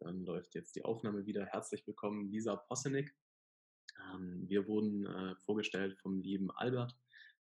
Dann 0.00 0.24
läuft 0.24 0.54
jetzt 0.54 0.76
die 0.76 0.84
Aufnahme 0.84 1.26
wieder. 1.26 1.44
Herzlich 1.46 1.84
willkommen, 1.86 2.30
Lisa 2.30 2.54
Possenig. 2.54 3.12
Ähm, 4.14 4.48
wir 4.48 4.68
wurden 4.68 5.06
äh, 5.06 5.34
vorgestellt 5.40 5.98
vom 5.98 6.20
lieben 6.20 6.52
Albert, 6.52 6.96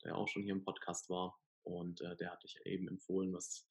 der 0.04 0.18
auch 0.18 0.28
schon 0.28 0.44
hier 0.44 0.54
im 0.54 0.64
Podcast 0.64 1.10
war. 1.10 1.40
Und 1.64 2.02
äh, 2.02 2.16
der 2.18 2.32
hat 2.32 2.44
dich 2.44 2.60
eben 2.66 2.90
empfohlen, 2.90 3.34
was 3.34 3.70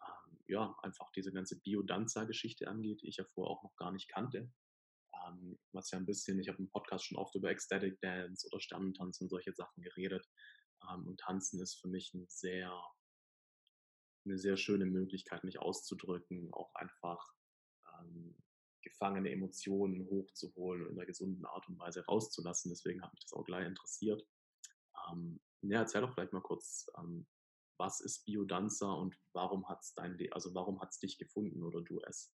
ähm, 0.00 0.38
ja 0.46 0.74
einfach 0.82 1.10
diese 1.12 1.32
ganze 1.32 1.60
Biodanza-Geschichte 1.60 2.68
angeht, 2.68 3.02
die 3.02 3.08
ich 3.08 3.18
ja 3.18 3.24
vorher 3.24 3.50
auch 3.50 3.62
noch 3.64 3.76
gar 3.76 3.92
nicht 3.92 4.08
kannte. 4.08 4.50
Ähm, 5.26 5.58
was 5.72 5.90
ja 5.90 5.98
ein 5.98 6.06
bisschen, 6.06 6.40
ich 6.40 6.48
habe 6.48 6.58
im 6.58 6.70
Podcast 6.70 7.04
schon 7.04 7.18
oft 7.18 7.34
über 7.34 7.50
Ecstatic 7.50 8.00
Dance 8.00 8.48
oder 8.50 8.62
Sternentanz 8.62 9.20
und 9.20 9.28
solche 9.28 9.52
Sachen 9.52 9.82
geredet. 9.82 10.26
Ähm, 10.90 11.06
und 11.06 11.20
Tanzen 11.20 11.60
ist 11.60 11.78
für 11.78 11.88
mich 11.88 12.14
ein 12.14 12.24
sehr, 12.28 12.72
eine 14.24 14.38
sehr 14.38 14.56
schöne 14.56 14.86
Möglichkeit, 14.86 15.44
mich 15.44 15.60
auszudrücken, 15.60 16.50
auch 16.54 16.74
einfach 16.74 17.34
ähm, 18.02 18.34
gefangene 18.82 19.30
Emotionen 19.30 20.06
hochzuholen 20.08 20.82
und 20.82 20.90
in 20.90 20.98
einer 20.98 21.06
gesunden 21.06 21.46
Art 21.46 21.68
und 21.68 21.78
Weise 21.78 22.04
rauszulassen. 22.04 22.70
Deswegen 22.70 23.02
hat 23.02 23.12
mich 23.12 23.22
das 23.22 23.32
auch 23.32 23.44
gleich 23.44 23.66
interessiert. 23.66 24.26
Ähm, 25.10 25.40
ja, 25.62 25.80
erzähl 25.80 26.00
doch 26.00 26.12
vielleicht 26.12 26.32
mal 26.32 26.42
kurz, 26.42 26.90
ähm, 26.98 27.26
was 27.78 28.00
ist 28.00 28.24
Biodanza 28.24 28.92
und 28.92 29.16
warum 29.32 29.68
hat 29.68 29.82
es 29.82 29.94
dein, 29.94 30.18
also 30.32 30.52
warum 30.54 30.80
hat 30.80 30.90
es 30.90 30.98
dich 30.98 31.18
gefunden 31.18 31.62
oder 31.62 31.82
du 31.82 32.00
es? 32.02 32.34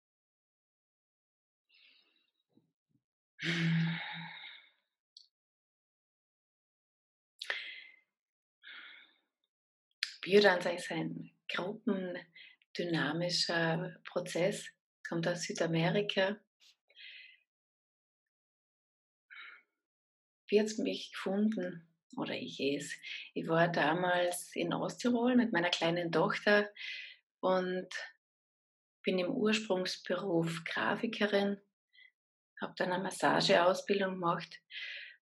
Biodanza 10.22 10.70
ist 10.72 10.90
ein 10.92 11.31
gruppendynamischer 11.48 13.95
Prozess, 14.04 14.68
kommt 15.08 15.28
aus 15.28 15.44
Südamerika. 15.44 16.38
Wie 20.50 20.59
hat 20.59 20.68
es 20.68 20.78
mich 20.78 21.12
gefunden? 21.12 21.88
Oder 22.16 22.34
ich 22.36 22.59
es. 22.59 22.94
Ich 23.34 23.48
war 23.48 23.68
damals 23.68 24.56
in 24.56 24.73
Osttirol 24.73 25.36
mit 25.36 25.52
meiner 25.52 25.70
kleinen 25.70 26.12
Tochter 26.12 26.70
und 27.42 27.88
bin 29.04 29.20
im 29.20 29.30
Ursprungsberuf 29.30 30.64
Grafikerin, 30.66 31.62
habe 32.59 32.74
dann 32.78 32.92
eine 32.92 33.03
Massageausbildung 33.03 34.16
gemacht 34.16 34.62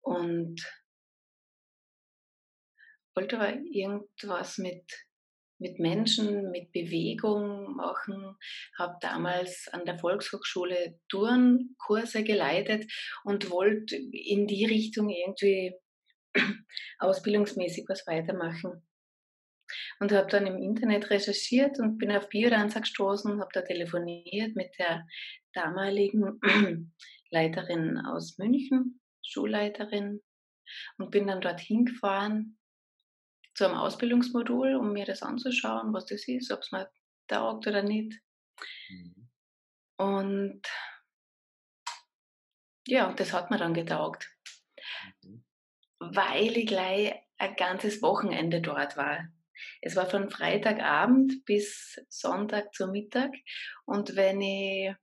und 0.00 0.60
wollte 3.14 3.36
aber 3.36 3.54
irgendwas 3.54 4.58
mit 4.58 5.09
mit 5.60 5.78
Menschen, 5.78 6.50
mit 6.50 6.72
Bewegung 6.72 7.76
machen, 7.76 8.36
habe 8.78 8.96
damals 9.00 9.68
an 9.72 9.84
der 9.84 9.98
Volkshochschule 9.98 10.98
Turnkurse 11.08 12.24
geleitet 12.24 12.90
und 13.24 13.50
wollte 13.50 13.96
in 13.96 14.46
die 14.46 14.64
Richtung 14.64 15.10
irgendwie 15.10 15.74
ausbildungsmäßig 16.98 17.84
was 17.88 18.06
weitermachen. 18.06 18.86
Und 20.00 20.10
habe 20.10 20.28
dann 20.28 20.46
im 20.46 20.58
Internet 20.58 21.10
recherchiert 21.10 21.78
und 21.78 21.98
bin 21.98 22.10
auf 22.10 22.28
Biodanza 22.28 22.80
gestoßen, 22.80 23.40
habe 23.40 23.50
da 23.52 23.62
telefoniert 23.62 24.56
mit 24.56 24.76
der 24.78 25.06
damaligen 25.52 26.40
Leiterin 27.30 27.98
aus 27.98 28.36
München, 28.38 29.00
Schulleiterin, 29.24 30.20
und 30.98 31.10
bin 31.10 31.26
dann 31.26 31.40
dorthin 31.40 31.84
gefahren 31.84 32.59
zu 33.54 33.66
einem 33.66 33.76
Ausbildungsmodul, 33.76 34.76
um 34.76 34.92
mir 34.92 35.04
das 35.04 35.22
anzuschauen, 35.22 35.92
was 35.92 36.06
das 36.06 36.26
ist, 36.28 36.50
ob 36.50 36.60
es 36.60 36.72
mir 36.72 36.90
taugt 37.28 37.66
oder 37.66 37.82
nicht. 37.82 38.20
Mhm. 38.88 39.28
Und 39.96 40.62
ja, 42.86 43.12
das 43.12 43.32
hat 43.32 43.50
mir 43.50 43.58
dann 43.58 43.74
getaugt, 43.74 44.30
mhm. 45.22 45.44
weil 45.98 46.56
ich 46.56 46.66
gleich 46.66 47.14
ein 47.38 47.56
ganzes 47.56 48.02
Wochenende 48.02 48.60
dort 48.60 48.96
war. 48.96 49.28
Es 49.82 49.96
war 49.96 50.08
von 50.08 50.30
Freitagabend 50.30 51.44
bis 51.44 52.00
Sonntag 52.08 52.74
zu 52.74 52.88
Mittag 52.88 53.34
und 53.84 54.16
wenn 54.16 54.40
ich 54.40 54.94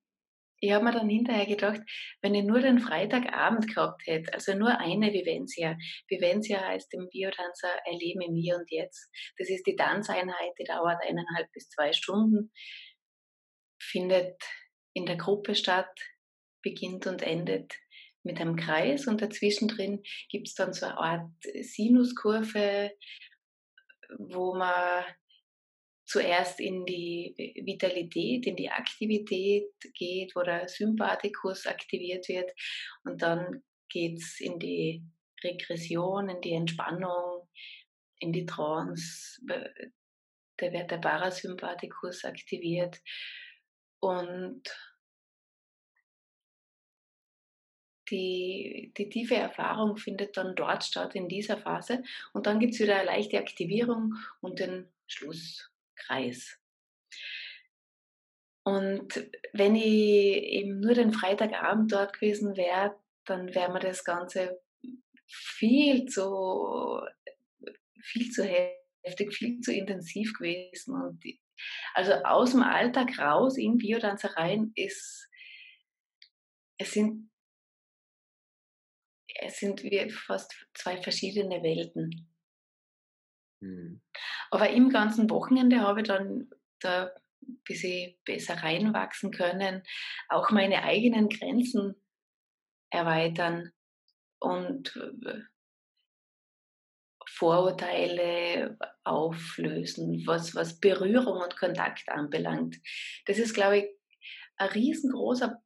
ich 0.59 0.72
habe 0.72 0.85
mir 0.85 0.91
dann 0.91 1.09
hinterher 1.09 1.45
gedacht, 1.45 1.81
wenn 2.22 2.34
ich 2.34 2.44
nur 2.44 2.59
den 2.59 2.79
Freitagabend 2.79 3.73
gehabt 3.73 4.01
hätte, 4.06 4.34
also 4.34 4.53
nur 4.53 4.79
eine 4.79 5.13
Vivencia. 5.13 5.78
Vivencia 6.07 6.59
heißt 6.62 6.94
im 6.94 7.07
Biotanzer 7.09 7.69
Erleben 7.85 8.22
im 8.22 8.35
Hier 8.35 8.56
und 8.56 8.69
Jetzt. 8.72 9.09
Das 9.38 9.50
ist 9.50 9.68
die 9.68 9.75
Tanzeinheit, 9.75 10.51
die 10.59 10.63
dauert 10.63 11.01
eineinhalb 11.03 11.51
bis 11.51 11.69
zwei 11.69 11.94
Stunden, 11.94 12.51
findet 13.79 14.41
in 14.94 15.06
der 15.06 15.18
Gruppe 15.18 15.53
statt, 15.53 15.94
beginnt 16.63 17.06
und 17.06 17.22
endet 17.22 17.74
mit 18.24 18.41
einem 18.41 18.56
Kreis 18.56 19.07
und 19.07 19.22
dazwischen 19.22 19.68
drin 19.68 20.03
gibt 20.29 20.47
es 20.47 20.56
dann 20.56 20.74
so 20.74 20.88
eine 20.88 20.97
Art 20.97 21.31
Sinuskurve, 21.62 22.91
wo 24.18 24.56
man 24.56 25.06
zuerst 26.07 26.59
in 26.59 26.85
die 26.85 27.35
Vitalität, 27.66 28.47
in 28.47 28.56
die 28.56 28.69
Aktivität 28.69 29.69
geht, 29.94 30.35
wo 30.35 30.41
der 30.41 30.68
Sympathikus 30.68 31.68
aktiviert 31.68 32.28
wird 32.29 32.51
und 33.03 33.22
dann 33.22 33.62
geht 33.90 34.18
es 34.18 34.40
in 34.40 34.57
die 34.57 35.03
Regression, 35.44 36.29
in 36.29 36.41
die 36.41 36.53
Entspannung, 36.53 37.47
in 38.19 38.31
die 38.31 38.45
Trance. 38.45 39.40
Da 39.45 40.72
wird 40.72 40.90
der 40.90 40.97
Parasympathikus 40.97 42.24
aktiviert 42.24 43.00
und 44.00 44.63
die, 48.09 48.94
die 48.97 49.09
tiefe 49.09 49.35
Erfahrung 49.35 49.97
findet 49.97 50.38
dann 50.38 50.56
dort 50.56 50.84
statt, 50.84 51.16
in 51.16 51.28
dieser 51.28 51.57
Phase. 51.57 52.01
Und 52.34 52.47
dann 52.47 52.59
gibt 52.59 52.74
es 52.74 52.79
wieder 52.79 52.95
eine 52.95 53.06
leichte 53.06 53.38
Aktivierung 53.38 54.13
und 54.39 54.59
den 54.59 54.89
Schluss. 55.07 55.69
Kreis. 56.06 56.59
Und 58.63 59.30
wenn 59.53 59.75
ich 59.75 59.84
eben 59.84 60.81
nur 60.81 60.94
den 60.94 61.13
Freitagabend 61.13 61.91
dort 61.91 62.13
gewesen 62.13 62.58
wäre, 62.58 63.00
dann 63.25 63.53
wäre 63.56 63.72
mir 63.72 63.80
das 63.80 64.03
Ganze 64.03 64.62
viel 65.28 66.06
zu, 66.07 67.00
viel 68.02 68.30
zu 68.31 68.44
heftig, 69.03 69.34
viel 69.34 69.62
zu 69.62 69.74
intensiv 69.74 70.34
gewesen. 70.34 70.96
Und 70.96 71.24
also 71.94 72.13
aus 72.25 72.52
dem 72.52 72.62
Alltag 72.62 73.18
raus 73.18 73.57
in 73.57 73.78
Biodanzereien 73.78 74.74
ist, 74.75 75.30
es 76.78 76.91
sind, 76.91 77.31
es 79.40 79.59
sind 79.59 79.81
wie 79.84 80.09
fast 80.09 80.53
zwei 80.74 81.02
verschiedene 81.02 81.63
Welten. 81.63 82.26
Mhm. 83.59 84.01
Aber 84.51 84.69
im 84.69 84.90
ganzen 84.90 85.29
Wochenende 85.29 85.81
habe 85.81 86.01
ich 86.01 86.07
dann 86.07 86.50
da 86.79 87.12
ein 87.41 87.59
bisschen 87.63 88.16
besser 88.25 88.56
reinwachsen 88.56 89.31
können, 89.31 89.84
auch 90.29 90.51
meine 90.51 90.84
eigenen 90.84 91.29
Grenzen 91.29 91.95
erweitern 92.90 93.72
und 94.40 94.95
äh, 94.95 95.41
Vorurteile 97.29 98.78
auflösen, 99.03 100.25
was, 100.25 100.56
was 100.56 100.79
Berührung 100.79 101.41
und 101.41 101.57
Kontakt 101.57 102.09
anbelangt. 102.09 102.78
Das 103.25 103.38
ist, 103.38 103.53
glaube 103.53 103.78
ich, 103.79 103.85
ein 104.57 104.69
riesengroßer, 104.69 105.62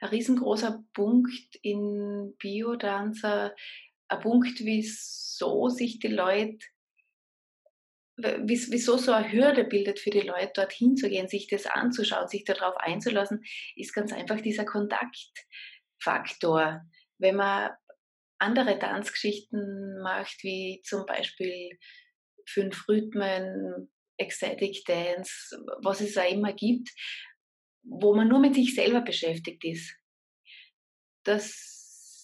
ein 0.00 0.08
riesengroßer 0.08 0.84
Punkt 0.92 1.54
in 1.62 2.36
Biodanzer, 2.38 3.54
ein 4.08 4.20
Punkt, 4.20 4.60
wieso 4.60 5.68
sich 5.68 5.98
die 5.98 6.08
Leute, 6.08 6.58
wieso 8.16 8.96
so 8.96 9.12
eine 9.12 9.30
Hürde 9.32 9.64
bildet 9.64 9.98
für 9.98 10.10
die 10.10 10.20
Leute, 10.20 10.52
dorthin 10.54 10.96
zu 10.96 11.08
gehen, 11.08 11.28
sich 11.28 11.48
das 11.48 11.66
anzuschauen, 11.66 12.28
sich 12.28 12.44
darauf 12.44 12.76
einzulassen, 12.76 13.42
ist 13.76 13.92
ganz 13.92 14.12
einfach 14.12 14.40
dieser 14.40 14.64
Kontaktfaktor. 14.64 16.82
Wenn 17.18 17.36
man 17.36 17.72
andere 18.38 18.78
Tanzgeschichten 18.78 20.00
macht, 20.02 20.42
wie 20.42 20.80
zum 20.84 21.06
Beispiel 21.06 21.78
fünf 22.46 22.88
Rhythmen, 22.88 23.90
Ecstatic 24.16 24.84
Dance, 24.86 25.60
was 25.82 26.00
es 26.00 26.16
auch 26.16 26.30
immer 26.30 26.52
gibt, 26.52 26.90
wo 27.82 28.14
man 28.14 28.28
nur 28.28 28.38
mit 28.38 28.54
sich 28.54 28.74
selber 28.74 29.00
beschäftigt 29.00 29.64
ist. 29.64 29.96
Das 31.24 31.73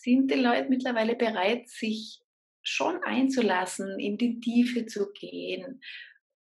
sind 0.02 0.30
die 0.30 0.36
Leute 0.36 0.68
mittlerweile 0.68 1.14
bereit, 1.14 1.68
sich 1.68 2.20
schon 2.62 3.02
einzulassen, 3.02 3.98
in 3.98 4.16
die 4.16 4.40
Tiefe 4.40 4.86
zu 4.86 5.12
gehen 5.12 5.80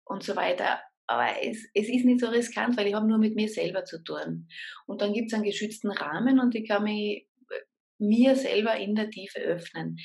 und 0.04 0.24
so 0.24 0.36
weiter. 0.36 0.82
Aber 1.08 1.42
es, 1.42 1.66
es 1.74 1.88
ist 1.88 2.06
nicht 2.06 2.20
so 2.20 2.28
riskant, 2.28 2.78
weil 2.78 2.88
ich 2.88 2.94
habe 2.94 3.08
nur 3.08 3.18
mit 3.18 3.36
mir 3.36 3.48
selber 3.48 3.86
zu 3.86 4.04
tun. 4.04 4.48
Und 4.88 5.02
dann 5.02 5.14
gibt 5.14 5.28
es 5.28 5.34
einen 5.34 5.44
geschützten 5.44 5.92
Rahmen 5.92 6.40
und 6.40 6.56
ich 6.56 6.68
kann 6.68 6.84
mich 6.84 7.28
äh, 7.50 7.62
mir 8.00 8.36
selber 8.36 8.76
in 8.78 8.96
der 8.96 9.10
Tiefe 9.10 9.40
öffnen. 9.40 10.00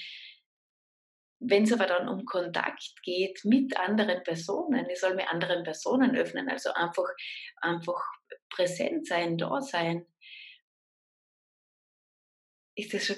Wenn 1.43 1.62
es 1.62 1.73
aber 1.73 1.87
dann 1.87 2.06
um 2.06 2.26
Kontakt 2.26 3.03
geht 3.03 3.41
mit 3.44 3.75
anderen 3.79 4.23
Personen, 4.23 4.87
ich 4.91 5.00
soll 5.00 5.14
mir 5.14 5.31
anderen 5.31 5.64
Personen 5.64 6.14
öffnen, 6.14 6.50
also 6.50 6.70
einfach, 6.75 7.08
einfach 7.56 8.03
präsent 8.50 9.06
sein, 9.06 9.38
da 9.38 9.62
sein, 9.62 10.05
ist 12.76 12.93
das 12.93 13.06
schon 13.06 13.17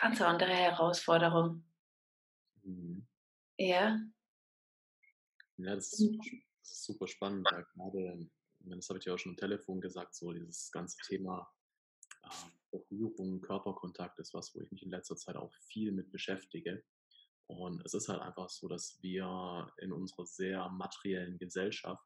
ganz 0.00 0.20
andere 0.20 0.52
Herausforderung. 0.52 1.64
Mhm. 2.62 3.06
Ja. 3.58 3.98
Ja, 5.58 5.74
das 5.74 5.92
ist, 5.92 6.18
super, 6.62 7.06
spannend. 7.06 7.48
Ja, 7.50 7.62
gerade, 7.62 8.28
das 8.60 8.88
habe 8.88 8.98
ich 8.98 9.06
ja 9.06 9.14
auch 9.14 9.18
schon 9.18 9.32
am 9.32 9.36
Telefon 9.36 9.80
gesagt, 9.80 10.14
so 10.14 10.32
dieses 10.32 10.70
ganze 10.70 10.98
Thema 11.06 11.50
äh, 12.24 12.28
Berührung, 12.70 13.40
Körperkontakt 13.40 14.18
ist 14.18 14.34
was, 14.34 14.54
wo 14.54 14.60
ich 14.60 14.70
mich 14.70 14.82
in 14.82 14.90
letzter 14.90 15.16
Zeit 15.16 15.36
auch 15.36 15.54
viel 15.68 15.92
mit 15.92 16.12
beschäftige. 16.12 16.84
Und 17.46 17.84
es 17.86 17.94
ist 17.94 18.08
halt 18.08 18.20
einfach 18.20 18.50
so, 18.50 18.68
dass 18.68 18.98
wir 19.02 19.72
in 19.78 19.92
unserer 19.92 20.26
sehr 20.26 20.68
materiellen 20.68 21.38
Gesellschaft 21.38 22.04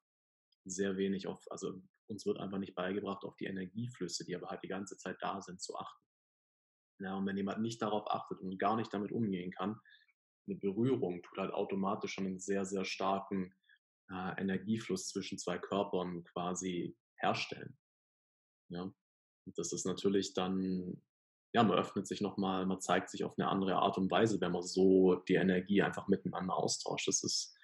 sehr 0.64 0.96
wenig 0.96 1.26
auf, 1.26 1.42
also 1.50 1.82
uns 2.08 2.26
wird 2.26 2.38
einfach 2.38 2.58
nicht 2.58 2.74
beigebracht, 2.74 3.24
auf 3.24 3.36
die 3.36 3.46
Energieflüsse, 3.46 4.24
die 4.24 4.36
aber 4.36 4.48
halt 4.48 4.62
die 4.62 4.68
ganze 4.68 4.98
Zeit 4.98 5.16
da 5.20 5.40
sind, 5.40 5.62
zu 5.62 5.76
achten. 5.76 6.04
Ja, 7.00 7.16
und 7.16 7.26
wenn 7.26 7.36
jemand 7.36 7.60
nicht 7.60 7.80
darauf 7.82 8.10
achtet 8.10 8.40
und 8.40 8.58
gar 8.58 8.76
nicht 8.76 8.92
damit 8.92 9.12
umgehen 9.12 9.50
kann, 9.50 9.80
eine 10.46 10.56
Berührung 10.56 11.22
tut 11.22 11.38
halt 11.38 11.52
automatisch 11.52 12.14
schon 12.14 12.26
einen 12.26 12.40
sehr, 12.40 12.64
sehr 12.64 12.84
starken 12.84 13.54
äh, 14.10 14.40
Energiefluss 14.40 15.08
zwischen 15.08 15.38
zwei 15.38 15.58
Körpern 15.58 16.24
quasi 16.24 16.96
herstellen. 17.16 17.78
Ja. 18.68 18.82
Und 18.82 19.58
das 19.58 19.72
ist 19.72 19.86
natürlich 19.86 20.34
dann 20.34 21.00
ja, 21.52 21.62
man 21.62 21.78
öffnet 21.78 22.06
sich 22.06 22.20
nochmal, 22.20 22.66
man 22.66 22.80
zeigt 22.80 23.10
sich 23.10 23.24
auf 23.24 23.36
eine 23.36 23.48
andere 23.48 23.76
Art 23.76 23.98
und 23.98 24.10
Weise, 24.10 24.40
wenn 24.40 24.52
man 24.52 24.62
so 24.62 25.16
die 25.16 25.34
Energie 25.34 25.82
einfach 25.82 26.06
miteinander 26.08 26.56
austauscht. 26.56 27.08
Das 27.08 27.24
ist, 27.24 27.56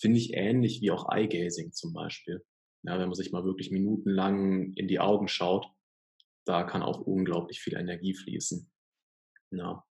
finde 0.00 0.18
ich, 0.18 0.32
ähnlich 0.34 0.80
wie 0.80 0.90
auch 0.90 1.10
Eye-Gazing 1.12 1.72
zum 1.72 1.92
Beispiel. 1.92 2.44
Ja, 2.82 2.98
wenn 2.98 3.08
man 3.08 3.14
sich 3.14 3.32
mal 3.32 3.44
wirklich 3.44 3.70
minutenlang 3.70 4.72
in 4.72 4.88
die 4.88 5.00
Augen 5.00 5.28
schaut, 5.28 5.66
da 6.50 6.64
kann 6.64 6.82
auch 6.82 7.00
unglaublich 7.00 7.60
viel 7.60 7.76
Energie 7.76 8.12
fließen. 8.12 8.68
Ja. 9.52 9.84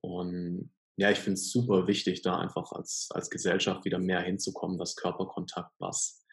Und 0.00 0.72
ja, 0.96 1.10
ich 1.10 1.18
finde 1.18 1.34
es 1.34 1.50
super 1.50 1.88
wichtig, 1.88 2.22
da 2.22 2.38
einfach 2.38 2.70
als, 2.70 3.08
als 3.10 3.30
Gesellschaft 3.30 3.84
wieder 3.84 3.98
mehr 3.98 4.20
hinzukommen, 4.20 4.78
dass 4.78 4.94
Körperkontakt 4.94 5.74
was, 5.80 6.24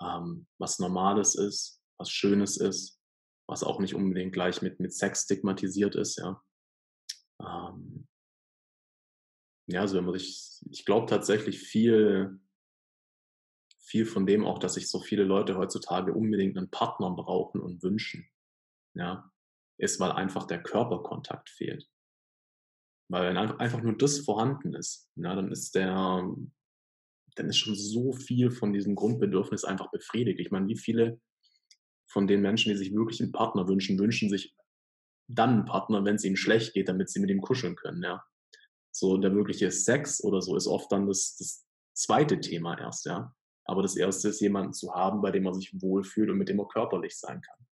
ähm, 0.00 0.46
was 0.58 0.78
Normales 0.78 1.34
ist, 1.34 1.82
was 1.98 2.10
Schönes 2.10 2.56
ist, 2.56 2.98
was 3.46 3.62
auch 3.62 3.78
nicht 3.78 3.94
unbedingt 3.94 4.32
gleich 4.32 4.62
mit, 4.62 4.80
mit 4.80 4.94
Sex 4.94 5.24
stigmatisiert 5.24 5.96
ist, 5.96 6.16
ja. 6.16 6.42
Ähm, 7.42 8.08
ja, 9.66 9.82
also 9.82 9.96
wenn 9.98 10.04
man 10.04 10.18
sich, 10.18 10.62
ich 10.70 10.86
glaube 10.86 11.08
tatsächlich 11.08 11.58
viel, 11.58 12.40
viel 13.80 14.06
von 14.06 14.26
dem 14.26 14.46
auch, 14.46 14.58
dass 14.58 14.74
sich 14.74 14.88
so 14.88 15.00
viele 15.00 15.24
Leute 15.24 15.58
heutzutage 15.58 16.14
unbedingt 16.14 16.56
einen 16.56 16.70
Partner 16.70 17.10
brauchen 17.10 17.60
und 17.60 17.82
wünschen, 17.82 18.28
ja, 18.94 19.30
ist, 19.78 20.00
weil 20.00 20.12
einfach 20.12 20.46
der 20.46 20.62
Körperkontakt 20.62 21.50
fehlt. 21.50 21.88
Weil 23.10 23.28
wenn 23.28 23.36
einfach 23.36 23.82
nur 23.82 23.96
das 23.96 24.20
vorhanden 24.20 24.74
ist, 24.74 25.10
ja, 25.16 25.34
dann 25.34 25.52
ist 25.52 25.74
der, 25.74 26.24
dann 27.36 27.48
ist 27.48 27.58
schon 27.58 27.74
so 27.74 28.12
viel 28.12 28.50
von 28.50 28.72
diesem 28.72 28.94
Grundbedürfnis 28.94 29.64
einfach 29.64 29.90
befriedigt. 29.90 30.40
Ich 30.40 30.50
meine, 30.50 30.68
wie 30.68 30.78
viele 30.78 31.20
von 32.10 32.26
den 32.26 32.40
Menschen, 32.40 32.70
die 32.70 32.78
sich 32.78 32.94
wirklich 32.94 33.20
einen 33.20 33.32
Partner 33.32 33.68
wünschen, 33.68 33.98
wünschen 33.98 34.30
sich 34.30 34.54
dann 35.28 35.50
einen 35.50 35.64
Partner, 35.64 36.04
wenn 36.04 36.16
es 36.16 36.24
ihnen 36.24 36.36
schlecht 36.36 36.74
geht, 36.74 36.88
damit 36.88 37.10
sie 37.10 37.20
mit 37.20 37.30
ihm 37.30 37.40
kuscheln 37.40 37.76
können, 37.76 38.02
ja. 38.02 38.24
So 38.92 39.16
der 39.16 39.34
wirkliche 39.34 39.70
Sex 39.70 40.22
oder 40.22 40.40
so 40.40 40.56
ist 40.56 40.68
oft 40.68 40.92
dann 40.92 41.08
das, 41.08 41.36
das 41.36 41.66
zweite 41.94 42.40
Thema 42.40 42.78
erst, 42.78 43.06
ja. 43.06 43.34
Aber 43.64 43.82
das 43.82 43.96
erste 43.96 44.28
ist, 44.28 44.40
jemanden 44.40 44.74
zu 44.74 44.94
haben, 44.94 45.22
bei 45.22 45.30
dem 45.30 45.44
man 45.44 45.54
sich 45.54 45.72
wohlfühlt 45.80 46.30
und 46.30 46.38
mit 46.38 46.48
dem 46.48 46.58
man 46.58 46.68
körperlich 46.68 47.18
sein 47.18 47.40
kann. 47.40 47.66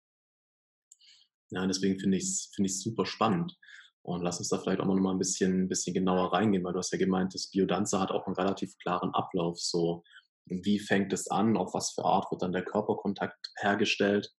Ja, 1.51 1.67
deswegen 1.67 1.99
finde 1.99 2.17
ich 2.17 2.25
es 2.25 2.53
find 2.55 2.71
super 2.71 3.07
spannend. 3.07 3.57
Und 4.03 4.23
lass 4.23 4.39
uns 4.39 4.49
da 4.49 4.59
vielleicht 4.59 4.81
auch 4.81 4.87
mal 4.87 5.13
ein 5.13 5.19
bisschen, 5.19 5.65
ein 5.65 5.69
bisschen 5.69 5.93
genauer 5.93 6.33
reingehen, 6.33 6.65
weil 6.65 6.73
du 6.73 6.79
hast 6.79 6.93
ja 6.93 6.99
gemeint, 6.99 7.35
das 7.35 7.51
Biodanza 7.51 8.01
hat 8.01 8.11
auch 8.11 8.27
einen 8.27 8.37
relativ 8.37 8.77
klaren 8.79 9.13
Ablauf. 9.15 9.59
So, 9.61 10.03
wie 10.47 10.79
fängt 10.79 11.13
es 11.13 11.29
an? 11.29 11.57
Auf 11.57 11.75
was 11.75 11.93
für 11.93 12.05
Art 12.05 12.31
wird 12.31 12.43
dann 12.43 12.53
der 12.53 12.65
Körperkontakt 12.65 13.53
hergestellt? 13.59 14.33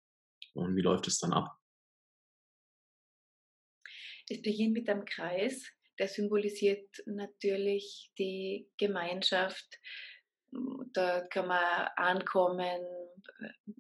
Und 0.53 0.75
wie 0.75 0.81
läuft 0.81 1.07
es 1.07 1.19
dann 1.19 1.33
ab? 1.33 1.55
Es 4.29 4.41
beginnt 4.41 4.73
mit 4.73 4.89
einem 4.89 5.05
Kreis, 5.05 5.69
der 5.99 6.07
symbolisiert 6.07 6.87
natürlich 7.05 8.11
die 8.17 8.69
Gemeinschaft. 8.77 9.67
Da 10.93 11.21
kann 11.27 11.47
man 11.47 11.87
ankommen, 11.95 12.81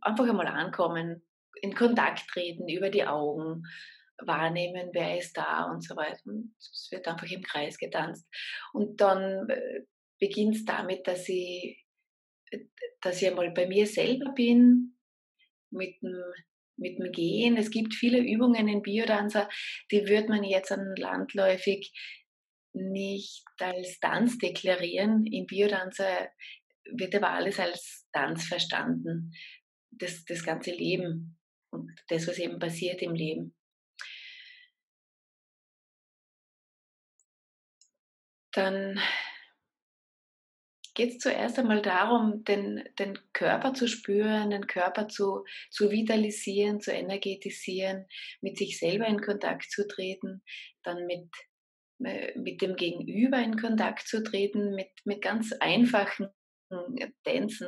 einfach 0.01 0.27
einmal 0.27 0.47
ankommen, 0.47 1.25
in 1.61 1.75
Kontakt 1.75 2.27
treten 2.27 2.67
über 2.67 2.89
die 2.89 3.05
Augen, 3.05 3.63
wahrnehmen, 4.23 4.89
wer 4.93 5.17
ist 5.17 5.35
da 5.35 5.71
und 5.71 5.83
so 5.83 5.95
weiter. 5.95 6.19
Und 6.25 6.53
es 6.59 6.89
wird 6.91 7.07
einfach 7.07 7.29
im 7.29 7.41
Kreis 7.41 7.77
getanzt. 7.77 8.27
Und 8.73 9.01
dann 9.01 9.49
äh, 9.49 9.81
beginnt 10.19 10.55
es 10.55 10.65
damit, 10.65 11.07
dass 11.07 11.27
ich 11.27 11.81
dass 13.01 13.21
ich 13.21 13.27
einmal 13.27 13.51
bei 13.51 13.67
mir 13.67 13.87
selber 13.87 14.31
bin, 14.33 14.97
mit 15.71 16.01
dem, 16.01 16.21
mit 16.77 16.99
dem 16.99 17.11
Gehen. 17.11 17.57
Es 17.57 17.71
gibt 17.71 17.95
viele 17.95 18.19
Übungen 18.19 18.67
in 18.67 18.81
Biodanzer, 18.81 19.49
die 19.91 20.07
würde 20.07 20.29
man 20.29 20.43
jetzt 20.43 20.71
an 20.71 20.93
landläufig 20.97 21.91
nicht 22.73 23.43
als 23.57 23.99
Tanz 23.99 24.37
deklarieren. 24.37 25.25
In 25.25 25.45
Biodanzer 25.45 26.29
wird 26.93 27.15
aber 27.15 27.31
alles 27.31 27.59
als 27.59 28.07
Tanz 28.13 28.45
verstanden. 28.45 29.33
Das, 29.91 30.23
das 30.25 30.43
ganze 30.43 30.71
Leben 30.71 31.37
und 31.71 31.91
das, 32.07 32.27
was 32.27 32.37
eben 32.37 32.59
passiert 32.59 33.01
im 33.01 33.13
Leben. 33.13 33.55
Dann 38.53 38.99
geht 40.93 41.11
es 41.11 41.17
zuerst 41.19 41.57
einmal 41.57 41.81
darum, 41.81 42.43
den, 42.43 42.83
den 42.99 43.17
Körper 43.33 43.73
zu 43.73 43.87
spüren, 43.87 44.49
den 44.49 44.67
Körper 44.67 45.07
zu, 45.07 45.45
zu 45.69 45.89
vitalisieren, 45.89 46.81
zu 46.81 46.91
energetisieren, 46.91 48.07
mit 48.41 48.57
sich 48.57 48.77
selber 48.77 49.07
in 49.07 49.21
Kontakt 49.21 49.71
zu 49.71 49.87
treten, 49.87 50.43
dann 50.83 51.05
mit, 51.05 51.29
äh, 52.03 52.37
mit 52.37 52.61
dem 52.61 52.75
Gegenüber 52.75 53.39
in 53.39 53.57
Kontakt 53.57 54.07
zu 54.07 54.21
treten, 54.21 54.75
mit, 54.75 54.89
mit 55.05 55.21
ganz 55.21 55.53
einfachen 55.53 56.29
Tänzen, 57.23 57.67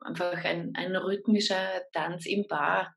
einfach 0.00 0.44
ein, 0.44 0.74
ein 0.74 0.96
rhythmischer 0.96 1.82
Tanz 1.92 2.26
im 2.26 2.46
Bar. 2.46 2.94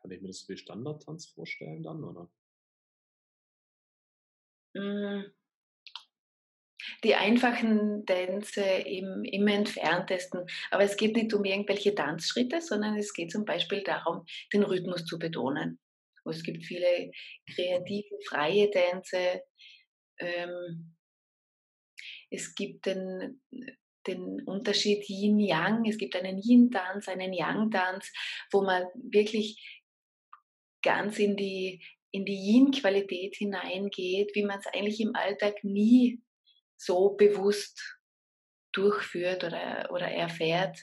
Kann 0.00 0.10
ich 0.10 0.20
mir 0.20 0.28
das 0.28 0.48
wie 0.48 0.56
Standardtanz 0.56 1.26
vorstellen 1.26 1.82
dann, 1.82 2.04
oder? 2.04 2.30
Mm 4.74 5.24
die 7.04 7.14
einfachen 7.14 8.04
Tänze 8.06 8.62
im, 8.62 9.24
im 9.24 9.46
entferntesten. 9.46 10.46
Aber 10.70 10.82
es 10.82 10.96
geht 10.96 11.16
nicht 11.16 11.32
um 11.34 11.44
irgendwelche 11.44 11.94
Tanzschritte, 11.94 12.60
sondern 12.60 12.96
es 12.96 13.12
geht 13.12 13.30
zum 13.30 13.44
Beispiel 13.44 13.82
darum, 13.82 14.24
den 14.52 14.62
Rhythmus 14.62 15.04
zu 15.04 15.18
betonen. 15.18 15.78
Es 16.24 16.42
gibt 16.42 16.64
viele 16.64 17.10
kreative, 17.54 18.18
freie 18.28 18.70
Tänze. 18.70 19.42
Ähm, 20.18 20.96
es 22.30 22.54
gibt 22.54 22.84
den, 22.84 23.40
den 24.06 24.42
Unterschied 24.44 25.08
Yin-Yang. 25.08 25.86
Es 25.88 25.98
gibt 25.98 26.16
einen 26.16 26.38
Yin-Tanz, 26.38 27.08
einen 27.08 27.32
Yang-Tanz, 27.32 28.12
wo 28.50 28.62
man 28.62 28.84
wirklich 28.94 29.82
ganz 30.82 31.18
in 31.18 31.36
die, 31.36 31.84
in 32.10 32.24
die 32.24 32.36
Yin-Qualität 32.36 33.36
hineingeht, 33.36 34.34
wie 34.34 34.44
man 34.44 34.58
es 34.58 34.66
eigentlich 34.66 35.00
im 35.00 35.14
Alltag 35.14 35.62
nie 35.62 36.22
so 36.76 37.10
bewusst 37.10 37.98
durchführt 38.72 39.44
oder, 39.44 39.90
oder 39.90 40.08
erfährt. 40.08 40.78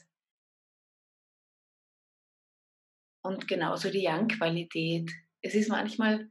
Und 3.24 3.48
genauso 3.48 3.90
die 3.90 4.04
Yang-Qualität. 4.04 5.12
Es 5.42 5.56
ist 5.56 5.70
manchmal, 5.70 6.30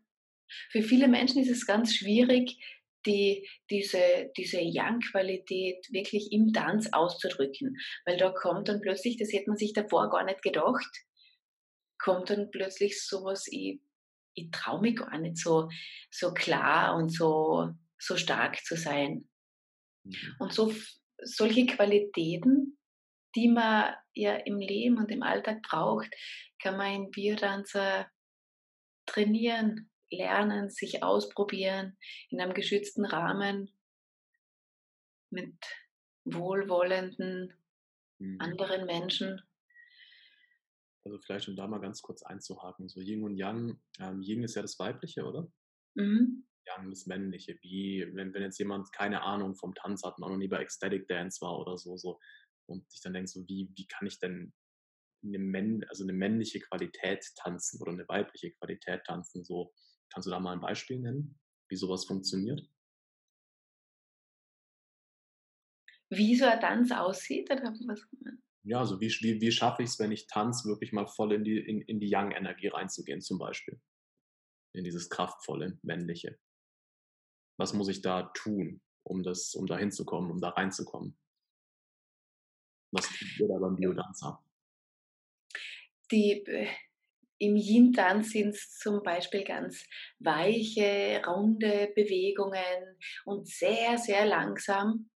für 0.70 0.82
viele 0.82 1.08
Menschen 1.08 1.42
ist 1.42 1.50
es 1.50 1.66
ganz 1.66 1.94
schwierig, 1.94 2.58
die, 3.06 3.48
diese, 3.70 4.30
diese 4.36 4.60
Yang-Qualität 4.60 5.86
wirklich 5.90 6.32
im 6.32 6.52
Tanz 6.52 6.88
auszudrücken. 6.92 7.76
Weil 8.04 8.16
da 8.16 8.30
kommt 8.30 8.68
dann 8.68 8.80
plötzlich, 8.80 9.16
das 9.18 9.32
hätte 9.32 9.50
man 9.50 9.56
sich 9.56 9.72
davor 9.72 10.10
gar 10.10 10.24
nicht 10.24 10.42
gedacht, 10.42 11.04
kommt 11.98 12.30
dann 12.30 12.50
plötzlich 12.50 13.02
sowas, 13.02 13.46
ich, 13.50 13.80
ich 14.34 14.50
traue 14.50 14.80
mich 14.80 14.96
gar 14.96 15.18
nicht 15.18 15.38
so, 15.38 15.68
so 16.10 16.32
klar 16.34 16.96
und 16.96 17.10
so, 17.10 17.70
so 17.98 18.16
stark 18.16 18.62
zu 18.64 18.76
sein. 18.76 19.28
Mhm. 20.04 20.36
Und 20.38 20.52
so 20.52 20.72
solche 21.22 21.66
Qualitäten, 21.66 22.78
die 23.34 23.48
man 23.48 23.94
ja 24.14 24.36
im 24.36 24.58
Leben 24.58 24.98
und 24.98 25.10
im 25.10 25.22
Alltag 25.22 25.62
braucht, 25.62 26.10
kann 26.62 26.76
man 26.76 26.94
in 26.94 27.10
Biodanzer 27.10 28.08
trainieren, 29.06 29.90
lernen, 30.16 30.70
sich 30.70 31.02
ausprobieren 31.02 31.96
in 32.30 32.40
einem 32.40 32.54
geschützten 32.54 33.04
Rahmen 33.04 33.70
mit 35.30 35.54
wohlwollenden 36.24 37.52
mhm. 38.18 38.40
anderen 38.40 38.86
Menschen. 38.86 39.40
Also 41.04 41.18
vielleicht, 41.18 41.48
um 41.48 41.56
da 41.56 41.66
mal 41.66 41.80
ganz 41.80 42.00
kurz 42.00 42.22
einzuhaken, 42.22 42.88
so 42.88 43.00
Yin 43.00 43.24
und 43.24 43.36
Yang. 43.36 43.78
Ähm, 44.00 44.22
Yin 44.22 44.42
ist 44.42 44.54
ja 44.54 44.62
das 44.62 44.78
Weibliche, 44.78 45.24
oder? 45.24 45.50
Mhm. 45.94 46.46
Yang 46.66 46.90
das 46.90 47.06
Männliche. 47.06 47.58
Wie, 47.60 48.06
wenn, 48.14 48.32
wenn 48.32 48.42
jetzt 48.42 48.58
jemand 48.58 48.90
keine 48.92 49.22
Ahnung 49.22 49.54
vom 49.54 49.74
Tanz 49.74 50.02
hat 50.02 50.18
noch 50.18 50.34
nie 50.34 50.48
bei 50.48 50.62
Ecstatic 50.62 51.06
Dance 51.08 51.42
war 51.42 51.58
oder 51.58 51.76
so, 51.76 51.96
so 51.98 52.18
und 52.66 52.90
sich 52.90 53.02
dann 53.02 53.12
denkt, 53.12 53.28
so 53.28 53.46
wie, 53.46 53.70
wie 53.76 53.86
kann 53.86 54.06
ich 54.06 54.18
denn 54.18 54.54
eine, 55.22 55.86
also 55.88 56.04
eine 56.04 56.14
männliche 56.14 56.60
Qualität 56.60 57.24
tanzen 57.36 57.80
oder 57.82 57.92
eine 57.92 58.08
weibliche 58.08 58.52
Qualität 58.52 59.04
tanzen? 59.04 59.44
So, 59.44 59.74
kannst 60.12 60.26
du 60.26 60.30
da 60.30 60.40
mal 60.40 60.52
ein 60.52 60.60
Beispiel 60.60 61.00
nennen, 61.00 61.38
wie 61.68 61.76
sowas 61.76 62.04
funktioniert? 62.04 62.68
Wie 66.10 66.36
so 66.36 66.44
ein 66.44 66.60
Tanz 66.60 66.92
aussieht? 66.92 67.50
Oder 67.50 67.74
was? 67.86 68.06
ja, 68.64 68.78
also 68.78 69.00
wie, 69.00 69.08
wie, 69.08 69.40
wie 69.40 69.52
schaffe 69.52 69.82
ich 69.82 69.90
es, 69.90 69.98
wenn 69.98 70.12
ich 70.12 70.26
tanze, 70.26 70.68
wirklich 70.68 70.92
mal 70.92 71.06
voll 71.06 71.32
in 71.32 71.44
die, 71.44 71.58
in, 71.58 71.82
in 71.82 72.00
die 72.00 72.10
Young-Energie 72.12 72.68
reinzugehen, 72.68 73.20
zum 73.20 73.38
Beispiel. 73.38 73.80
In 74.72 74.84
dieses 74.84 75.10
kraftvolle, 75.10 75.78
männliche. 75.82 76.38
Was 77.58 77.74
muss 77.74 77.88
ich 77.88 78.00
da 78.00 78.30
tun, 78.34 78.80
um 79.04 79.22
das, 79.22 79.54
um 79.54 79.66
da 79.66 79.76
hinzukommen, 79.76 80.30
um 80.30 80.40
da 80.40 80.50
reinzukommen? 80.50 81.16
Was 82.92 83.06
tut 83.06 83.40
ihr 83.40 83.48
da 83.48 83.58
beim 83.58 83.76
Biodanzer? 83.76 84.42
Die, 86.10 86.44
äh, 86.46 86.68
Im 87.38 87.56
Yin-Tanz 87.56 88.30
sind 88.30 88.50
es 88.50 88.78
zum 88.78 89.02
Beispiel 89.02 89.44
ganz 89.44 89.84
weiche, 90.18 91.22
runde 91.26 91.92
Bewegungen 91.94 92.98
und 93.24 93.48
sehr, 93.48 93.98
sehr 93.98 94.24
langsam. 94.24 95.10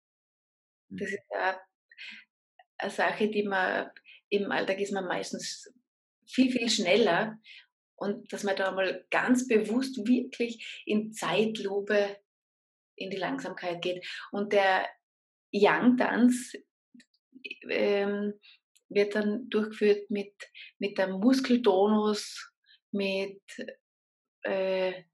Das 0.88 1.10
mhm. 1.10 1.14
ist 1.14 1.32
eine 1.32 1.58
eine 2.78 2.90
Sache, 2.90 3.28
die 3.28 3.44
man 3.44 3.90
im 4.28 4.50
Alltag 4.50 4.80
ist 4.80 4.92
man 4.92 5.06
meistens 5.06 5.72
viel, 6.26 6.50
viel 6.50 6.68
schneller 6.68 7.38
und 7.96 8.32
dass 8.32 8.42
man 8.42 8.56
da 8.56 8.72
mal 8.72 9.06
ganz 9.10 9.46
bewusst 9.46 9.96
wirklich 10.06 10.82
in 10.84 11.12
Zeitlupe 11.12 12.16
in 12.96 13.10
die 13.10 13.16
Langsamkeit 13.16 13.82
geht. 13.82 14.06
Und 14.32 14.52
der 14.52 14.88
Yang-Tanz 15.50 16.54
ähm, 17.68 18.34
wird 18.94 19.14
dann 19.14 19.48
durchgeführt 19.48 20.10
mit, 20.10 20.34
mit 20.78 20.98
einem 20.98 21.20
Muskeltonus, 21.20 22.52
mit, 22.92 23.42
äh, 24.42 25.04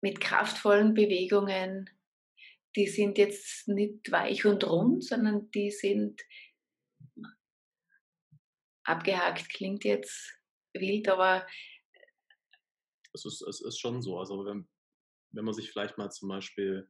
mit 0.00 0.20
kraftvollen 0.20 0.94
Bewegungen, 0.94 1.90
die 2.76 2.86
sind 2.86 3.18
jetzt 3.18 3.66
nicht 3.66 4.10
weich 4.12 4.44
und 4.44 4.64
rund, 4.64 5.04
sondern 5.04 5.50
die 5.50 5.70
sind 5.70 6.22
abgehakt. 8.84 9.48
Klingt 9.50 9.84
jetzt 9.84 10.38
wild, 10.74 11.08
aber. 11.08 11.46
Es 13.12 13.24
ist, 13.24 13.42
es 13.42 13.60
ist 13.60 13.78
schon 13.78 14.02
so. 14.02 14.18
Also, 14.18 14.44
wenn, 14.44 14.68
wenn 15.32 15.44
man 15.44 15.54
sich 15.54 15.70
vielleicht 15.70 15.98
mal 15.98 16.10
zum 16.10 16.28
Beispiel 16.28 16.88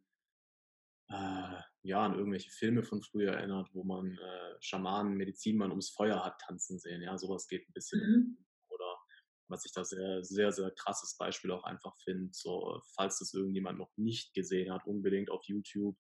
äh, 1.08 1.60
ja, 1.88 2.04
an 2.04 2.14
irgendwelche 2.14 2.50
Filme 2.50 2.82
von 2.82 3.02
früher 3.02 3.32
erinnert, 3.32 3.68
wo 3.72 3.84
man 3.84 4.18
äh, 4.18 4.54
Schamanen, 4.60 5.14
Medizinmann 5.14 5.70
ums 5.70 5.90
Feuer 5.90 6.24
hat 6.24 6.40
tanzen 6.40 6.78
sehen. 6.78 7.02
Ja, 7.02 7.18
sowas 7.18 7.48
geht 7.48 7.68
ein 7.68 7.72
bisschen. 7.72 8.00
Mhm 8.00 8.48
was 9.48 9.64
ich 9.64 9.72
da 9.72 9.84
sehr, 9.84 10.22
sehr, 10.22 10.52
sehr 10.52 10.70
krasses 10.70 11.16
Beispiel 11.16 11.50
auch 11.50 11.64
einfach 11.64 11.96
finde. 12.04 12.30
So, 12.32 12.80
falls 12.94 13.18
das 13.18 13.34
irgendjemand 13.34 13.78
noch 13.78 13.90
nicht 13.96 14.34
gesehen 14.34 14.72
hat, 14.72 14.86
unbedingt 14.86 15.30
auf 15.30 15.44
YouTube 15.44 15.96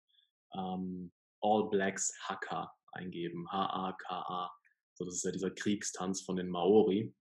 ähm, 0.53 1.11
All 1.41 1.69
Blacks 1.69 2.13
Haka 2.21 2.73
eingeben. 2.91 3.51
H-A-K-A. 3.51 4.51
So, 4.93 5.05
das 5.05 5.15
ist 5.15 5.23
ja 5.23 5.31
dieser 5.31 5.51
Kriegstanz 5.51 6.21
von 6.21 6.35
den 6.35 6.49
Maori. 6.49 7.13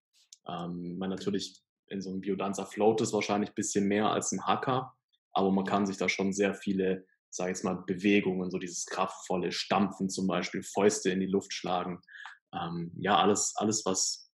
Ähm, 0.47 0.97
man 0.99 1.11
natürlich 1.11 1.61
in 1.89 2.01
so 2.01 2.11
einem 2.11 2.21
Biodanza 2.21 2.65
float 2.65 3.01
es 3.01 3.13
wahrscheinlich 3.13 3.51
ein 3.51 3.57
bisschen 3.57 3.87
mehr 3.87 4.11
als 4.11 4.33
ein 4.33 4.47
Haka, 4.47 4.97
aber 5.33 5.51
man 5.51 5.67
kann 5.67 5.87
sich 5.87 5.99
da 5.99 6.09
schon 6.09 6.33
sehr 6.33 6.55
viele, 6.55 7.07
sage 7.35 7.51
ich 7.51 7.57
jetzt 7.57 7.65
mal, 7.65 7.83
Bewegungen, 7.87 8.51
so 8.51 8.59
dieses 8.59 8.87
kraftvolle 8.87 9.51
Stampfen 9.51 10.09
zum 10.09 10.27
Beispiel, 10.27 10.63
Fäuste 10.63 11.11
in 11.11 11.21
die 11.21 11.27
Luft 11.27 11.53
schlagen. 11.53 12.01
Ähm, 12.53 12.93
ja, 12.97 13.19
alles, 13.19 13.55
alles, 13.57 13.85
was 13.85 14.31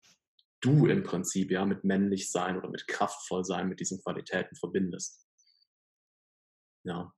du 0.62 0.88
im 0.88 1.03
Prinzip 1.03 1.51
ja 1.51 1.65
mit 1.65 1.86
männlich 1.86 2.29
sein 2.29 2.58
oder 2.58 2.70
mit 2.70 2.88
kraftvoll 2.88 3.46
sein, 3.46 3.70
mit 3.70 3.79
diesen 3.79 4.01
Qualitäten 4.01 4.56
verbindest. 4.58 5.25
Ja. 6.86 7.13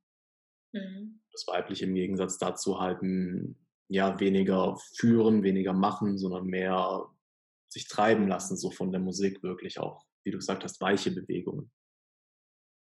Mhm. 0.73 1.21
Das 1.31 1.47
Weibliche 1.47 1.85
im 1.85 1.95
Gegensatz 1.95 2.37
dazu 2.37 2.79
halten, 2.79 3.57
ja, 3.89 4.19
weniger 4.19 4.77
führen, 4.95 5.41
weniger 5.41 5.73
machen, 5.73 6.17
sondern 6.19 6.45
mehr 6.45 7.09
sich 7.69 7.87
treiben 7.87 8.27
lassen, 8.27 8.55
so 8.55 8.69
von 8.69 8.91
der 8.91 9.01
Musik 9.01 9.41
wirklich 9.41 9.79
auch, 9.79 10.05
wie 10.23 10.31
du 10.31 10.37
gesagt 10.37 10.63
hast, 10.63 10.79
weiche 10.79 11.09
Bewegungen. 11.09 11.71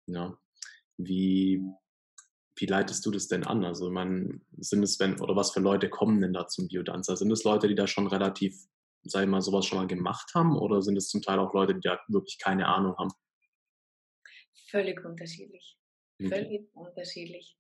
Ja. 0.08 0.36
Wie, 0.98 1.64
wie 2.62 2.68
leitest 2.68 3.06
du 3.06 3.12
das 3.12 3.28
denn 3.28 3.44
an? 3.44 3.66
Also, 3.66 3.90
man, 3.90 4.42
sind 4.58 4.84
es, 4.84 5.00
wenn, 5.00 5.20
oder 5.20 5.36
was 5.36 5.52
für 5.52 5.60
Leute 5.60 5.90
kommen 5.90 6.22
denn 6.22 6.34
da 6.34 6.48
zum 6.48 6.68
Biodanzer? 6.68 7.18
Sind 7.18 7.32
es 7.32 7.44
Leute, 7.44 7.68
die 7.68 7.76
da 7.76 7.88
schon 7.88 8.08
relativ 8.08 8.56
sag 9.04 9.24
ich 9.24 9.30
mal, 9.30 9.42
sowas 9.42 9.66
schon 9.66 9.80
mal 9.80 9.88
gemacht 9.88 10.32
haben 10.36 10.58
oder 10.58 10.82
sind 10.82 10.96
es 10.96 11.10
zum 11.10 11.22
Teil 11.22 11.40
auch 11.40 11.54
Leute, 11.54 11.74
die 11.74 11.82
da 11.82 12.00
wirklich 12.08 12.38
keine 12.38 12.68
Ahnung 12.68 12.96
haben? 12.98 13.12
Völlig 14.70 15.04
unterschiedlich. 15.04 15.78
Okay. 16.20 16.30
Völlig 16.30 16.76
unterschiedlich. 16.76 17.58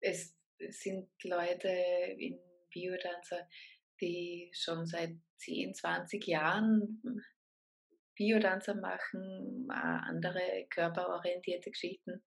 Es 0.00 0.34
sind 0.58 1.08
Leute 1.24 1.68
in 1.68 2.38
Biodanzer, 2.72 3.48
die 4.00 4.50
schon 4.54 4.86
seit 4.86 5.16
10, 5.38 5.74
20 5.74 6.26
Jahren 6.26 7.02
Biodanzer 8.14 8.74
machen, 8.74 9.68
andere 9.70 10.66
körperorientierte 10.70 11.70
Geschichten. 11.70 12.22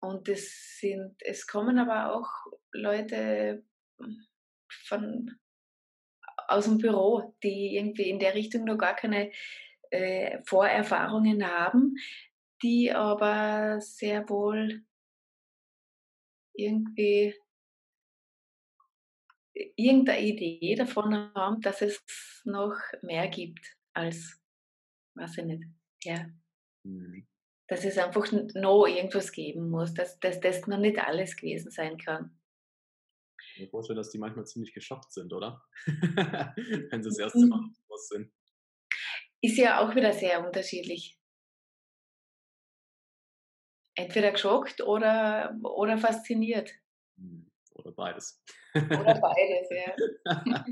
Und 0.00 0.28
es 0.28 0.78
sind, 0.78 1.16
es 1.20 1.46
kommen 1.46 1.78
aber 1.78 2.14
auch 2.14 2.28
Leute 2.72 3.64
von 4.68 5.38
aus 6.48 6.64
dem 6.64 6.78
Büro, 6.78 7.34
die 7.42 7.76
irgendwie 7.76 8.08
in 8.08 8.18
der 8.18 8.34
Richtung 8.34 8.64
noch 8.64 8.78
gar 8.78 8.96
keine 8.96 9.30
äh, 9.90 10.38
Vorerfahrungen 10.44 11.46
haben, 11.46 11.96
die 12.62 12.92
aber 12.92 13.80
sehr 13.80 14.28
wohl 14.28 14.82
irgendwie 16.54 17.34
irgendeine 19.76 20.20
Idee 20.20 20.74
davon 20.74 21.32
haben, 21.34 21.60
dass 21.60 21.82
es 21.82 22.02
noch 22.44 22.76
mehr 23.02 23.28
gibt 23.28 23.76
als, 23.92 24.40
weiß 25.14 25.38
ich 25.38 25.44
nicht, 25.44 25.64
ja. 26.04 26.26
Mhm. 26.84 27.27
Dass 27.68 27.84
es 27.84 27.98
einfach 27.98 28.32
noch 28.54 28.86
irgendwas 28.86 29.30
geben 29.30 29.70
muss, 29.70 29.94
dass, 29.94 30.18
dass 30.20 30.40
das 30.40 30.66
noch 30.66 30.78
nicht 30.78 30.98
alles 30.98 31.36
gewesen 31.36 31.70
sein 31.70 31.98
kann 31.98 32.38
mir 33.58 33.68
vorstellen, 33.68 33.96
dass 33.96 34.10
die 34.10 34.18
manchmal 34.18 34.46
ziemlich 34.46 34.72
geschockt 34.72 35.12
sind, 35.12 35.32
oder? 35.32 35.62
Wenn 35.86 37.02
sie 37.02 37.08
das 37.08 37.18
erste 37.18 37.46
Mal 37.46 37.60
mhm. 37.60 37.76
was 37.88 38.08
sind. 38.08 38.32
Ist 39.40 39.56
ja 39.56 39.80
auch 39.80 39.94
wieder 39.94 40.12
sehr 40.12 40.44
unterschiedlich. 40.44 41.18
Entweder 43.94 44.32
geschockt 44.32 44.80
oder, 44.80 45.56
oder 45.62 45.98
fasziniert. 45.98 46.72
Hm, 47.16 47.50
oder 47.72 47.92
beides. 47.92 48.42
Oder 48.74 49.20
beides, 49.20 49.68
ja. 49.70 50.64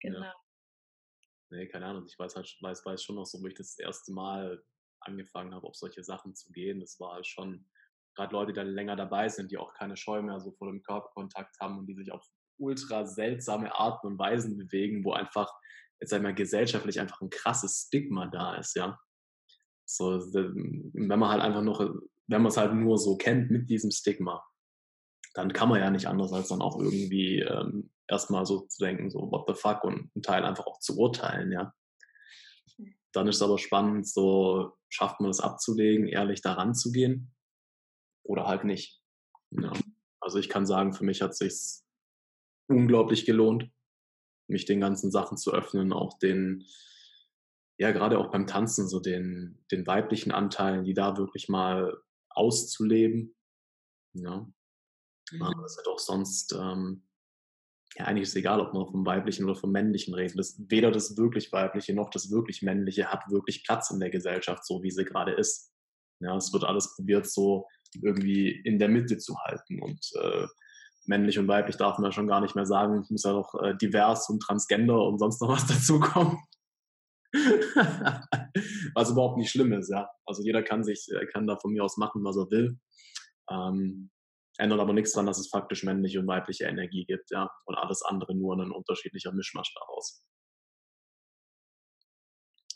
genau. 0.00 0.20
Ja. 0.20 0.34
Nee, 1.50 1.66
keine 1.66 1.86
Ahnung. 1.86 2.06
Ich 2.06 2.16
weiß, 2.16 2.36
halt, 2.36 2.56
weiß, 2.60 2.86
weiß 2.86 3.02
schon 3.02 3.16
noch 3.16 3.26
so, 3.26 3.42
wo 3.42 3.46
ich 3.48 3.54
das 3.54 3.76
erste 3.76 4.12
Mal 4.12 4.62
angefangen 5.00 5.54
habe, 5.54 5.66
auf 5.66 5.76
solche 5.76 6.04
Sachen 6.04 6.34
zu 6.34 6.52
gehen. 6.52 6.80
Das 6.80 6.98
war 7.00 7.14
halt 7.14 7.26
schon 7.26 7.66
gerade 8.14 8.32
Leute, 8.32 8.52
die 8.52 8.56
dann 8.56 8.74
länger 8.74 8.96
dabei 8.96 9.28
sind, 9.28 9.50
die 9.50 9.58
auch 9.58 9.72
keine 9.74 9.96
Scheu 9.96 10.22
mehr 10.22 10.40
so 10.40 10.52
vor 10.52 10.68
dem 10.68 10.82
Körperkontakt 10.82 11.58
haben 11.60 11.78
und 11.78 11.86
die 11.86 11.94
sich 11.94 12.12
auf 12.12 12.26
ultra 12.58 13.06
seltsame 13.06 13.74
Arten 13.74 14.06
und 14.06 14.18
Weisen 14.18 14.56
bewegen, 14.56 15.04
wo 15.04 15.12
einfach, 15.12 15.52
jetzt 16.00 16.12
einmal 16.12 16.34
gesellschaftlich 16.34 17.00
einfach 17.00 17.20
ein 17.20 17.30
krasses 17.30 17.86
Stigma 17.86 18.26
da 18.26 18.56
ist, 18.56 18.74
ja. 18.76 18.98
So, 19.84 20.20
wenn 20.32 21.18
man 21.18 21.28
halt 21.28 21.42
einfach 21.42 21.62
noch, 21.62 21.80
wenn 21.80 22.42
man 22.42 22.46
es 22.46 22.56
halt 22.56 22.74
nur 22.74 22.96
so 22.96 23.16
kennt 23.16 23.50
mit 23.50 23.68
diesem 23.68 23.90
Stigma, 23.90 24.44
dann 25.34 25.52
kann 25.52 25.68
man 25.68 25.80
ja 25.80 25.90
nicht 25.90 26.06
anders 26.06 26.32
als 26.32 26.48
dann 26.48 26.62
auch 26.62 26.78
irgendwie 26.78 27.40
ähm, 27.40 27.90
erstmal 28.08 28.46
so 28.46 28.60
zu 28.60 28.84
denken, 28.84 29.10
so 29.10 29.30
what 29.30 29.44
the 29.48 29.54
fuck 29.54 29.84
und 29.84 30.10
einen 30.14 30.22
Teil 30.22 30.44
einfach 30.44 30.66
auch 30.66 30.78
zu 30.80 30.98
urteilen, 30.98 31.52
ja. 31.52 31.74
Dann 33.12 33.28
ist 33.28 33.36
es 33.36 33.42
aber 33.42 33.58
spannend, 33.58 34.08
so 34.08 34.76
schafft 34.88 35.20
man 35.20 35.30
es 35.30 35.40
abzulegen, 35.40 36.06
ehrlich 36.06 36.42
daran 36.42 36.74
zu 36.74 36.92
gehen 36.92 37.34
oder 38.24 38.46
halt 38.46 38.64
nicht. 38.64 39.02
Ja. 39.50 39.72
Also 40.20 40.38
ich 40.38 40.48
kann 40.48 40.66
sagen, 40.66 40.92
für 40.92 41.04
mich 41.04 41.22
hat 41.22 41.32
es 41.32 41.38
sich 41.38 41.84
unglaublich 42.68 43.24
gelohnt, 43.24 43.70
mich 44.48 44.64
den 44.64 44.80
ganzen 44.80 45.10
Sachen 45.10 45.36
zu 45.36 45.52
öffnen, 45.52 45.92
auch 45.92 46.18
den, 46.18 46.66
ja, 47.78 47.90
gerade 47.90 48.18
auch 48.18 48.30
beim 48.30 48.46
Tanzen, 48.46 48.88
so 48.88 49.00
den, 49.00 49.64
den 49.70 49.86
weiblichen 49.86 50.30
Anteilen, 50.30 50.84
die 50.84 50.94
da 50.94 51.16
wirklich 51.16 51.48
mal 51.48 52.00
auszuleben. 52.28 53.34
Ja. 54.14 54.46
Mhm. 55.32 55.54
Das 55.62 55.72
ist 55.72 55.76
halt 55.78 55.88
auch 55.88 55.98
sonst, 55.98 56.52
ähm, 56.52 57.08
ja, 57.96 58.04
eigentlich 58.04 58.22
ist 58.22 58.30
es 58.30 58.36
egal, 58.36 58.60
ob 58.60 58.72
man 58.72 58.86
vom 58.86 59.04
Weiblichen 59.04 59.44
oder 59.44 59.56
vom 59.56 59.72
Männlichen 59.72 60.14
redet. 60.14 60.38
Das, 60.38 60.60
weder 60.68 60.90
das 60.90 61.16
wirklich 61.16 61.52
Weibliche 61.52 61.94
noch 61.94 62.10
das 62.10 62.30
wirklich 62.30 62.62
Männliche 62.62 63.06
hat 63.06 63.24
wirklich 63.30 63.64
Platz 63.64 63.90
in 63.90 64.00
der 64.00 64.10
Gesellschaft, 64.10 64.64
so 64.64 64.82
wie 64.82 64.90
sie 64.90 65.04
gerade 65.04 65.32
ist. 65.32 65.72
Ja, 66.20 66.36
es 66.36 66.52
wird 66.52 66.64
alles 66.64 66.94
probiert, 66.94 67.28
so 67.28 67.66
irgendwie 68.00 68.50
in 68.50 68.78
der 68.78 68.88
Mitte 68.88 69.18
zu 69.18 69.36
halten. 69.38 69.82
Und 69.82 70.00
äh, 70.22 70.46
männlich 71.06 71.38
und 71.38 71.48
weiblich 71.48 71.76
darf 71.76 71.98
man 71.98 72.10
ja 72.10 72.12
schon 72.12 72.28
gar 72.28 72.40
nicht 72.40 72.54
mehr 72.54 72.66
sagen. 72.66 73.00
Es 73.00 73.10
muss 73.10 73.24
ja 73.24 73.32
doch 73.32 73.54
äh, 73.62 73.76
divers 73.76 74.28
und 74.28 74.40
transgender 74.40 75.02
und 75.02 75.18
sonst 75.18 75.40
noch 75.40 75.48
was 75.48 75.66
dazukommen. 75.68 76.38
was 78.94 79.10
überhaupt 79.10 79.38
nicht 79.38 79.50
schlimm 79.50 79.72
ist, 79.72 79.90
ja. 79.90 80.08
Also 80.26 80.42
jeder 80.42 80.62
kann 80.62 80.84
sich, 80.84 81.08
kann 81.32 81.46
da 81.46 81.56
von 81.56 81.72
mir 81.72 81.84
aus 81.84 81.96
machen, 81.96 82.24
was 82.24 82.36
er 82.36 82.50
will. 82.50 82.78
Ähm, 83.50 84.10
ändert 84.60 84.80
aber 84.80 84.92
nichts 84.92 85.12
daran, 85.12 85.26
dass 85.26 85.38
es 85.38 85.48
faktisch 85.48 85.82
männliche 85.82 86.20
und 86.20 86.26
weibliche 86.26 86.64
Energie 86.64 87.04
gibt, 87.04 87.30
ja. 87.30 87.50
Und 87.64 87.76
alles 87.76 88.02
andere 88.02 88.34
nur 88.34 88.56
ein 88.56 88.70
unterschiedlicher 88.70 89.32
Mischmasch 89.32 89.74
daraus. 89.74 90.22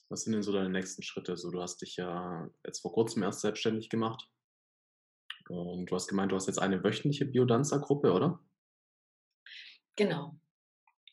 Was 0.09 0.23
sind 0.23 0.33
denn 0.33 0.43
so 0.43 0.53
deine 0.53 0.71
nächsten 0.71 1.03
Schritte? 1.03 1.37
So, 1.37 1.51
du 1.51 1.61
hast 1.61 1.83
dich 1.83 1.97
ja 1.97 2.49
jetzt 2.65 2.81
vor 2.81 2.93
kurzem 2.93 3.23
erst 3.23 3.41
selbstständig 3.41 3.89
gemacht. 3.89 4.29
Und 5.49 5.87
du 5.87 5.95
hast 5.95 6.09
gemeint, 6.09 6.33
du 6.33 6.37
hast 6.37 6.47
jetzt 6.47 6.59
eine 6.59 6.83
wöchentliche 6.83 7.27
Biodanza-Gruppe, 7.27 8.13
oder? 8.13 8.41
Genau. 9.97 10.39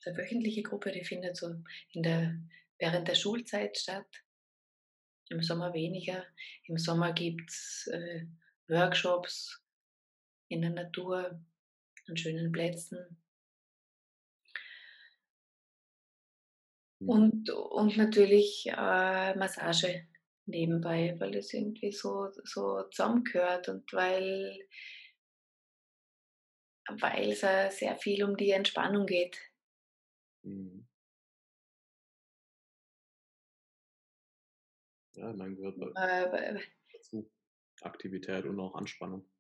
Die 0.06 0.18
wöchentliche 0.18 0.64
Gruppe, 0.64 0.92
die 0.92 1.04
findet 1.04 1.36
so 1.38 1.48
in 1.92 2.04
der, 2.04 2.40
während 2.80 3.08
der 3.08 3.16
Schulzeit 3.16 3.78
statt. 3.78 4.08
Im 5.30 5.44
Sommer 5.44 5.74
weniger. 5.74 6.26
Im 6.66 6.78
Sommer 6.78 7.14
gibt 7.14 7.50
es 7.50 7.88
äh, 7.92 8.26
Workshops 8.68 9.61
in 10.52 10.62
der 10.62 10.72
Natur, 10.72 11.40
an 12.08 12.18
schönen 12.18 12.52
Plätzen. 12.52 13.18
Mhm. 17.00 17.10
Und, 17.10 17.50
und 17.50 17.98
natürlich 17.98 18.68
äh, 18.68 19.36
Massage 19.36 20.08
nebenbei, 20.46 21.16
weil 21.20 21.36
es 21.36 21.54
irgendwie 21.54 21.92
so, 21.92 22.30
so 22.44 22.84
zusammengehört 22.90 23.70
und 23.70 23.92
weil, 23.94 24.68
weil 27.00 27.32
es 27.32 27.44
äh, 27.44 27.70
sehr 27.70 27.96
viel 27.98 28.24
um 28.24 28.36
die 28.36 28.52
Entspannung 28.52 29.06
geht. 29.06 29.40
Mhm. 30.44 30.86
Ja, 35.14 35.32
mein 35.34 35.56
gehört 35.56 35.78
äh, 35.96 36.60
dazu. 36.94 37.30
Aktivität 37.82 38.46
und 38.46 38.60
auch 38.60 38.76
Anspannung. 38.76 39.31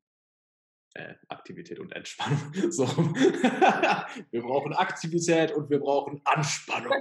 Äh, 0.93 1.15
Aktivität 1.29 1.79
und 1.79 1.91
Entspannung. 1.93 2.53
So. 2.71 2.85
wir 2.85 4.41
brauchen 4.41 4.73
Aktivität 4.73 5.51
und 5.51 5.69
wir 5.69 5.79
brauchen 5.79 6.21
Anspannung. 6.25 6.93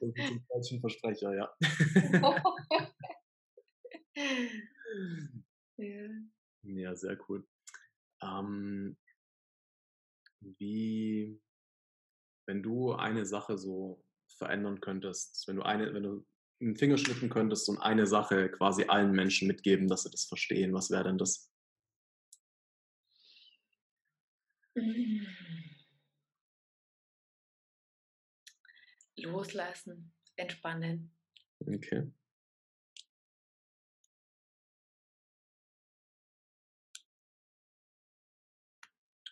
zum 0.00 0.44
falschen 0.46 0.80
Versprecher, 0.80 1.34
ja. 1.34 1.52
ja. 2.12 2.42
Ja, 6.62 6.94
sehr 6.94 7.18
cool. 7.28 7.46
Ähm, 8.22 8.98
wie, 10.40 11.40
wenn 12.46 12.62
du 12.62 12.92
eine 12.92 13.24
Sache 13.24 13.56
so 13.56 14.04
verändern 14.28 14.80
könntest, 14.80 15.48
wenn 15.48 15.56
du 15.56 15.62
eine, 15.62 15.94
wenn 15.94 16.02
du 16.02 16.26
einen 16.60 16.76
Finger 16.76 16.98
schnippen 16.98 17.30
könntest 17.30 17.68
und 17.68 17.78
eine 17.78 18.06
Sache 18.06 18.50
quasi 18.50 18.84
allen 18.84 19.12
Menschen 19.12 19.48
mitgeben, 19.48 19.88
dass 19.88 20.02
sie 20.02 20.10
das 20.10 20.24
verstehen, 20.24 20.74
was 20.74 20.90
wäre 20.90 21.04
denn 21.04 21.18
das? 21.18 21.50
Mhm. 24.74 25.26
Loslassen, 29.16 30.12
entspannen. 30.36 31.12
Okay. 31.60 32.10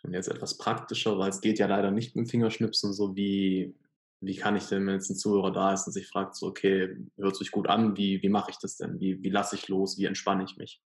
Und 0.03 0.15
jetzt 0.15 0.29
etwas 0.29 0.57
praktischer, 0.57 1.19
weil 1.19 1.31
es 1.31 1.41
geht 1.41 1.59
ja 1.59 1.67
leider 1.67 1.91
nicht 1.91 2.17
mit 2.17 2.27
dem 2.27 2.31
Fingerschnipsen, 2.31 2.93
so 2.93 3.17
wie, 3.17 3.75
wie 4.21 4.37
kann 4.37 4.57
ich 4.57 4.67
denn, 4.67 4.87
wenn 4.87 4.95
jetzt 4.95 5.11
ein 5.11 5.17
Zuhörer 5.17 5.53
da 5.53 5.73
ist 5.73 5.87
und 5.87 5.93
sich 5.93 6.09
fragt, 6.09 6.35
so, 6.35 6.47
okay, 6.47 6.97
hört 7.17 7.37
sich 7.37 7.51
gut 7.51 7.69
an, 7.69 7.97
wie, 7.97 8.21
wie 8.23 8.29
mache 8.29 8.51
ich 8.51 8.59
das 8.59 8.77
denn? 8.77 8.99
Wie, 9.01 9.23
wie 9.23 9.31
lasse 9.31 9.55
ich 9.55 9.69
los? 9.69 9.97
Wie 9.97 10.07
entspanne 10.07 10.45
ich 10.45 10.57
mich? 10.57 10.83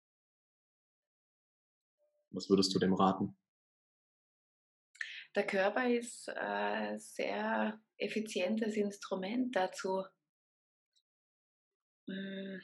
Was 2.31 2.49
würdest 2.49 2.73
du 2.75 2.79
dem 2.79 2.93
raten? 2.93 3.37
Der 5.33 5.47
Körper 5.47 5.89
ist 5.89 6.27
ein 6.29 6.95
äh, 6.95 6.99
sehr 6.99 7.81
effizientes 7.97 8.75
Instrument 8.75 9.55
dazu. 9.55 10.03
Hm. 12.09 12.61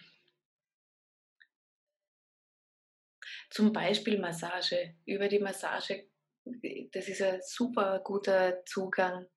Zum 3.50 3.72
Beispiel 3.72 4.20
Massage. 4.20 4.96
Über 5.06 5.30
die 5.30 5.40
Massage, 5.40 6.10
das 6.92 7.08
ist 7.08 7.22
ein 7.22 7.40
super 7.42 8.02
guter 8.04 8.66
Zugang 8.66 9.28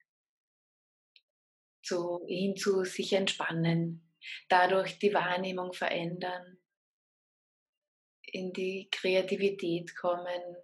zu, 1.83 2.25
hin 2.27 2.57
zu 2.57 2.85
sich 2.85 3.13
entspannen, 3.13 4.03
dadurch 4.49 4.99
die 4.99 5.15
Wahrnehmung 5.15 5.73
verändern, 5.73 6.59
in 8.23 8.53
die 8.53 8.89
Kreativität 8.91 9.97
kommen, 9.97 10.57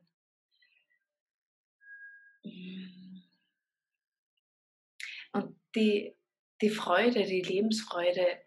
und 5.32 5.60
die, 5.74 6.16
die 6.60 6.70
Freude, 6.70 7.24
die 7.24 7.42
Lebensfreude 7.42 8.40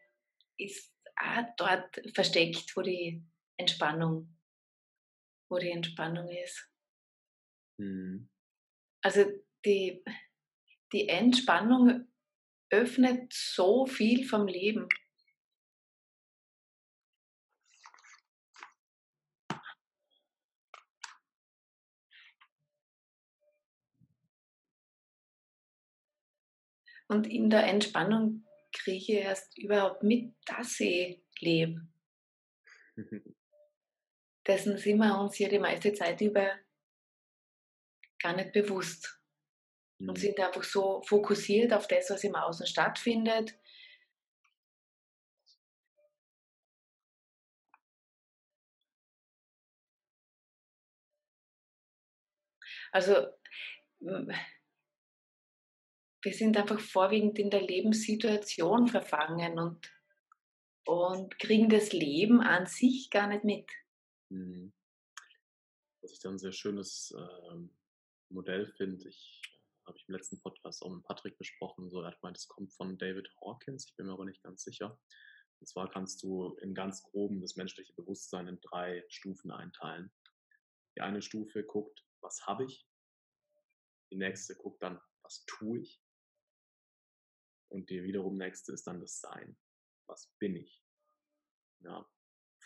ist 0.57 0.93
auch 1.15 1.43
dort 1.57 2.01
versteckt, 2.13 2.75
wo 2.75 2.81
die 2.81 3.23
Entspannung, 3.57 4.37
wo 5.49 5.57
die 5.57 5.71
Entspannung 5.71 6.29
ist. 6.29 6.69
Mhm. 7.77 8.29
Also 9.01 9.25
die, 9.65 10.03
die 10.91 11.09
Entspannung 11.09 12.08
öffnet 12.69 13.33
so 13.33 13.85
viel 13.85 14.27
vom 14.27 14.47
Leben. 14.47 14.87
Und 27.07 27.25
in 27.25 27.49
der 27.49 27.65
Entspannung 27.65 28.45
kriege 28.71 28.97
ich 28.97 29.09
erst 29.09 29.57
überhaupt 29.57 30.03
mit, 30.03 30.35
dass 30.45 30.79
ich 30.79 31.23
lebe. 31.39 31.87
Dessen 34.47 34.77
sind 34.77 34.97
wir 34.99 35.19
uns 35.19 35.35
hier 35.35 35.49
die 35.49 35.59
meiste 35.59 35.91
Zeit 35.93 36.21
über 36.21 36.59
gar 38.19 38.35
nicht 38.35 38.51
bewusst. 38.51 39.18
Und 39.99 40.07
mhm. 40.07 40.15
sind 40.15 40.39
einfach 40.39 40.63
so 40.63 41.01
fokussiert 41.03 41.73
auf 41.73 41.87
das, 41.87 42.09
was 42.09 42.23
im 42.23 42.35
Außen 42.35 42.65
stattfindet. 42.65 43.53
Also 52.91 53.27
wir 56.21 56.33
sind 56.33 56.57
einfach 56.57 56.79
vorwiegend 56.79 57.37
in 57.39 57.49
der 57.49 57.61
Lebenssituation 57.61 58.87
verfangen 58.87 59.59
und, 59.59 59.91
und 60.85 61.37
kriegen 61.39 61.69
das 61.69 61.93
Leben 61.93 62.41
an 62.41 62.65
sich 62.65 63.09
gar 63.09 63.27
nicht 63.27 63.43
mit. 63.43 63.69
Mhm. 64.29 64.73
Was 66.01 66.13
ich 66.13 66.19
dann 66.19 66.35
ein 66.35 66.39
sehr 66.39 66.51
schönes 66.51 67.13
äh, 67.17 67.55
Modell 68.29 68.71
finde, 68.77 69.07
ich 69.09 69.38
habe 69.89 69.97
ich 69.97 70.07
im 70.07 70.13
letzten 70.13 70.39
Podcast 70.39 70.83
auch 70.83 70.91
mit 70.91 71.03
Patrick 71.03 71.37
besprochen, 71.37 71.89
so 71.89 72.01
er 72.01 72.11
hat 72.11 72.21
gemeint, 72.21 72.37
es 72.37 72.47
kommt 72.47 72.71
von 72.73 72.97
David 72.97 73.29
Hawkins, 73.41 73.87
ich 73.87 73.95
bin 73.95 74.05
mir 74.05 74.13
aber 74.13 74.25
nicht 74.25 74.41
ganz 74.43 74.63
sicher. 74.63 74.99
Und 75.59 75.67
zwar 75.67 75.89
kannst 75.89 76.23
du 76.23 76.55
im 76.61 76.73
ganz 76.73 77.03
groben 77.03 77.41
das 77.41 77.55
menschliche 77.55 77.93
Bewusstsein 77.93 78.47
in 78.47 78.61
drei 78.61 79.03
Stufen 79.09 79.51
einteilen. 79.51 80.13
Die 80.95 81.01
eine 81.01 81.21
Stufe 81.21 81.63
guckt, 81.63 82.05
was 82.21 82.45
habe 82.45 82.65
ich? 82.65 82.87
Die 84.11 84.17
nächste 84.17 84.55
guckt 84.55 84.81
dann, 84.81 85.01
was 85.23 85.43
tue 85.45 85.79
ich? 85.79 86.01
Und 87.69 87.89
die 87.89 88.03
wiederum 88.03 88.37
nächste 88.37 88.71
ist 88.71 88.87
dann 88.87 89.01
das 89.01 89.19
Sein. 89.19 89.57
Was 90.07 90.31
bin 90.39 90.55
ich? 90.55 90.83
Ja. 91.81 92.07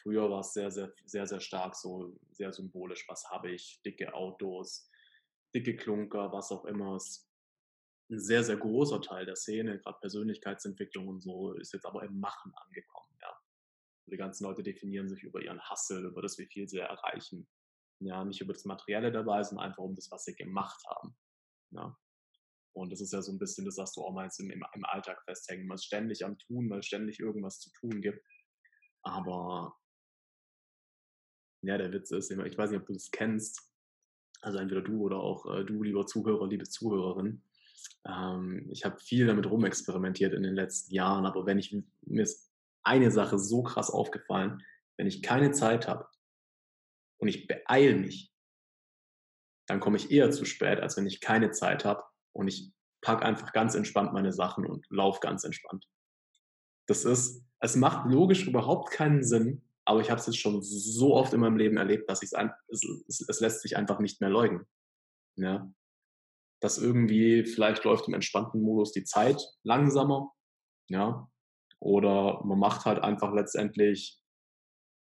Früher 0.01 0.29
war 0.29 0.41
es 0.41 0.53
sehr, 0.53 0.71
sehr, 0.71 0.93
sehr, 1.05 1.25
sehr 1.25 1.39
stark 1.39 1.75
so, 1.75 2.17
sehr 2.31 2.51
symbolisch. 2.51 3.07
Was 3.07 3.29
habe 3.29 3.51
ich? 3.51 3.81
Dicke 3.83 4.13
Autos, 4.13 4.89
dicke 5.53 5.75
Klunker, 5.75 6.31
was 6.31 6.51
auch 6.51 6.65
immer. 6.65 6.95
Es 6.95 7.29
ein 8.09 8.19
sehr, 8.19 8.43
sehr 8.43 8.57
großer 8.57 9.01
Teil 9.01 9.25
der 9.25 9.35
Szene, 9.35 9.79
gerade 9.79 9.99
Persönlichkeitsentwicklung 9.99 11.07
und 11.07 11.21
so, 11.21 11.53
ist 11.53 11.73
jetzt 11.73 11.85
aber 11.85 12.03
im 12.03 12.19
Machen 12.19 12.53
angekommen. 12.55 13.17
Ja. 13.21 13.33
Die 14.07 14.17
ganzen 14.17 14.43
Leute 14.43 14.63
definieren 14.63 15.09
sich 15.09 15.23
über 15.23 15.41
ihren 15.41 15.61
Hustle, 15.69 16.07
über 16.07 16.21
das, 16.21 16.37
wie 16.37 16.45
viel 16.45 16.67
sie 16.67 16.79
erreichen. 16.79 17.47
Ja, 17.99 18.23
nicht 18.25 18.41
über 18.41 18.53
das 18.53 18.65
Materielle 18.65 19.11
dabei, 19.11 19.43
sondern 19.43 19.67
einfach 19.67 19.83
um 19.83 19.95
das, 19.95 20.11
was 20.11 20.25
sie 20.25 20.35
gemacht 20.35 20.83
haben. 20.87 21.15
Ja. 21.71 21.97
Und 22.75 22.91
das 22.91 23.01
ist 23.01 23.13
ja 23.13 23.21
so 23.21 23.31
ein 23.31 23.39
bisschen 23.39 23.65
das, 23.65 23.77
was 23.77 23.93
du 23.93 24.01
auch 24.01 24.13
meinst, 24.13 24.39
im, 24.39 24.49
im 24.49 24.85
Alltag 24.85 25.23
festhängen. 25.23 25.67
Man 25.67 25.75
ist 25.75 25.85
ständig 25.85 26.25
am 26.25 26.37
Tun, 26.39 26.69
weil 26.69 26.79
es 26.79 26.87
ständig 26.87 27.19
irgendwas 27.19 27.59
zu 27.59 27.71
tun 27.71 28.01
gibt. 28.01 28.25
Aber 29.03 29.77
ja, 31.61 31.77
der 31.77 31.93
Witz 31.93 32.11
ist, 32.11 32.31
ich 32.31 32.57
weiß 32.57 32.71
nicht, 32.71 32.81
ob 32.81 32.87
du 32.87 32.93
das 32.93 33.11
kennst, 33.11 33.72
also 34.43 34.57
entweder 34.57 34.81
du 34.81 35.01
oder 35.01 35.17
auch 35.17 35.45
äh, 35.53 35.63
du, 35.63 35.83
lieber 35.83 36.05
Zuhörer, 36.05 36.47
liebe 36.47 36.65
Zuhörerin. 36.65 37.41
Ähm, 38.05 38.67
ich 38.71 38.83
habe 38.85 38.99
viel 38.99 39.25
damit 39.25 39.49
rumexperimentiert 39.49 40.33
in 40.33 40.43
den 40.43 40.55
letzten 40.55 40.93
Jahren, 40.93 41.25
aber 41.25 41.45
wenn 41.45 41.59
ich, 41.59 41.75
mir 42.01 42.23
ist 42.23 42.51
eine 42.83 43.11
Sache 43.11 43.39
so 43.39 43.63
krass 43.63 43.89
aufgefallen, 43.89 44.61
wenn 44.97 45.07
ich 45.07 45.23
keine 45.23 45.51
Zeit 45.51 45.87
habe 45.87 46.07
und 47.17 47.29
ich 47.29 47.47
beeile 47.47 47.95
mich, 47.95 48.33
dann 49.65 49.79
komme 49.79 49.95
ich 49.95 50.11
eher 50.11 50.29
zu 50.31 50.43
spät, 50.43 50.81
als 50.81 50.97
wenn 50.97 51.07
ich 51.07 51.21
keine 51.21 51.51
Zeit 51.51 51.85
habe 51.85 52.03
und 52.33 52.49
ich 52.49 52.73
packe 53.01 53.25
einfach 53.25 53.53
ganz 53.53 53.75
entspannt 53.75 54.13
meine 54.13 54.33
Sachen 54.33 54.65
und 54.65 54.85
laufe 54.89 55.21
ganz 55.21 55.45
entspannt. 55.45 55.87
Das 56.85 57.05
ist, 57.05 57.45
es 57.59 57.77
macht 57.77 58.11
logisch 58.11 58.45
überhaupt 58.45 58.91
keinen 58.91 59.23
Sinn, 59.23 59.63
aber 59.85 59.99
ich 59.99 60.09
habe 60.09 60.19
es 60.19 60.27
jetzt 60.27 60.39
schon 60.39 60.61
so 60.61 61.13
oft 61.13 61.33
in 61.33 61.41
meinem 61.41 61.57
Leben 61.57 61.77
erlebt, 61.77 62.09
dass 62.09 62.23
ich 62.23 62.31
es, 62.31 62.83
es, 63.07 63.25
es 63.27 63.39
lässt 63.39 63.61
sich 63.61 63.75
einfach 63.75 63.99
nicht 63.99 64.21
mehr 64.21 64.29
leugnen. 64.29 64.65
Ja? 65.35 65.69
Dass 66.61 66.77
irgendwie 66.77 67.43
vielleicht 67.43 67.83
läuft 67.83 68.07
im 68.07 68.13
entspannten 68.13 68.61
Modus 68.61 68.91
die 68.91 69.03
Zeit 69.03 69.41
langsamer, 69.63 70.31
ja, 70.89 71.27
oder 71.79 72.41
man 72.45 72.59
macht 72.59 72.85
halt 72.85 72.99
einfach 72.99 73.33
letztendlich 73.33 74.21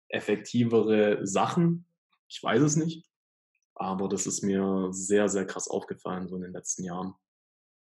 effektivere 0.08 1.26
Sachen. 1.28 1.86
Ich 2.30 2.42
weiß 2.42 2.62
es 2.62 2.78
nicht, 2.78 3.06
aber 3.76 4.08
das 4.08 4.28
ist 4.28 4.44
mir 4.44 4.88
sehr, 4.92 5.28
sehr 5.28 5.46
krass 5.46 5.68
aufgefallen 5.68 6.30
so 6.30 6.38
in 6.38 6.44
den 6.44 6.54
letzten 6.54 6.86
Jahren. 6.86 7.16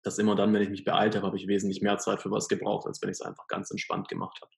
Dass 0.04 0.20
immer 0.20 0.36
dann, 0.36 0.54
wenn 0.54 0.62
ich 0.62 0.70
mich 0.70 0.86
beeilt 0.86 1.16
habe, 1.16 1.26
habe 1.26 1.38
ich 1.38 1.48
wesentlich 1.48 1.82
mehr 1.82 1.98
Zeit 1.98 2.22
für 2.22 2.30
was 2.30 2.48
gebraucht, 2.48 2.86
als 2.86 3.02
wenn 3.02 3.10
ich 3.10 3.18
es 3.18 3.22
einfach 3.22 3.48
ganz 3.48 3.72
entspannt 3.72 4.10
gemacht 4.10 4.40
habe. 4.42 4.52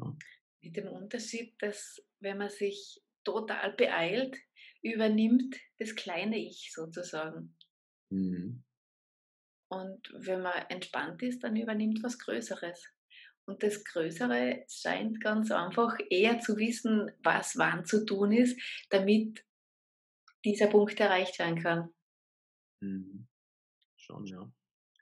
Ja. 0.00 0.16
Mit 0.62 0.76
dem 0.76 0.88
Unterschied, 0.88 1.54
dass 1.60 2.02
wenn 2.20 2.38
man 2.38 2.50
sich 2.50 3.02
total 3.24 3.72
beeilt, 3.72 4.36
übernimmt 4.82 5.56
das 5.78 5.94
kleine 5.94 6.38
Ich 6.38 6.72
sozusagen. 6.74 7.56
Mhm. 8.10 8.64
Und 9.68 10.12
wenn 10.14 10.42
man 10.42 10.66
entspannt 10.68 11.22
ist, 11.22 11.44
dann 11.44 11.56
übernimmt 11.56 12.02
was 12.02 12.18
Größeres. 12.18 12.92
Und 13.46 13.62
das 13.62 13.84
Größere 13.84 14.64
scheint 14.68 15.20
ganz 15.20 15.50
einfach 15.50 15.96
eher 16.08 16.40
zu 16.40 16.56
wissen, 16.56 17.10
was 17.22 17.56
wann 17.56 17.84
zu 17.84 18.04
tun 18.04 18.32
ist, 18.32 18.60
damit 18.90 19.44
dieser 20.44 20.68
Punkt 20.68 20.98
erreicht 20.98 21.38
werden 21.38 21.62
kann. 21.62 21.90
Mhm. 22.80 23.28
Schon, 23.96 24.26
ja. 24.26 24.50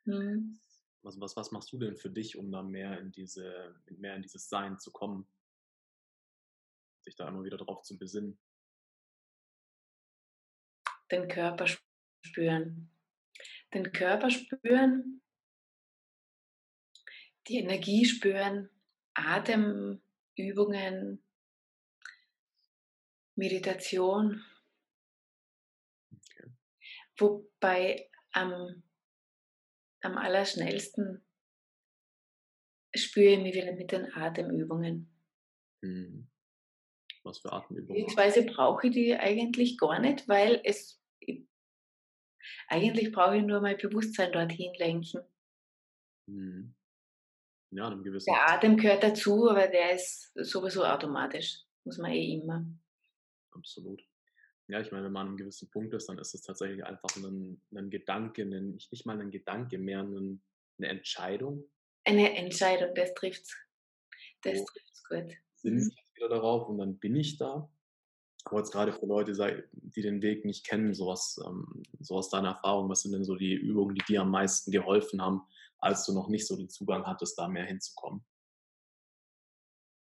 Mhm. 0.04 0.58
Was, 1.02 1.20
was, 1.20 1.36
was 1.36 1.50
machst 1.52 1.72
du 1.72 1.78
denn 1.78 1.96
für 1.96 2.10
dich, 2.10 2.36
um 2.36 2.50
da 2.50 2.62
mehr 2.62 2.98
in 3.00 3.12
diese, 3.12 3.80
mehr 3.86 4.16
in 4.16 4.22
dieses 4.22 4.48
Sein 4.48 4.78
zu 4.78 4.90
kommen? 4.90 5.26
Sich 7.02 7.16
da 7.16 7.28
immer 7.28 7.44
wieder 7.44 7.56
drauf 7.56 7.82
zu 7.82 7.98
besinnen. 7.98 8.38
Den 11.10 11.28
Körper 11.28 11.66
spüren. 12.22 12.90
Den 13.72 13.92
Körper 13.92 14.30
spüren, 14.30 15.22
die 17.48 17.58
Energie 17.58 18.04
spüren, 18.04 18.68
Atemübungen, 19.14 21.22
Meditation. 23.36 24.44
Okay. 26.10 26.50
Wobei 27.18 28.10
am 28.32 28.82
am 30.00 30.16
allerschnellsten 30.16 31.24
spüre 32.94 33.34
ich 33.34 33.40
mich 33.40 33.54
wieder 33.54 33.72
mit 33.72 33.92
den 33.92 34.12
Atemübungen. 34.12 35.10
Mhm. 35.82 36.28
Was 37.24 37.38
für 37.38 37.52
Atemübungen? 37.52 37.88
Beziehungsweise 37.88 38.44
brauche 38.44 38.86
ich 38.86 38.92
die 38.92 39.14
eigentlich 39.14 39.78
gar 39.78 39.98
nicht, 40.00 40.28
weil 40.28 40.60
es 40.64 41.02
eigentlich 42.68 43.12
brauche 43.12 43.36
ich 43.36 43.42
nur 43.42 43.60
mein 43.60 43.76
Bewusstsein 43.76 44.32
dorthin 44.32 44.72
lenken. 44.78 45.22
Mhm. 46.26 46.74
Ja, 47.70 47.86
einem 47.88 48.02
gewissen. 48.02 48.32
Der 48.32 48.50
Atem 48.50 48.76
gehört 48.76 49.02
dazu, 49.02 49.48
aber 49.48 49.68
der 49.68 49.92
ist 49.92 50.32
sowieso 50.34 50.84
automatisch. 50.84 51.64
Muss 51.84 51.98
man 51.98 52.12
eh 52.12 52.34
immer. 52.34 52.64
Absolut. 53.52 54.02
Ja, 54.68 54.80
ich 54.80 54.92
meine, 54.92 55.06
wenn 55.06 55.12
man 55.12 55.22
an 55.22 55.28
einem 55.28 55.36
gewissen 55.38 55.70
Punkt 55.70 55.94
ist, 55.94 56.08
dann 56.08 56.18
ist 56.18 56.34
es 56.34 56.42
tatsächlich 56.42 56.84
einfach 56.84 57.08
ein, 57.16 57.60
ein 57.74 57.88
Gedanke, 57.88 58.42
ein, 58.42 58.78
nicht 58.90 59.06
mal 59.06 59.18
ein 59.18 59.30
Gedanke, 59.30 59.78
mehr 59.78 60.00
ein, 60.00 60.42
eine 60.78 60.88
Entscheidung. 60.88 61.64
Eine 62.04 62.36
Entscheidung, 62.36 62.94
das 62.94 63.14
trifft 63.14 63.46
Das 64.42 64.58
so, 64.58 64.64
trifft's 64.66 65.04
gut. 65.08 65.36
Sind 65.56 65.74
mhm. 65.74 65.90
ich 65.90 66.16
wieder 66.16 66.28
darauf 66.28 66.68
und 66.68 66.78
dann 66.78 66.98
bin 66.98 67.16
ich 67.16 67.38
da. 67.38 67.70
Aber 68.44 68.58
jetzt 68.58 68.70
gerade 68.70 68.92
für 68.92 69.06
Leute, 69.06 69.68
die 69.72 70.02
den 70.02 70.22
Weg 70.22 70.44
nicht 70.44 70.66
kennen, 70.66 70.94
sowas, 70.94 71.40
ähm, 71.46 71.82
so 72.00 72.16
aus 72.16 72.28
deiner 72.28 72.50
Erfahrung, 72.50 72.88
was 72.90 73.02
sind 73.02 73.12
denn 73.12 73.24
so 73.24 73.36
die 73.36 73.54
Übungen, 73.54 73.94
die 73.94 74.04
dir 74.06 74.22
am 74.22 74.30
meisten 74.30 74.70
geholfen 74.70 75.20
haben, 75.20 75.42
als 75.78 76.04
du 76.04 76.12
noch 76.12 76.28
nicht 76.28 76.46
so 76.46 76.56
den 76.56 76.68
Zugang 76.68 77.04
hattest, 77.06 77.38
da 77.38 77.48
mehr 77.48 77.64
hinzukommen? 77.64 78.22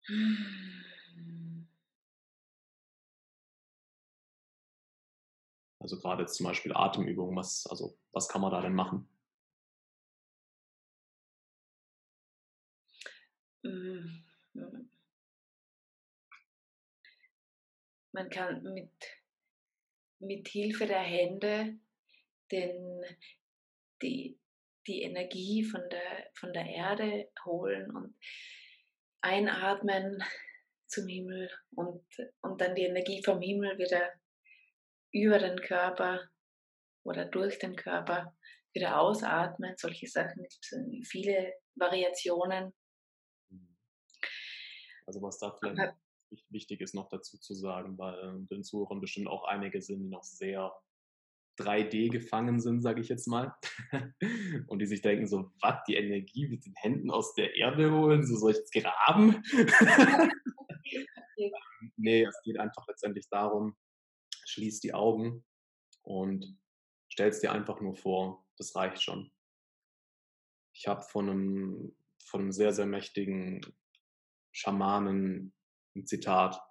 Hm. 0.07 0.74
Also 5.85 5.99
gerade 5.99 6.23
jetzt 6.23 6.33
zum 6.33 6.47
Beispiel 6.47 6.73
Atemübungen, 6.73 7.35
was, 7.35 7.67
also 7.67 7.95
was 8.11 8.27
kann 8.27 8.41
man 8.41 8.49
da 8.49 8.59
denn 8.59 8.73
machen? 8.73 9.07
Mm, 13.61 14.23
man 18.13 18.29
kann 18.31 18.63
mit, 18.63 18.89
mit 20.17 20.47
Hilfe 20.47 20.87
der 20.87 21.01
Hände 21.01 21.77
den, 22.51 23.05
die, 24.01 24.39
die 24.87 25.03
Energie 25.03 25.63
von 25.65 25.87
der, 25.91 26.31
von 26.33 26.51
der 26.51 26.65
Erde 26.65 27.31
holen 27.45 27.95
und 27.95 28.15
einatmen 29.21 30.23
zum 30.87 31.07
Himmel 31.07 31.51
und, 31.75 32.03
und 32.41 32.59
dann 32.59 32.73
die 32.73 32.85
Energie 32.85 33.21
vom 33.23 33.39
Himmel 33.39 33.77
wieder 33.77 34.11
über 35.15 35.39
den 35.39 35.59
Körper 35.61 36.19
oder 37.05 37.25
durch 37.25 37.57
den 37.57 37.75
Körper 37.77 38.35
wieder 38.73 38.99
ausatmen. 38.99 39.75
Solche 39.77 40.07
Sachen, 40.07 40.43
gibt 40.43 41.07
viele 41.07 41.53
Variationen. 41.75 42.73
Mhm. 43.49 43.77
Also 45.07 45.21
was 45.21 45.39
da 45.39 45.55
vielleicht 45.57 45.79
Aber, 45.79 45.97
wichtig 46.49 46.81
ist 46.81 46.93
noch 46.93 47.07
dazu 47.07 47.37
zu 47.39 47.53
sagen, 47.53 47.97
weil 47.97 48.19
ähm, 48.23 48.47
den 48.47 48.63
Zuhörern 48.63 48.99
bestimmt 48.99 49.27
auch 49.27 49.45
einige 49.45 49.81
sind, 49.81 50.03
die 50.03 50.09
noch 50.09 50.23
sehr 50.23 50.73
3D 51.59 52.11
gefangen 52.11 52.59
sind, 52.59 52.81
sage 52.81 52.99
ich 52.99 53.07
jetzt 53.07 53.27
mal. 53.27 53.55
Und 54.67 54.79
die 54.79 54.85
sich 54.85 55.01
denken 55.01 55.27
so, 55.27 55.53
was, 55.61 55.81
die 55.87 55.95
Energie 55.95 56.49
mit 56.49 56.65
den 56.65 56.73
Händen 56.75 57.09
aus 57.09 57.33
der 57.35 57.55
Erde 57.55 57.89
holen, 57.89 58.27
so 58.27 58.35
soll 58.35 58.51
ich 58.51 58.57
jetzt 58.57 58.73
graben? 58.73 59.41
nee, 61.95 62.23
es 62.23 62.41
geht 62.43 62.59
einfach 62.59 62.85
letztendlich 62.89 63.29
darum, 63.29 63.77
schließ 64.45 64.79
die 64.79 64.93
Augen 64.93 65.43
und 66.03 66.57
stellst 67.11 67.43
dir 67.43 67.51
einfach 67.51 67.81
nur 67.81 67.95
vor, 67.95 68.45
das 68.57 68.75
reicht 68.75 69.01
schon. 69.01 69.31
Ich 70.73 70.87
habe 70.87 71.01
von 71.01 71.29
einem, 71.29 71.95
von 72.23 72.41
einem 72.41 72.51
sehr, 72.51 72.73
sehr 72.73 72.85
mächtigen 72.85 73.61
Schamanen 74.51 75.53
ein 75.95 76.05
Zitat. 76.05 76.61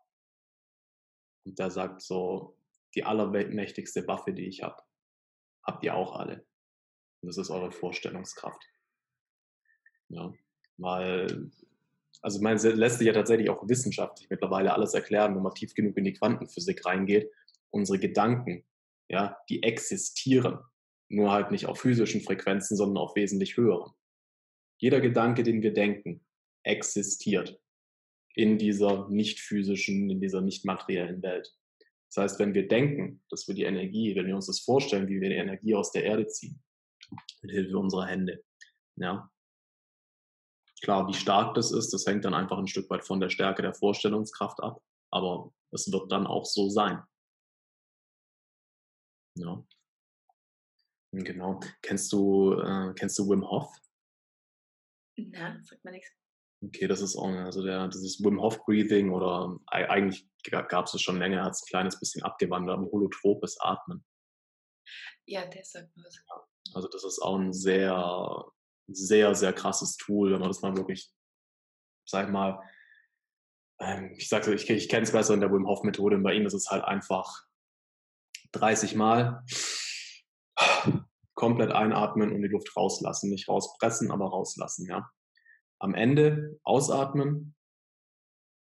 Und 1.45 1.59
der 1.59 1.71
sagt 1.71 2.03
so, 2.03 2.59
die 2.95 3.05
allermächtigste 3.05 4.07
Waffe, 4.07 4.33
die 4.33 4.47
ich 4.47 4.63
habe, 4.63 4.83
habt 5.63 5.85
ihr 5.85 5.95
auch 5.95 6.17
alle. 6.17 6.47
Und 7.21 7.29
das 7.29 7.39
ist 7.39 7.51
eure 7.51 7.73
Vorstellungskraft. 7.73 8.63
Ja, 10.09 10.33
weil, 10.77 11.51
also 12.21 12.41
man 12.41 12.59
lässt 12.59 12.99
sich 12.99 13.07
ja 13.07 13.13
tatsächlich 13.13 13.49
auch 13.51 13.67
wissenschaftlich 13.67 14.29
mittlerweile 14.29 14.73
alles 14.73 14.95
erklären, 14.95 15.35
wenn 15.35 15.43
man 15.43 15.55
tief 15.55 15.75
genug 15.75 15.97
in 15.97 16.05
die 16.05 16.13
Quantenphysik 16.13 16.85
reingeht 16.85 17.31
unsere 17.75 17.99
Gedanken, 17.99 18.65
ja, 19.09 19.37
die 19.49 19.63
existieren. 19.63 20.59
Nur 21.11 21.33
halt 21.33 21.51
nicht 21.51 21.67
auf 21.67 21.81
physischen 21.81 22.23
Frequenzen, 22.23 22.77
sondern 22.77 23.03
auf 23.03 23.15
wesentlich 23.15 23.57
höheren. 23.57 23.93
Jeder 24.81 25.01
Gedanke, 25.01 25.43
den 25.43 25.63
wir 25.63 25.75
denken, 25.75 26.25
existiert 26.63 27.61
in 28.35 28.59
dieser 28.59 29.09
nicht 29.11 29.39
physischen, 29.39 30.11
in 30.11 30.21
dieser 30.21 30.41
nicht 30.41 30.65
materiellen 30.65 31.23
Welt. 31.23 31.55
Das 32.11 32.23
heißt, 32.23 32.41
wenn 32.41 32.55
wir 32.55 32.67
denken, 32.67 33.23
dass 33.29 33.47
wir 33.47 33.55
die 33.55 33.65
Energie, 33.65 34.17
wenn 34.17 34.27
wir 34.27 34.35
uns 34.35 34.47
das 34.47 34.61
vorstellen, 34.61 35.09
wie 35.09 35.21
wir 35.21 35.29
die 35.29 35.37
Energie 35.37 35.75
aus 35.75 35.93
der 35.93 36.05
Erde 36.05 36.27
ziehen, 36.27 36.61
mit 37.43 37.53
Hilfe 37.53 37.79
unserer 37.79 38.07
Hände, 38.07 38.43
ja, 38.97 39.31
Klar, 40.85 41.09
wie 41.09 41.15
stark 41.15 41.55
das 41.55 41.73
ist, 41.73 41.95
das 41.95 42.05
hängt 42.05 42.27
dann 42.27 42.35
einfach 42.35 42.59
ein 42.59 42.67
Stück 42.67 42.91
weit 42.91 43.07
von 43.07 43.19
der 43.19 43.31
Stärke 43.31 43.63
der 43.63 43.73
Vorstellungskraft 43.73 44.63
ab, 44.63 44.83
aber 45.11 45.51
es 45.71 45.91
wird 45.91 46.13
dann 46.13 46.27
auch 46.27 46.45
so 46.45 46.69
sein. 46.69 47.03
Ja. 49.37 49.65
Genau. 51.13 51.61
Kennst 51.83 52.13
du, 52.13 52.55
äh, 52.55 52.93
kennst 52.95 53.19
du 53.19 53.29
Wim 53.29 53.49
Hof? 53.49 53.73
Na, 55.17 55.61
sagt 55.63 55.85
mir 55.85 55.93
nichts. 55.93 56.11
Okay, 56.65 56.89
das 56.89 57.01
ist 57.01 57.17
auch, 57.17 57.29
also 57.29 57.63
der, 57.63 57.89
dieses 57.89 58.23
Wim 58.23 58.41
Hof 58.41 58.65
Breathing 58.65 59.11
oder 59.11 59.59
eigentlich 59.67 60.27
gab 60.51 60.87
es 60.87 60.95
es 60.95 61.03
schon 61.03 61.19
länger, 61.19 61.45
hat 61.45 61.53
es 61.53 61.63
ein 61.63 61.69
kleines 61.69 61.99
bisschen 61.99 62.23
abgewandert, 62.23 62.79
aber 62.79 62.91
holotropes 62.91 63.61
Atmen. 63.61 64.05
Ja, 65.27 65.47
der 65.47 65.65
sagt 65.65 65.95
mir 65.97 66.05
was. 66.05 66.19
Also 66.75 66.89
das 66.89 67.05
ist 67.05 67.21
auch 67.21 67.39
ein 67.39 67.53
sehr, 67.53 68.45
sehr, 68.89 69.35
sehr 69.35 69.53
krasses 69.53 69.97
Tool, 69.97 70.33
wenn 70.33 70.41
man 70.41 70.49
das 70.49 70.63
mal 70.63 70.77
wirklich, 70.77 71.13
sag 72.09 72.27
ich 72.27 72.33
mal, 72.33 72.61
ähm, 73.81 74.15
ich 74.17 74.29
sage, 74.29 74.55
ich, 74.55 74.69
ich 74.69 74.89
kenne 74.89 75.03
es 75.03 75.13
besser 75.13 75.35
in 75.35 75.41
der 75.41 75.53
Wim 75.53 75.67
Hof 75.67 75.83
Methode 75.83 76.17
und 76.17 76.23
bei 76.23 76.35
ihm 76.35 76.47
ist 76.47 76.55
es 76.55 76.71
halt 76.71 76.85
einfach 76.85 77.47
30 78.55 78.95
Mal 78.95 79.45
komplett 81.35 81.73
einatmen 81.73 82.33
und 82.33 82.43
die 82.43 82.49
Luft 82.49 82.77
rauslassen. 82.77 83.31
Nicht 83.31 83.49
rauspressen, 83.49 84.11
aber 84.11 84.27
rauslassen, 84.27 84.87
ja. 84.87 85.11
Am 85.79 85.95
Ende 85.95 86.59
ausatmen, 86.63 87.55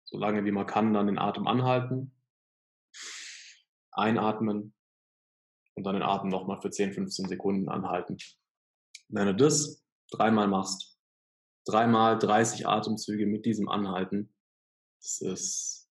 so 0.04 0.18
lange 0.18 0.44
wie 0.44 0.52
man 0.52 0.66
kann, 0.66 0.94
dann 0.94 1.08
den 1.08 1.20
Atem 1.20 1.48
anhalten, 1.48 2.14
einatmen 3.92 4.74
und 5.76 5.84
dann 5.84 5.96
den 5.96 6.04
Atem 6.04 6.30
nochmal 6.30 6.62
für 6.62 6.70
10, 6.70 6.94
15 6.94 7.28
Sekunden 7.30 7.70
anhalten. 7.70 8.18
Wenn 9.08 9.28
du 9.28 9.36
das 9.36 9.84
dreimal 10.12 10.48
machst, 10.48 11.00
dreimal 11.66 12.18
30 12.18 12.68
Atemzüge 12.68 13.28
mit 13.28 13.46
diesem 13.46 13.70
Anhalten, 13.70 14.34
das 15.02 15.22
ist, 15.22 15.85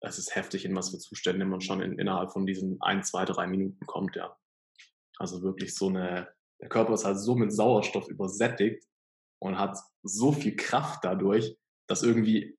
das 0.00 0.18
ist 0.18 0.34
heftig, 0.34 0.64
in 0.64 0.74
was 0.74 0.90
für 0.90 0.98
Zustände 0.98 1.44
man 1.44 1.60
schon 1.60 1.82
in, 1.82 1.98
innerhalb 1.98 2.32
von 2.32 2.46
diesen 2.46 2.80
ein, 2.80 3.02
zwei, 3.02 3.24
drei 3.24 3.46
Minuten 3.46 3.84
kommt, 3.86 4.16
ja. 4.16 4.36
Also 5.18 5.42
wirklich 5.42 5.74
so 5.74 5.88
eine, 5.88 6.34
der 6.60 6.68
Körper 6.68 6.94
ist 6.94 7.04
halt 7.04 7.18
so 7.18 7.34
mit 7.34 7.52
Sauerstoff 7.52 8.08
übersättigt 8.08 8.84
und 9.38 9.58
hat 9.58 9.78
so 10.02 10.32
viel 10.32 10.56
Kraft 10.56 11.04
dadurch, 11.04 11.56
dass 11.86 12.02
irgendwie 12.02 12.58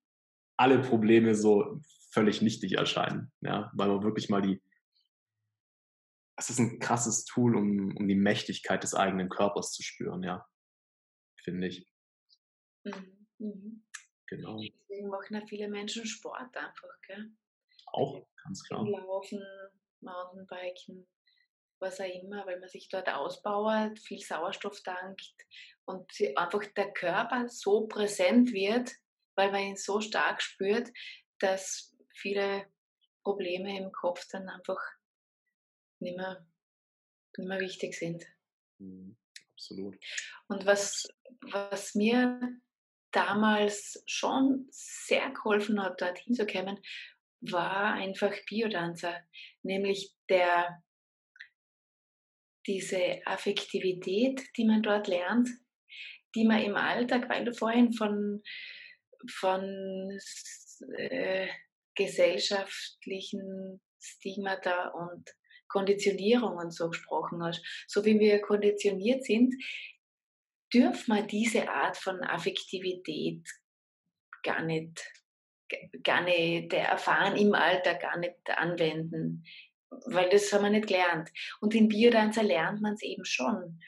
alle 0.58 0.80
Probleme 0.80 1.34
so 1.34 1.82
völlig 2.12 2.41
nichtig 2.41 2.73
erscheinen, 2.73 3.32
ja, 3.41 3.71
weil 3.73 3.88
man 3.88 4.04
wirklich 4.04 4.30
mal 4.30 4.41
die, 4.41 4.62
es 6.38 6.49
ist 6.49 6.60
ein 6.60 6.80
krasses 6.80 7.25
Tool, 7.25 7.56
um, 7.56 7.95
um 7.95 8.08
die 8.08 8.15
Mächtigkeit 8.15 8.84
des 8.84 8.93
eigenen 8.93 9.30
Körpers 9.30 9.71
zu 9.71 9.82
spüren, 9.82 10.21
ja, 10.23 10.45
finde 11.43 11.67
ich. 11.67 11.88
Mhm. 12.84 13.27
Mhm. 13.39 13.84
Genau. 14.31 14.61
Deswegen 14.61 15.09
machen 15.09 15.35
ja 15.35 15.45
viele 15.45 15.67
Menschen 15.67 16.05
Sport 16.05 16.55
einfach, 16.55 17.01
gell? 17.05 17.31
Auch, 17.87 18.25
ganz 18.41 18.63
klar. 18.63 18.87
Laufen, 18.87 19.43
Mountainbiken, 19.99 21.05
was 21.79 21.99
auch 21.99 22.05
immer, 22.05 22.45
weil 22.45 22.57
man 22.61 22.69
sich 22.69 22.87
dort 22.87 23.09
ausbaut, 23.09 23.99
viel 23.99 24.21
Sauerstoff 24.21 24.81
dankt 24.83 25.33
und 25.83 26.09
einfach 26.37 26.65
der 26.77 26.93
Körper 26.93 27.49
so 27.49 27.87
präsent 27.87 28.53
wird, 28.53 28.91
weil 29.35 29.51
man 29.51 29.63
ihn 29.63 29.75
so 29.75 29.99
stark 29.99 30.41
spürt, 30.41 30.89
dass 31.39 31.93
viele 32.13 32.71
Probleme 33.23 33.77
im 33.77 33.91
Kopf 33.91 34.25
dann 34.29 34.47
einfach 34.47 34.79
nicht 35.99 36.15
mehr, 36.15 36.47
nicht 37.35 37.47
mehr 37.49 37.59
wichtig 37.59 37.95
sind. 37.95 38.25
Mhm, 38.77 39.17
absolut. 39.51 39.99
Und 40.47 40.65
was, 40.65 41.05
was 41.41 41.95
mir 41.95 42.61
damals 43.12 44.04
schon 44.06 44.67
sehr 44.71 45.30
geholfen 45.32 45.82
hat, 45.82 46.02
dorthin 46.02 46.34
zu 46.34 46.45
kommen, 46.45 46.80
war 47.41 47.93
einfach 47.93 48.34
Biodanzer, 48.47 49.19
nämlich 49.63 50.13
der 50.30 50.82
diese 52.67 53.26
Affektivität, 53.26 54.41
die 54.56 54.65
man 54.65 54.84
dort 54.84 55.08
lernt, 55.08 55.50
die 56.36 56.45
man 56.45 56.62
im 56.62 56.76
Alltag, 56.76 57.28
weil 57.30 57.45
du 57.45 57.54
vorhin 57.54 57.91
von, 57.93 58.43
von 59.30 60.19
äh, 60.97 61.47
gesellschaftlichen 61.95 63.82
Stigmata 64.00 64.89
und 64.89 65.30
Konditionierungen 65.67 66.71
so 66.71 66.89
gesprochen 66.89 67.43
hast, 67.43 67.63
so 67.88 68.06
wie 68.06 68.19
wir 68.19 68.41
konditioniert 68.41 69.24
sind, 69.24 69.56
dürfen 70.73 71.15
wir 71.15 71.23
diese 71.23 71.69
Art 71.69 71.97
von 71.97 72.23
Affektivität 72.23 73.47
gar 74.43 74.63
nicht, 74.63 75.05
gar 76.03 76.21
nicht 76.21 76.73
erfahren 76.73 77.38
im 77.38 77.53
Alltag, 77.53 78.01
gar 78.01 78.17
nicht 78.17 78.38
anwenden 78.49 79.43
weil 80.05 80.29
das 80.29 80.51
haben 80.51 80.63
wir 80.63 80.69
nicht 80.69 80.88
gelernt. 80.88 81.29
Und 81.60 81.75
in 81.75 81.88
Biodanzer 81.88 82.43
lernt 82.43 82.81
man 82.81 82.93
es 82.93 83.01
eben 83.01 83.25
schon, 83.25 83.81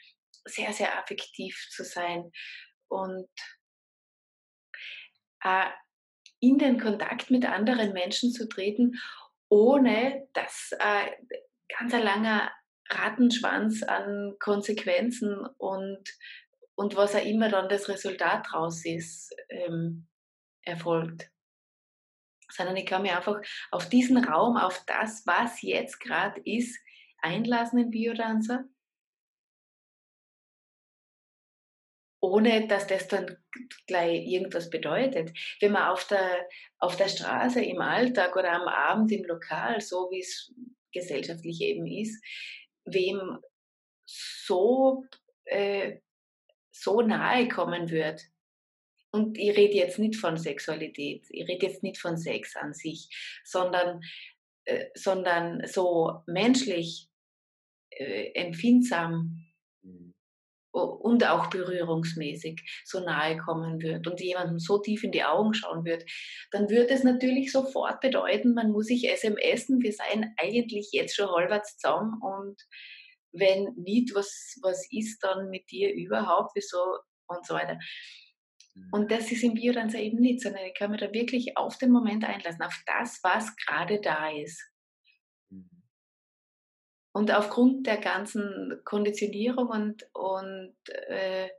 sehr, 0.44 0.72
sehr 0.72 0.98
affektiv 0.98 1.68
zu 1.70 1.84
sein 1.84 2.30
und 2.88 3.28
äh, 5.42 5.70
in 6.40 6.58
den 6.58 6.78
Kontakt 6.78 7.30
mit 7.30 7.46
anderen 7.46 7.94
Menschen 7.94 8.30
zu 8.30 8.46
treten, 8.46 9.00
ohne 9.48 10.28
dass 10.34 10.70
äh, 10.78 11.10
ganz 11.78 11.94
ein 11.94 12.02
langer 12.02 12.52
Rattenschwanz 12.90 13.82
an 13.82 14.34
Konsequenzen 14.38 15.46
und, 15.56 16.02
und 16.76 16.96
was 16.96 17.14
auch 17.14 17.24
immer 17.24 17.48
dann 17.48 17.68
das 17.68 17.88
Resultat 17.88 18.46
daraus 18.46 18.84
ist, 18.84 19.34
ähm, 19.48 20.06
erfolgt 20.62 21.30
sondern 22.50 22.76
ich 22.76 22.86
kann 22.86 23.02
mich 23.02 23.12
einfach 23.12 23.40
auf 23.70 23.88
diesen 23.88 24.22
Raum, 24.22 24.56
auf 24.56 24.84
das, 24.86 25.26
was 25.26 25.62
jetzt 25.62 25.98
gerade 25.98 26.40
ist, 26.44 26.78
einlassen 27.18 27.78
im 27.78 27.90
Biodanzer. 27.90 28.64
ohne 32.20 32.66
dass 32.66 32.86
das 32.86 33.06
dann 33.06 33.36
gleich 33.86 34.26
irgendwas 34.26 34.70
bedeutet. 34.70 35.36
Wenn 35.60 35.72
man 35.72 35.90
auf 35.90 36.06
der, 36.06 36.48
auf 36.78 36.96
der 36.96 37.08
Straße 37.08 37.62
im 37.62 37.82
Alltag 37.82 38.34
oder 38.34 38.52
am 38.52 38.66
Abend 38.66 39.12
im 39.12 39.24
Lokal, 39.24 39.82
so 39.82 40.08
wie 40.10 40.20
es 40.20 40.50
gesellschaftlich 40.90 41.60
eben 41.60 41.86
ist, 41.86 42.24
wem 42.86 43.38
so, 44.06 45.04
äh, 45.44 45.98
so 46.74 47.00
nahe 47.00 47.48
kommen 47.48 47.90
wird, 47.90 48.20
und 49.14 49.38
ich 49.38 49.56
rede 49.56 49.74
jetzt 49.74 50.00
nicht 50.00 50.16
von 50.16 50.36
Sexualität, 50.36 51.26
ich 51.30 51.46
rede 51.46 51.66
jetzt 51.66 51.84
nicht 51.84 51.98
von 51.98 52.16
Sex 52.16 52.56
an 52.56 52.74
sich, 52.74 53.08
sondern, 53.44 54.00
äh, 54.64 54.86
sondern 54.96 55.64
so 55.68 56.22
menschlich 56.26 57.08
äh, 57.90 58.32
empfindsam 58.34 59.46
mhm. 59.82 60.14
und 60.72 61.24
auch 61.30 61.46
berührungsmäßig 61.46 62.60
so 62.84 62.98
nahe 62.98 63.36
kommen 63.36 63.80
wird 63.80 64.04
und 64.08 64.20
jemandem 64.20 64.58
so 64.58 64.78
tief 64.78 65.04
in 65.04 65.12
die 65.12 65.22
Augen 65.22 65.54
schauen 65.54 65.84
wird, 65.84 66.04
dann 66.50 66.68
würde 66.68 66.90
es 66.90 67.04
natürlich 67.04 67.52
sofort 67.52 68.00
bedeuten, 68.00 68.54
man 68.54 68.72
muss 68.72 68.86
sich 68.86 69.08
SMSen, 69.08 69.80
wir 69.80 69.92
seien 69.92 70.34
eigentlich 70.38 70.88
jetzt 70.90 71.14
schon 71.14 71.30
halbwegs 71.30 71.76
zusammen 71.76 72.20
und 72.20 72.60
wenn 73.34 73.74
nicht, 73.76 74.14
was, 74.14 74.58
was 74.62 74.86
ist 74.90 75.22
dann 75.22 75.50
mit 75.50 75.70
dir 75.70 75.92
überhaupt, 75.92 76.52
wieso 76.54 76.98
und 77.26 77.46
so 77.46 77.54
weiter. 77.54 77.78
Und 78.90 79.10
das 79.10 79.30
ist 79.30 79.44
im 79.44 79.54
Biodanzer 79.54 80.00
eben 80.00 80.18
nicht, 80.18 80.40
sondern 80.40 80.64
ich 80.64 80.74
kann 80.74 80.90
mich 80.90 81.00
da 81.00 81.12
wirklich 81.12 81.56
auf 81.56 81.78
den 81.78 81.92
Moment 81.92 82.24
einlassen, 82.24 82.62
auf 82.62 82.82
das, 82.86 83.20
was 83.22 83.54
gerade 83.56 84.00
da 84.00 84.30
ist. 84.30 84.60
Mhm. 85.50 85.70
Und 87.12 87.30
aufgrund 87.30 87.86
der 87.86 87.98
ganzen 87.98 88.80
Konditionierung 88.84 89.68
und, 89.68 90.08
und 90.12 90.76
äh, 90.88 91.50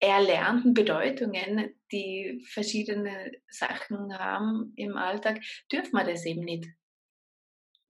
erlernten 0.00 0.72
Bedeutungen, 0.72 1.74
die 1.92 2.42
verschiedene 2.50 3.32
Sachen 3.48 4.18
haben 4.18 4.72
im 4.76 4.96
Alltag, 4.96 5.42
dürfen 5.70 5.92
wir 5.92 6.04
das 6.04 6.24
eben 6.24 6.44
nicht. 6.44 6.66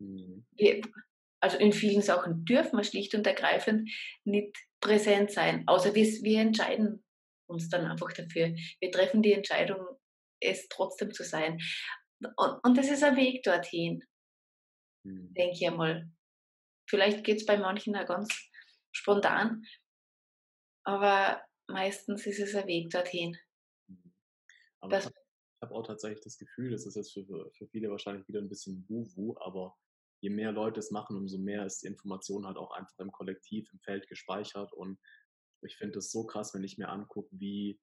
Mhm. 0.00 0.44
Wir, 0.56 0.82
also 1.40 1.58
in 1.58 1.72
vielen 1.72 2.02
Sachen 2.02 2.44
dürfen 2.44 2.76
wir 2.76 2.84
schlicht 2.84 3.14
und 3.14 3.26
ergreifend 3.26 3.90
nicht 4.24 4.56
präsent 4.80 5.30
sein, 5.30 5.64
außer 5.66 5.94
wir, 5.94 6.04
wir 6.04 6.40
entscheiden 6.40 7.04
uns 7.48 7.68
dann 7.68 7.86
einfach 7.86 8.12
dafür. 8.12 8.54
Wir 8.80 8.90
treffen 8.90 9.22
die 9.22 9.32
Entscheidung, 9.32 9.86
es 10.40 10.68
trotzdem 10.68 11.12
zu 11.12 11.24
sein. 11.24 11.58
Und, 12.36 12.64
und 12.64 12.76
das 12.76 12.90
ist 12.90 13.02
ein 13.02 13.16
Weg 13.16 13.42
dorthin, 13.42 14.02
mhm. 15.04 15.32
denke 15.34 15.54
ich 15.54 15.66
einmal. 15.66 16.10
Vielleicht 16.88 17.24
geht 17.24 17.38
es 17.38 17.46
bei 17.46 17.56
manchen 17.56 17.96
auch 17.96 18.06
ganz 18.06 18.32
spontan, 18.92 19.64
aber 20.84 21.42
meistens 21.68 22.26
ist 22.26 22.40
es 22.40 22.54
ein 22.54 22.66
Weg 22.66 22.90
dorthin. 22.90 23.36
Mhm. 23.88 24.12
Ich 24.84 24.92
habe 24.92 25.12
hab 25.62 25.72
auch 25.72 25.86
tatsächlich 25.86 26.22
das 26.22 26.38
Gefühl, 26.38 26.70
das 26.70 26.86
ist 26.86 26.96
jetzt 26.96 27.12
für, 27.12 27.24
für 27.52 27.68
viele 27.68 27.90
wahrscheinlich 27.90 28.26
wieder 28.28 28.40
ein 28.40 28.48
bisschen 28.48 28.86
Wuhu, 28.88 29.36
aber 29.40 29.76
je 30.20 30.30
mehr 30.30 30.52
Leute 30.52 30.80
es 30.80 30.90
machen, 30.90 31.16
umso 31.16 31.38
mehr 31.38 31.66
ist 31.66 31.82
die 31.82 31.86
Information 31.86 32.46
halt 32.46 32.56
auch 32.56 32.72
einfach 32.72 32.98
im 32.98 33.12
Kollektiv, 33.12 33.68
im 33.72 33.80
Feld 33.80 34.08
gespeichert 34.08 34.72
und 34.72 34.98
Ich 35.62 35.76
finde 35.76 35.94
das 35.94 36.10
so 36.10 36.24
krass, 36.26 36.54
wenn 36.54 36.64
ich 36.64 36.78
mir 36.78 36.88
angucke, 36.88 37.30
wie, 37.32 37.80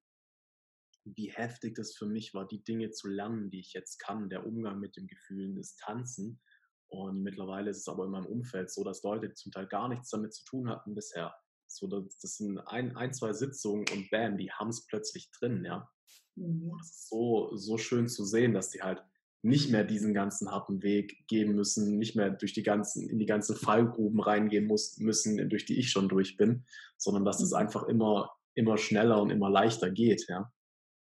wie 1.05 1.31
heftig 1.31 1.75
das 1.75 1.95
für 1.95 2.05
mich 2.05 2.33
war, 2.33 2.47
die 2.47 2.63
Dinge 2.63 2.91
zu 2.91 3.07
lernen, 3.07 3.49
die 3.49 3.59
ich 3.59 3.73
jetzt 3.73 3.97
kann, 3.97 4.29
der 4.29 4.45
Umgang 4.45 4.79
mit 4.79 4.95
den 4.95 5.07
Gefühlen, 5.07 5.55
das 5.55 5.75
Tanzen. 5.75 6.39
Und 6.87 7.23
mittlerweile 7.23 7.71
ist 7.71 7.79
es 7.79 7.87
aber 7.87 8.05
in 8.05 8.11
meinem 8.11 8.27
Umfeld 8.27 8.71
so, 8.71 8.83
dass 8.83 9.03
Leute 9.03 9.33
zum 9.33 9.51
Teil 9.51 9.67
gar 9.67 9.89
nichts 9.89 10.09
damit 10.09 10.33
zu 10.33 10.45
tun 10.45 10.69
hatten 10.69 10.93
bisher. 10.93 11.35
So, 11.67 11.87
das, 11.87 12.19
das 12.19 12.37
sind 12.37 12.59
ein, 12.59 12.95
ein, 12.95 13.13
zwei 13.13 13.33
Sitzungen 13.33 13.85
und 13.91 14.09
bam, 14.11 14.37
die 14.37 14.51
haben 14.51 14.69
es 14.69 14.85
plötzlich 14.85 15.31
drin, 15.31 15.65
ja. 15.65 15.89
Mhm. 16.35 16.71
Das 16.77 16.87
ist 16.87 17.09
so, 17.09 17.55
so 17.55 17.77
schön 17.77 18.07
zu 18.07 18.23
sehen, 18.25 18.53
dass 18.53 18.69
die 18.69 18.81
halt 18.81 19.03
nicht 19.43 19.69
mehr 19.69 19.83
diesen 19.83 20.13
ganzen 20.13 20.49
harten 20.49 20.81
Weg 20.83 21.27
gehen 21.27 21.53
müssen, 21.53 21.97
nicht 21.97 22.15
mehr 22.15 22.29
durch 22.29 22.53
die 22.53 22.63
ganzen, 22.63 23.09
in 23.09 23.19
die 23.19 23.25
ganzen 23.25 23.57
Fallgruben 23.57 24.21
reingehen 24.21 24.65
muss, 24.65 24.97
müssen, 24.97 25.49
durch 25.49 25.65
die 25.65 25.77
ich 25.77 25.91
schon 25.91 26.07
durch 26.07 26.37
bin, 26.37 26.65
sondern 26.97 27.25
dass 27.25 27.41
es 27.41 27.51
mhm. 27.51 27.57
einfach 27.57 27.83
immer, 27.83 28.31
immer 28.55 28.77
schneller 28.77 29.21
und 29.21 29.29
immer 29.29 29.49
leichter 29.49 29.91
geht, 29.91 30.25
ja. 30.29 30.51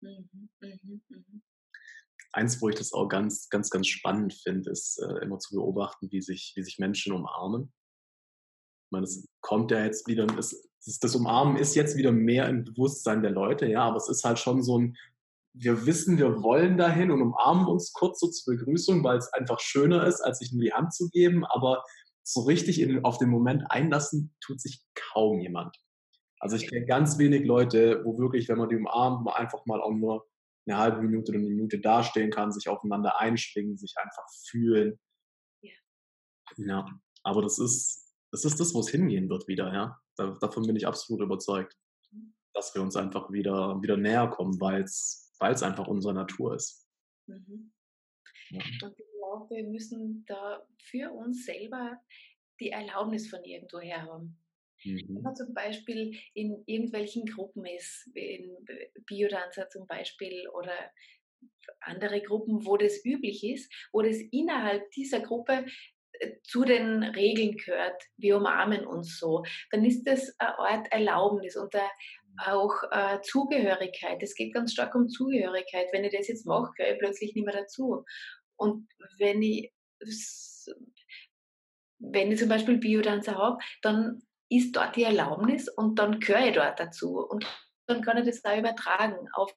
Mhm, 0.01 0.49
mh, 0.61 0.69
mh. 0.83 1.41
Eins, 2.33 2.61
wo 2.61 2.69
ich 2.69 2.75
das 2.75 2.93
auch 2.93 3.09
ganz, 3.09 3.49
ganz, 3.49 3.71
ganz 3.71 3.87
spannend 3.87 4.35
finde, 4.35 4.71
ist 4.71 4.99
äh, 4.99 5.23
immer 5.23 5.39
zu 5.39 5.55
beobachten, 5.55 6.11
wie 6.11 6.21
sich, 6.21 6.53
wie 6.57 6.63
sich 6.63 6.79
Menschen 6.79 7.13
umarmen. 7.13 7.73
Ich 8.87 8.91
meine, 8.91 9.05
es 9.05 9.29
kommt 9.41 9.71
ja 9.71 9.85
jetzt 9.85 10.09
wieder, 10.09 10.27
das, 10.27 10.69
das 10.85 11.15
Umarmen 11.15 11.57
ist 11.57 11.77
jetzt 11.77 11.97
wieder 11.97 12.11
mehr 12.11 12.49
im 12.49 12.65
Bewusstsein 12.65 13.23
der 13.23 13.31
Leute, 13.31 13.67
ja, 13.67 13.83
aber 13.85 13.99
es 13.99 14.09
ist 14.09 14.25
halt 14.25 14.39
schon 14.39 14.63
so 14.63 14.79
ein, 14.79 14.97
wir 15.55 15.87
wissen, 15.87 16.19
wir 16.19 16.43
wollen 16.43 16.77
dahin 16.77 17.13
und 17.13 17.23
umarmen 17.23 17.67
uns 17.67 17.93
kurz 17.93 18.19
so 18.19 18.29
zur 18.29 18.57
Begrüßung, 18.57 19.05
weil 19.05 19.19
es 19.19 19.33
einfach 19.33 19.61
schöner 19.61 20.05
ist, 20.07 20.21
als 20.21 20.41
sich 20.41 20.53
nur 20.53 20.63
die 20.63 20.73
Hand 20.73 20.93
zu 20.93 21.09
geben. 21.11 21.45
Aber 21.47 21.85
so 22.25 22.41
richtig 22.43 22.81
in, 22.81 23.05
auf 23.05 23.19
den 23.19 23.31
Moment 23.31 23.63
einlassen 23.71 24.35
tut 24.41 24.61
sich 24.61 24.85
kaum 24.95 25.39
jemand. 25.39 25.77
Also 26.41 26.57
ich 26.57 26.69
kenne 26.69 26.87
ganz 26.87 27.19
wenig 27.19 27.47
Leute, 27.47 28.03
wo 28.05 28.19
wirklich, 28.19 28.49
wenn 28.49 28.59
man 28.59 28.69
die 28.69 28.77
umarmt, 28.77 29.25
man 29.25 29.35
einfach 29.35 29.65
mal 29.67 29.81
auch 29.81 29.93
nur 29.93 30.27
eine 30.67 30.79
halbe 30.79 31.03
Minute 31.03 31.31
oder 31.31 31.39
eine 31.39 31.49
Minute 31.49 31.79
dastehen 31.79 32.31
kann, 32.31 32.53
sich 32.53 32.69
aufeinander 32.69 33.21
einschwingen, 33.21 33.77
sich 33.77 33.95
einfach 33.97 34.25
fühlen. 34.49 34.99
Ja. 35.63 35.73
ja. 36.57 36.87
Aber 37.23 37.43
das 37.43 37.59
ist, 37.59 38.13
das 38.33 38.45
ist 38.45 38.59
das, 38.59 38.75
wo 38.75 38.81
es 38.81 38.89
hingehen 38.89 39.29
wird 39.29 39.47
wieder, 39.47 39.73
ja. 39.73 40.01
Da, 40.17 40.37
davon 40.41 40.67
bin 40.67 40.77
ich 40.77 40.87
absolut 40.87 41.23
überzeugt. 41.23 41.77
Mhm. 42.11 42.35
Dass 42.55 42.75
wir 42.75 42.83
uns 42.83 42.97
einfach 42.97 43.31
wieder, 43.31 43.81
wieder 43.83 43.97
näher 43.97 44.29
kommen, 44.29 44.61
weil 44.61 44.83
es 44.83 45.24
weil 45.39 45.53
es 45.53 45.63
einfach 45.63 45.87
unsere 45.87 46.15
Natur 46.15 46.55
ist. 46.55 46.89
Mhm. 47.27 47.73
Ja. 48.51 48.61
Und 48.83 48.99
ich 48.99 49.07
glaube, 49.17 49.55
wir 49.55 49.65
müssen 49.65 50.25
da 50.27 50.67
für 50.83 51.11
uns 51.13 51.45
selber 51.45 51.99
die 52.61 52.71
Erlaubnis 52.71 53.29
von 53.29 53.43
irgendwo 53.45 53.81
her 53.81 54.03
haben. 54.03 54.39
Mhm. 54.85 55.05
Wenn 55.09 55.23
man 55.23 55.37
zum 55.37 55.55
Beispiel 55.55 56.19
in 56.35 56.63
irgendwelchen 56.67 57.27
Gruppen 57.27 57.65
ist, 57.65 58.11
in 58.15 58.57
Biodanzer 59.07 59.69
zum 59.69 59.87
Beispiel 59.87 60.49
oder 60.49 60.91
andere 61.81 62.23
Gruppen, 62.23 62.65
wo 62.65 62.77
das 62.77 63.05
üblich 63.05 63.45
ist, 63.45 63.73
wo 63.93 64.03
das 64.03 64.17
innerhalb 64.31 64.91
dieser 64.93 65.21
Gruppe 65.21 65.67
äh, 66.13 66.33
zu 66.43 66.65
den 66.65 67.03
Regeln 67.03 67.57
gehört, 67.57 68.03
wir 68.17 68.37
umarmen 68.37 68.87
uns 68.87 69.19
so, 69.19 69.45
dann 69.71 69.85
ist 69.85 70.05
das 70.05 70.35
eine 70.39 70.59
Art 70.59 70.93
Erlaubnis 70.93 71.57
und 71.57 71.73
da 71.75 71.89
auch 72.39 72.83
äh, 72.91 73.21
Zugehörigkeit. 73.23 74.23
Es 74.23 74.35
geht 74.35 74.55
ganz 74.55 74.73
stark 74.73 74.95
um 74.95 75.09
Zugehörigkeit. 75.09 75.89
Wenn 75.93 76.05
ich 76.05 76.17
das 76.17 76.29
jetzt 76.29 76.47
mache, 76.47 76.73
gehöre 76.77 76.95
ich 76.95 76.99
plötzlich 76.99 77.35
nicht 77.35 77.45
mehr 77.45 77.55
dazu. 77.55 78.05
Und 78.57 78.89
wenn 79.19 79.43
ich, 79.43 79.73
wenn 81.99 82.33
ich 82.33 82.39
zum 82.39 82.49
Beispiel 82.49 82.79
Biodanzer 82.79 83.37
habe, 83.37 83.59
dann 83.83 84.23
ist 84.49 84.77
dort 84.77 84.97
die 84.97 85.05
Erlaubnis 85.05 85.69
und 85.69 85.99
dann 85.99 86.21
gehöre 86.21 86.49
ich 86.49 86.55
dort 86.55 86.79
dazu. 86.79 87.19
Und 87.19 87.47
dann 87.87 88.03
kann 88.03 88.19
ich 88.19 88.27
das 88.27 88.45
auch 88.45 88.59
übertragen 88.59 89.29
auf 89.35 89.53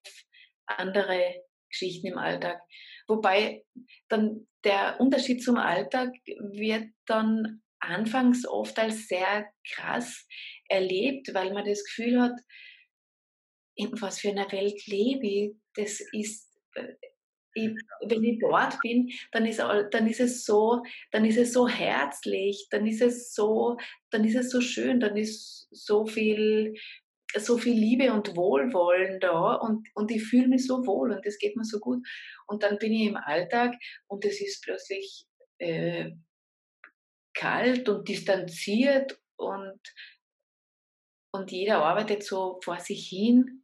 andere 0.65 1.43
Geschichten 1.69 2.07
im 2.07 2.17
Alltag. 2.17 2.61
Wobei 3.07 3.63
dann 4.09 4.47
der 4.63 4.99
Unterschied 4.99 5.43
zum 5.43 5.57
Alltag 5.57 6.09
wird 6.25 6.89
dann 7.05 7.61
anfangs 7.79 8.47
oft 8.47 8.77
als 8.79 9.07
sehr 9.07 9.49
krass 9.69 10.27
erlebt, 10.69 11.33
weil 11.33 11.53
man 11.53 11.65
das 11.65 11.83
Gefühl 11.83 12.21
hat, 12.21 12.39
in 13.75 13.91
was 14.01 14.19
für 14.19 14.29
einer 14.29 14.51
Welt 14.51 14.85
lebe 14.87 15.27
ich. 15.27 15.51
Das 15.75 16.01
ist, 16.11 16.51
äh, 16.73 16.93
ich, 17.53 17.71
wenn 18.07 18.23
ich 18.23 18.39
dort 18.39 18.79
bin, 18.81 19.09
dann 19.31 19.45
ist, 19.45 19.59
dann 19.59 20.07
ist 20.07 20.19
es 20.19 20.45
so, 20.45 20.83
dann 21.11 21.25
ist 21.25 21.37
es 21.37 21.53
so 21.53 21.67
herzlich, 21.67 22.67
dann 22.69 22.85
ist 22.85 23.01
es 23.01 23.33
so, 23.33 23.77
dann 24.11 24.25
ist 24.25 24.35
es 24.35 24.51
so 24.51 24.61
schön, 24.61 24.99
dann 24.99 25.17
ist 25.17 25.67
so 25.71 26.05
viel, 26.05 26.75
so 27.35 27.57
viel 27.57 27.73
Liebe 27.73 28.13
und 28.13 28.35
Wohlwollen 28.35 29.19
da 29.19 29.55
und, 29.55 29.87
und 29.95 30.11
ich 30.11 30.23
fühle 30.23 30.47
mich 30.47 30.65
so 30.65 30.85
wohl 30.85 31.11
und 31.11 31.25
es 31.25 31.39
geht 31.39 31.55
mir 31.55 31.65
so 31.65 31.79
gut. 31.79 32.05
Und 32.47 32.63
dann 32.63 32.77
bin 32.77 32.93
ich 32.93 33.07
im 33.07 33.17
Alltag 33.17 33.75
und 34.07 34.23
es 34.23 34.39
ist 34.39 34.63
plötzlich 34.63 35.25
äh, 35.57 36.11
kalt 37.33 37.89
und 37.89 38.07
distanziert 38.07 39.19
und, 39.35 39.79
und 41.31 41.51
jeder 41.51 41.83
arbeitet 41.83 42.23
so 42.23 42.59
vor 42.63 42.79
sich 42.79 43.07
hin. 43.07 43.63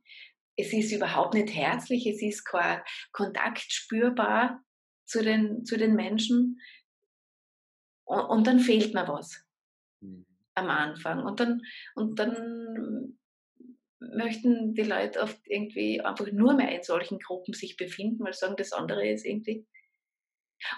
Es 0.55 0.71
ist 0.73 0.91
überhaupt 0.91 1.33
nicht 1.33 1.53
herzlich, 1.53 2.05
es 2.05 2.21
ist 2.21 2.43
kein 2.45 2.81
Kontakt 3.11 3.71
spürbar 3.71 4.63
zu 5.05 5.23
den, 5.23 5.65
zu 5.65 5.77
den 5.77 5.95
Menschen. 5.95 6.59
Und, 8.05 8.25
und 8.25 8.47
dann 8.47 8.59
fehlt 8.59 8.93
mir 8.93 9.07
was 9.07 9.43
mhm. 10.01 10.25
am 10.55 10.69
Anfang. 10.69 11.23
Und 11.23 11.39
dann, 11.39 11.61
und 11.95 12.19
dann 12.19 13.17
möchten 13.99 14.73
die 14.73 14.83
Leute 14.83 15.21
oft 15.21 15.39
irgendwie 15.45 16.01
einfach 16.01 16.31
nur 16.31 16.53
mehr 16.53 16.75
in 16.75 16.83
solchen 16.83 17.19
Gruppen 17.19 17.53
sich 17.53 17.77
befinden, 17.77 18.23
weil 18.23 18.33
sie 18.33 18.39
sagen, 18.39 18.55
das 18.57 18.73
andere 18.73 19.07
ist 19.07 19.25
irgendwie. 19.25 19.65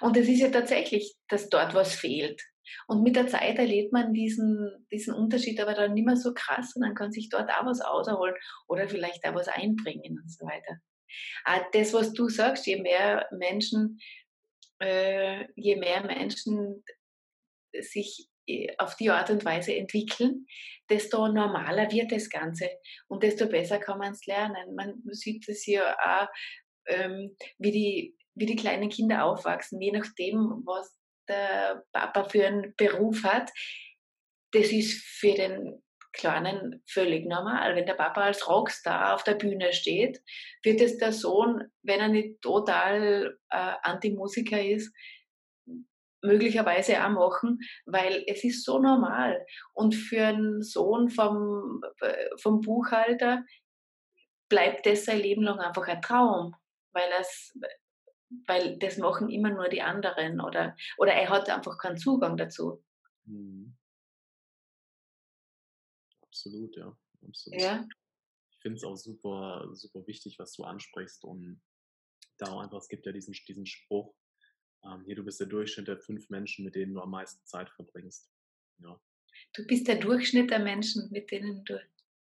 Und 0.02 0.18
es 0.18 0.28
ist 0.28 0.40
ja 0.40 0.50
tatsächlich, 0.50 1.16
dass 1.28 1.50
dort 1.50 1.74
was 1.74 1.96
fehlt. 1.96 2.42
Und 2.88 3.04
mit 3.04 3.16
der 3.16 3.28
Zeit 3.28 3.58
erlebt 3.58 3.94
man 3.94 4.14
diesen, 4.14 4.88
diesen 4.92 5.14
Unterschied 5.14 5.60
aber 5.60 5.74
dann 5.74 5.94
nicht 5.94 6.06
mehr 6.06 6.18
so 6.18 6.34
krass 6.34 6.76
und 6.76 6.84
dann 6.84 6.96
kann 6.96 7.12
sich 7.12 7.30
dort 7.30 7.50
auch 7.50 7.66
was 7.66 7.82
ausholen 7.82 8.36
oder 8.68 8.88
vielleicht 8.88 9.26
auch 9.26 9.36
was 9.36 9.48
einbringen 9.48 10.20
und 10.22 10.30
so 10.32 10.46
weiter. 10.46 10.80
Aber 11.44 11.66
das, 11.74 11.94
was 11.94 12.14
du 12.14 12.30
sagst, 12.30 12.66
je 12.66 12.82
mehr 12.82 13.28
Menschen, 13.32 14.00
äh, 14.80 15.46
je 15.56 15.76
mehr 15.76 16.04
Menschen 16.04 16.84
sich 17.82 18.28
äh, 18.48 18.76
auf 18.78 18.96
die 18.96 19.10
Art 19.10 19.30
und 19.30 19.46
Weise 19.46 19.76
entwickeln, 19.76 20.46
desto 20.90 21.28
normaler 21.28 21.92
wird 21.92 22.12
das 22.12 22.30
Ganze 22.30 22.70
und 23.08 23.24
desto 23.24 23.48
besser 23.48 23.80
kann 23.80 24.00
man 24.00 24.14
es 24.14 24.26
lernen. 24.26 24.76
Man 24.76 25.02
sieht 25.12 25.48
es 25.50 25.66
ja 25.66 25.96
auch, 26.00 26.28
ähm, 26.88 27.36
wie, 27.58 27.72
die, 27.72 28.18
wie 28.36 28.46
die 28.46 28.56
kleinen 28.56 28.90
Kinder 28.90 29.26
aufwachsen, 29.26 29.82
je 29.82 29.92
nachdem, 29.92 30.62
was 30.66 30.96
der 31.28 31.84
Papa 31.92 32.26
für 32.26 32.46
einen 32.46 32.76
Beruf 32.76 33.24
hat, 33.24 33.50
das 34.52 34.72
ist 34.72 35.04
für 35.04 35.34
den 35.34 35.82
Kleinen 36.14 36.82
völlig 36.88 37.26
normal. 37.26 37.76
Wenn 37.76 37.86
der 37.86 37.96
Papa 37.96 38.22
als 38.22 38.48
Rockstar 38.48 39.14
auf 39.14 39.24
der 39.24 39.36
Bühne 39.36 39.74
steht, 39.74 40.22
wird 40.64 40.80
es 40.80 40.98
der 40.98 41.12
Sohn, 41.12 41.70
wenn 41.84 42.00
er 42.00 42.08
nicht 42.08 42.42
total 42.42 43.38
äh, 43.50 43.74
Anti-Musiker 43.82 44.62
ist, 44.62 44.94
möglicherweise 46.22 47.04
auch 47.04 47.10
machen, 47.10 47.60
weil 47.86 48.24
es 48.28 48.44
ist 48.44 48.64
so 48.64 48.80
normal. 48.80 49.46
Und 49.74 49.94
für 49.94 50.28
einen 50.28 50.62
Sohn 50.62 51.10
vom, 51.10 51.82
äh, 52.00 52.28
vom 52.38 52.62
Buchhalter 52.62 53.44
bleibt 54.50 54.86
das 54.86 55.06
sein 55.06 55.20
Leben 55.20 55.44
lang 55.44 55.60
einfach 55.60 55.88
ein 55.88 56.02
Traum, 56.02 56.56
weil 56.94 57.10
es 57.20 57.54
weil 58.48 58.78
das 58.80 58.98
machen 58.98 59.30
immer 59.30 59.50
nur 59.50 59.70
die 59.70 59.82
anderen 59.82 60.42
oder, 60.42 60.76
oder 60.98 61.14
er 61.14 61.30
hat 61.30 61.50
einfach 61.50 61.78
keinen 61.78 61.98
Zugang 61.98 62.38
dazu. 62.38 62.84
Mhm. 63.26 63.76
Absolut, 66.22 66.76
ja. 66.76 66.98
Absolut. 67.28 67.62
Ja. 67.62 67.88
Ich 68.52 68.62
finde 68.62 68.78
es 68.78 68.84
auch 68.84 68.96
super, 68.96 69.70
super 69.74 70.06
wichtig, 70.08 70.38
was 70.40 70.54
du 70.54 70.64
ansprichst 70.64 71.24
und 71.24 71.62
da 72.38 72.52
auch 72.52 72.62
einfach, 72.62 72.80
es 72.80 72.90
gibt 72.90 73.06
ja 73.06 73.12
diesen, 73.12 73.34
diesen 73.48 73.66
Spruch, 73.66 74.14
ähm, 74.84 75.04
hier, 75.06 75.16
du 75.16 75.24
bist 75.24 75.40
der 75.40 75.48
Durchschnitt 75.48 75.88
der 75.88 75.98
fünf 75.98 76.30
Menschen, 76.30 76.66
mit 76.66 76.76
denen 76.76 76.94
du 76.94 77.02
am 77.02 77.12
meisten 77.12 77.46
Zeit 77.46 77.70
verbringst. 77.70 78.30
Ja. 78.80 79.00
Du 79.54 79.66
bist 79.66 79.88
der 79.88 80.00
Durchschnitt 80.00 80.52
der 80.52 80.60
Menschen, 80.60 81.10
mit 81.12 81.32
denen 81.32 81.64
du 81.66 81.80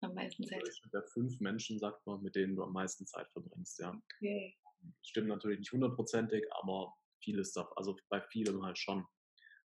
am 0.02 0.14
meisten 0.14 0.44
Zeit 0.44 0.50
verbringst. 0.50 0.52
Der 0.52 0.60
Durchschnitt 0.60 0.94
der 0.94 1.04
fünf 1.04 1.40
Menschen, 1.40 1.80
sagt 1.80 2.06
man, 2.06 2.22
mit 2.22 2.36
denen 2.36 2.56
du 2.56 2.64
am 2.64 2.74
meisten 2.74 3.06
Zeit 3.06 3.30
verbringst, 3.32 3.80
ja. 3.80 4.02
Okay 4.16 4.58
stimmt 5.04 5.28
natürlich 5.28 5.60
nicht 5.60 5.72
hundertprozentig, 5.72 6.46
aber 6.52 6.94
vieles 7.24 7.54
davon, 7.54 7.74
also 7.76 7.96
bei 8.10 8.22
vielen 8.32 8.64
halt 8.64 8.78
schon. 8.78 9.06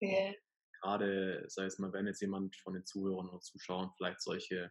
Yeah. 0.02 0.34
Gerade, 0.80 1.44
sei 1.48 1.64
es 1.64 1.78
mal, 1.78 1.92
wenn 1.92 2.06
jetzt 2.06 2.20
jemand 2.20 2.56
von 2.56 2.74
den 2.74 2.84
Zuhörern 2.84 3.28
oder 3.28 3.40
Zuschauern 3.40 3.90
vielleicht 3.96 4.20
solche 4.20 4.70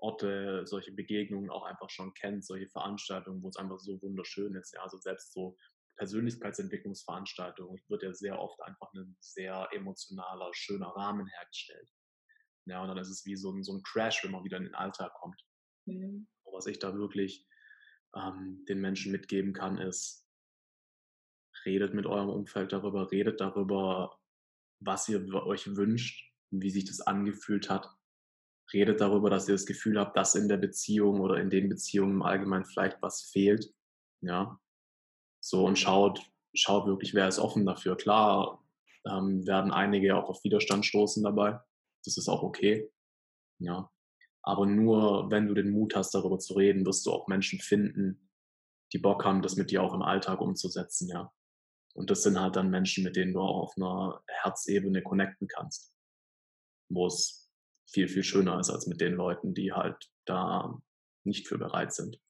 Orte, 0.00 0.66
solche 0.66 0.92
Begegnungen 0.92 1.50
auch 1.50 1.64
einfach 1.64 1.90
schon 1.90 2.12
kennt, 2.14 2.44
solche 2.44 2.68
Veranstaltungen, 2.68 3.42
wo 3.42 3.48
es 3.48 3.56
einfach 3.56 3.78
so 3.78 4.00
wunderschön 4.02 4.54
ist. 4.54 4.74
Ja, 4.74 4.82
also 4.82 4.98
selbst 4.98 5.32
so 5.32 5.56
Persönlichkeitsentwicklungsveranstaltungen 5.96 7.82
wird 7.88 8.02
ja 8.02 8.12
sehr 8.14 8.38
oft 8.38 8.60
einfach 8.62 8.92
ein 8.94 9.16
sehr 9.20 9.68
emotionaler, 9.72 10.50
schöner 10.54 10.88
Rahmen 10.88 11.26
hergestellt. 11.26 11.90
Ja, 12.66 12.82
und 12.82 12.88
dann 12.88 12.98
ist 12.98 13.08
es 13.08 13.24
wie 13.24 13.36
so 13.36 13.50
ein, 13.50 13.64
so 13.64 13.72
ein 13.72 13.82
Crash, 13.82 14.22
wenn 14.22 14.30
man 14.30 14.44
wieder 14.44 14.58
in 14.58 14.64
den 14.64 14.74
Alltag 14.74 15.12
kommt. 15.14 15.42
Mhm. 15.86 16.28
Was 16.52 16.66
ich 16.66 16.78
da 16.78 16.94
wirklich 16.94 17.47
ähm, 18.14 18.64
den 18.68 18.80
Menschen 18.80 19.12
mitgeben 19.12 19.52
kann, 19.52 19.78
ist, 19.78 20.26
redet 21.64 21.94
mit 21.94 22.06
eurem 22.06 22.28
Umfeld 22.28 22.72
darüber, 22.72 23.10
redet 23.10 23.40
darüber, 23.40 24.18
was 24.80 25.08
ihr 25.08 25.26
euch 25.34 25.76
wünscht, 25.76 26.32
wie 26.50 26.70
sich 26.70 26.84
das 26.84 27.00
angefühlt 27.00 27.68
hat. 27.68 27.90
Redet 28.72 29.00
darüber, 29.00 29.30
dass 29.30 29.48
ihr 29.48 29.54
das 29.54 29.66
Gefühl 29.66 29.98
habt, 29.98 30.16
dass 30.16 30.34
in 30.34 30.48
der 30.48 30.58
Beziehung 30.58 31.20
oder 31.20 31.40
in 31.40 31.50
den 31.50 31.68
Beziehungen 31.68 32.12
im 32.12 32.22
Allgemeinen 32.22 32.64
vielleicht 32.64 33.00
was 33.02 33.22
fehlt. 33.22 33.72
Ja. 34.20 34.60
So 35.40 35.64
und 35.64 35.78
schaut, 35.78 36.20
schaut 36.54 36.86
wirklich, 36.86 37.14
wer 37.14 37.28
ist 37.28 37.38
offen 37.38 37.64
dafür. 37.64 37.96
Klar 37.96 38.62
ähm, 39.06 39.46
werden 39.46 39.70
einige 39.70 40.16
auch 40.16 40.28
auf 40.28 40.44
Widerstand 40.44 40.84
stoßen 40.84 41.22
dabei. 41.22 41.60
Das 42.04 42.16
ist 42.16 42.28
auch 42.28 42.42
okay. 42.42 42.90
Ja. 43.58 43.90
Aber 44.42 44.66
nur 44.66 45.30
wenn 45.30 45.46
du 45.48 45.54
den 45.54 45.70
Mut 45.70 45.94
hast, 45.94 46.14
darüber 46.14 46.38
zu 46.38 46.54
reden, 46.54 46.86
wirst 46.86 47.04
du 47.06 47.12
auch 47.12 47.28
Menschen 47.28 47.60
finden, 47.60 48.28
die 48.92 48.98
Bock 48.98 49.24
haben, 49.24 49.42
das 49.42 49.56
mit 49.56 49.70
dir 49.70 49.82
auch 49.82 49.94
im 49.94 50.02
Alltag 50.02 50.40
umzusetzen, 50.40 51.08
ja. 51.08 51.32
Und 51.94 52.10
das 52.10 52.22
sind 52.22 52.40
halt 52.40 52.56
dann 52.56 52.70
Menschen, 52.70 53.04
mit 53.04 53.16
denen 53.16 53.32
du 53.32 53.40
auch 53.40 53.62
auf 53.62 53.76
einer 53.76 54.22
Herzebene 54.28 55.02
connecten 55.02 55.48
kannst. 55.48 55.92
Wo 56.88 57.06
es 57.06 57.50
viel, 57.90 58.08
viel 58.08 58.22
schöner 58.22 58.60
ist 58.60 58.70
als 58.70 58.86
mit 58.86 59.00
den 59.00 59.14
Leuten, 59.14 59.54
die 59.54 59.72
halt 59.72 60.10
da 60.24 60.80
nicht 61.24 61.48
für 61.48 61.58
bereit 61.58 61.92
sind. 61.92 62.20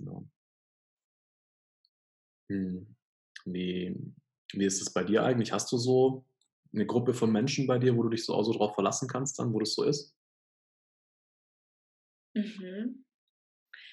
Ja. 0.00 0.22
Hm. 2.50 2.96
Wie, 3.44 3.96
wie 4.52 4.64
ist 4.64 4.82
es 4.82 4.92
bei 4.92 5.04
dir 5.04 5.22
eigentlich? 5.22 5.52
Hast 5.52 5.70
du 5.70 5.76
so 5.76 6.24
eine 6.72 6.86
Gruppe 6.86 7.14
von 7.14 7.32
Menschen 7.32 7.66
bei 7.66 7.78
dir, 7.78 7.96
wo 7.96 8.02
du 8.02 8.10
dich 8.10 8.24
so 8.24 8.34
auch 8.34 8.44
so 8.44 8.52
drauf 8.52 8.74
verlassen 8.74 9.08
kannst, 9.08 9.38
dann, 9.38 9.52
wo 9.52 9.60
das 9.60 9.74
so 9.74 9.84
ist? 9.84 10.14
Mhm. 12.34 13.04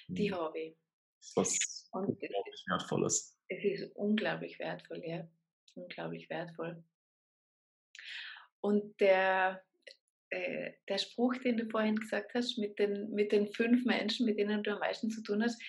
Die 0.08 0.32
hm. 0.32 0.38
habe 0.38 0.60
ich. 0.60 0.78
Ist 1.22 1.36
was 1.36 1.90
Und 1.92 2.10
unglaublich 2.10 2.64
Wertvolles. 2.68 3.38
Es 3.48 3.64
ist 3.64 3.96
unglaublich 3.96 4.60
wertvoll, 4.60 5.02
ja. 5.06 5.28
Unglaublich 5.76 6.30
wertvoll. 6.30 6.84
Und 8.62 9.00
der, 9.00 9.64
äh, 10.30 10.74
der 10.88 10.98
Spruch, 10.98 11.36
den 11.38 11.58
du 11.58 11.70
vorhin 11.70 11.96
gesagt 11.96 12.34
hast, 12.34 12.58
mit 12.58 12.80
den, 12.80 13.12
mit 13.12 13.32
den 13.32 13.48
fünf 13.48 13.86
Menschen, 13.86 14.26
mit 14.26 14.38
denen 14.38 14.64
du 14.64 14.74
am 14.74 14.80
meisten 14.80 15.10
zu 15.10 15.22
tun 15.22 15.44
hast, 15.44 15.62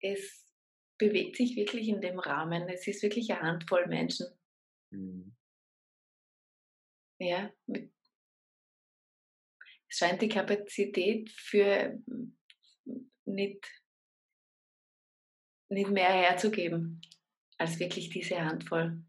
es 0.00 0.46
bewegt 0.98 1.36
sich 1.36 1.56
wirklich 1.56 1.88
in 1.88 2.00
dem 2.00 2.18
Rahmen. 2.18 2.68
Es 2.68 2.86
ist 2.86 3.02
wirklich 3.02 3.32
eine 3.32 3.42
Handvoll 3.42 3.86
Menschen. 3.86 4.26
Mhm. 4.90 5.34
Ja, 7.18 7.50
es 9.88 9.98
scheint 9.98 10.20
die 10.22 10.28
Kapazität 10.28 11.30
für 11.30 12.02
nicht, 13.24 13.66
nicht 15.68 15.90
mehr 15.90 16.10
herzugeben 16.10 17.00
als 17.58 17.78
wirklich 17.78 18.10
diese 18.10 18.44
Handvoll. 18.44 19.02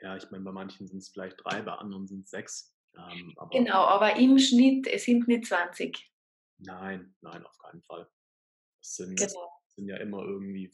Ja, 0.00 0.16
ich 0.16 0.30
meine, 0.30 0.44
bei 0.44 0.52
manchen 0.52 0.86
sind 0.86 0.98
es 0.98 1.08
vielleicht 1.08 1.42
drei, 1.42 1.62
bei 1.62 1.72
anderen 1.72 2.06
sind 2.06 2.24
es 2.24 2.30
sechs. 2.30 2.76
Ähm, 2.96 3.32
aber 3.36 3.50
genau, 3.50 3.84
aber 3.84 4.16
im 4.16 4.38
Schnitt 4.38 4.86
sind 5.00 5.26
nicht 5.26 5.46
20. 5.46 6.12
Nein, 6.58 7.14
nein, 7.20 7.44
auf 7.44 7.58
keinen 7.58 7.82
Fall. 7.82 8.08
Es 8.80 8.96
sind, 8.96 9.18
genau. 9.18 9.62
sind 9.68 9.88
ja 9.88 9.96
immer 9.96 10.22
irgendwie 10.22 10.72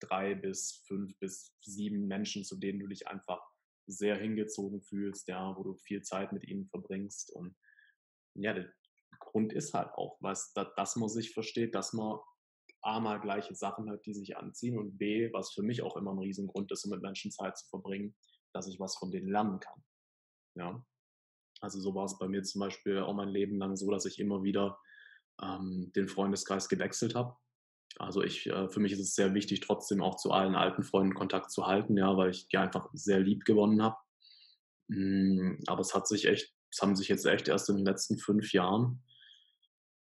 drei 0.00 0.34
bis 0.34 0.82
fünf 0.86 1.18
bis 1.18 1.54
sieben 1.60 2.06
Menschen, 2.06 2.44
zu 2.44 2.56
denen 2.56 2.80
du 2.80 2.86
dich 2.86 3.06
einfach 3.06 3.40
sehr 3.88 4.16
hingezogen 4.16 4.82
fühlst, 4.82 5.28
ja, 5.28 5.56
wo 5.56 5.62
du 5.62 5.74
viel 5.74 6.02
Zeit 6.02 6.32
mit 6.32 6.44
ihnen 6.44 6.66
verbringst. 6.66 7.32
Und 7.32 7.56
ja, 8.34 8.52
der 8.52 8.72
Grund 9.18 9.52
ist 9.52 9.74
halt 9.74 9.90
auch, 9.94 10.18
was, 10.20 10.52
dass 10.52 10.96
man 10.96 11.08
sich 11.08 11.32
versteht, 11.32 11.74
dass 11.74 11.92
man 11.92 12.18
A 12.82 13.00
mal 13.00 13.20
gleiche 13.20 13.54
Sachen 13.54 13.90
hat, 13.90 14.06
die 14.06 14.14
sich 14.14 14.36
anziehen 14.36 14.78
und 14.78 14.98
B, 14.98 15.32
was 15.32 15.52
für 15.52 15.62
mich 15.62 15.82
auch 15.82 15.96
immer 15.96 16.12
ein 16.12 16.18
Riesengrund 16.18 16.70
ist, 16.70 16.84
um 16.84 16.90
mit 16.90 17.02
Menschen 17.02 17.32
Zeit 17.32 17.56
zu 17.58 17.66
verbringen, 17.68 18.14
dass 18.52 18.68
ich 18.68 18.78
was 18.78 18.96
von 18.96 19.10
denen 19.10 19.28
lernen 19.28 19.58
kann. 19.58 19.82
Ja. 20.54 20.84
Also 21.60 21.80
so 21.80 21.94
war 21.94 22.04
es 22.04 22.18
bei 22.18 22.28
mir 22.28 22.42
zum 22.44 22.60
Beispiel 22.60 23.00
auch 23.00 23.14
mein 23.14 23.30
Leben 23.30 23.58
lang 23.58 23.76
so, 23.76 23.90
dass 23.90 24.04
ich 24.04 24.20
immer 24.20 24.44
wieder 24.44 24.78
ähm, 25.42 25.90
den 25.96 26.08
Freundeskreis 26.08 26.68
gewechselt 26.68 27.14
habe. 27.14 27.36
Also 27.98 28.22
ich, 28.22 28.46
äh, 28.46 28.68
für 28.68 28.80
mich 28.80 28.92
ist 28.92 29.00
es 29.00 29.14
sehr 29.14 29.34
wichtig, 29.34 29.60
trotzdem 29.60 30.02
auch 30.02 30.16
zu 30.16 30.30
allen 30.30 30.54
alten 30.54 30.82
Freunden 30.82 31.14
Kontakt 31.14 31.50
zu 31.50 31.66
halten, 31.66 31.96
ja, 31.96 32.16
weil 32.16 32.30
ich 32.30 32.48
die 32.48 32.58
einfach 32.58 32.88
sehr 32.92 33.20
lieb 33.20 33.44
gewonnen 33.44 33.82
habe. 33.82 33.96
Mm, 34.88 35.58
aber 35.66 35.80
es 35.80 35.94
hat 35.94 36.06
sich 36.06 36.26
echt, 36.26 36.54
es 36.70 36.80
haben 36.80 36.96
sich 36.96 37.08
jetzt 37.08 37.26
echt 37.26 37.48
erst 37.48 37.68
in 37.68 37.76
den 37.76 37.84
letzten 37.84 38.18
fünf 38.18 38.52
Jahren 38.52 39.02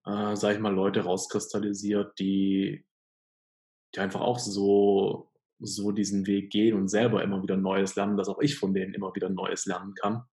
äh, 0.06 0.36
sage 0.36 0.54
ich 0.54 0.60
mal, 0.60 0.74
Leute 0.74 1.00
rauskristallisiert, 1.00 2.18
die, 2.18 2.84
die 3.94 4.00
einfach 4.00 4.20
auch 4.20 4.38
so, 4.38 5.30
so 5.58 5.92
diesen 5.92 6.26
Weg 6.26 6.50
gehen 6.50 6.76
und 6.76 6.88
selber 6.88 7.22
immer 7.22 7.42
wieder 7.42 7.56
Neues 7.56 7.94
lernen, 7.94 8.16
dass 8.16 8.28
auch 8.28 8.40
ich 8.40 8.56
von 8.56 8.74
denen 8.74 8.94
immer 8.94 9.14
wieder 9.14 9.28
Neues 9.28 9.66
lernen 9.66 9.94
kann. 9.94 10.24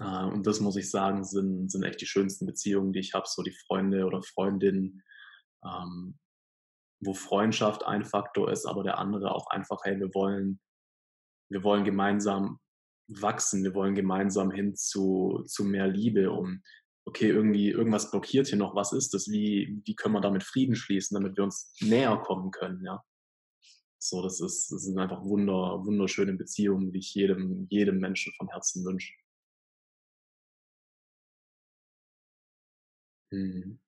Äh, 0.00 0.24
und 0.32 0.46
das 0.46 0.60
muss 0.60 0.76
ich 0.76 0.90
sagen, 0.90 1.24
sind, 1.24 1.70
sind 1.70 1.84
echt 1.84 2.00
die 2.00 2.06
schönsten 2.06 2.46
Beziehungen, 2.46 2.92
die 2.92 3.00
ich 3.00 3.14
habe, 3.14 3.26
so 3.28 3.42
die 3.42 3.56
Freunde 3.66 4.04
oder 4.06 4.22
Freundinnen, 4.22 5.02
ähm, 5.64 6.18
wo 7.04 7.14
Freundschaft 7.14 7.84
ein 7.84 8.04
Faktor 8.04 8.50
ist, 8.50 8.66
aber 8.66 8.82
der 8.82 8.98
andere 8.98 9.34
auch 9.34 9.48
einfach, 9.48 9.80
hey, 9.84 9.98
wir 9.98 10.12
wollen, 10.14 10.60
wir 11.50 11.62
wollen 11.62 11.84
gemeinsam 11.84 12.58
wachsen, 13.08 13.62
wir 13.64 13.74
wollen 13.74 13.94
gemeinsam 13.94 14.50
hin 14.50 14.74
zu, 14.74 15.42
zu 15.46 15.64
mehr 15.64 15.86
Liebe, 15.86 16.30
um 16.30 16.62
okay, 17.06 17.28
irgendwie 17.28 17.70
irgendwas 17.70 18.10
blockiert 18.10 18.48
hier 18.48 18.58
noch, 18.58 18.74
was 18.74 18.92
ist 18.92 19.12
das? 19.14 19.28
Wie, 19.28 19.80
wie 19.84 19.94
können 19.94 20.14
wir 20.14 20.20
damit 20.20 20.42
Frieden 20.42 20.74
schließen, 20.74 21.14
damit 21.14 21.36
wir 21.36 21.44
uns 21.44 21.74
näher 21.80 22.16
kommen 22.18 22.50
können, 22.50 22.82
ja? 22.84 23.02
So, 23.98 24.22
das 24.22 24.40
ist, 24.40 24.70
das 24.70 24.82
sind 24.82 24.98
einfach 24.98 25.22
wunder, 25.24 25.84
wunderschöne 25.84 26.34
Beziehungen, 26.34 26.92
die 26.92 26.98
ich 26.98 27.14
jedem, 27.14 27.66
jedem 27.70 27.98
Menschen 27.98 28.32
von 28.34 28.48
Herzen 28.48 28.84
wünsche. 28.84 29.14
Hm. 33.32 33.83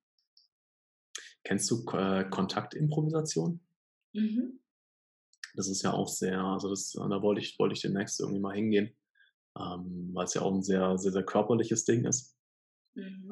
Kennst 1.47 1.71
du 1.71 1.85
äh, 1.93 2.29
Kontaktimprovisation? 2.29 3.61
Mhm. 4.13 4.59
Das 5.55 5.69
ist 5.69 5.83
ja 5.83 5.93
auch 5.93 6.09
sehr, 6.09 6.41
also 6.41 6.69
das, 6.69 6.91
da 6.91 7.23
wollte 7.23 7.41
ich, 7.41 7.57
wollte 7.61 7.75
ich 7.75 7.83
demnächst 7.83 8.19
irgendwie 8.19 8.41
mal 8.41 8.57
hingehen, 8.57 8.97
ähm, 9.57 10.11
weil 10.13 10.25
es 10.25 10.35
ja 10.35 10.43
auch 10.43 10.53
ein 10.53 10.65
sehr, 10.65 10.99
sehr, 10.99 11.13
sehr 11.13 11.23
körperliches 11.23 11.85
Ding 11.85 12.05
ist. 12.05 12.37
Mhm. 12.97 13.31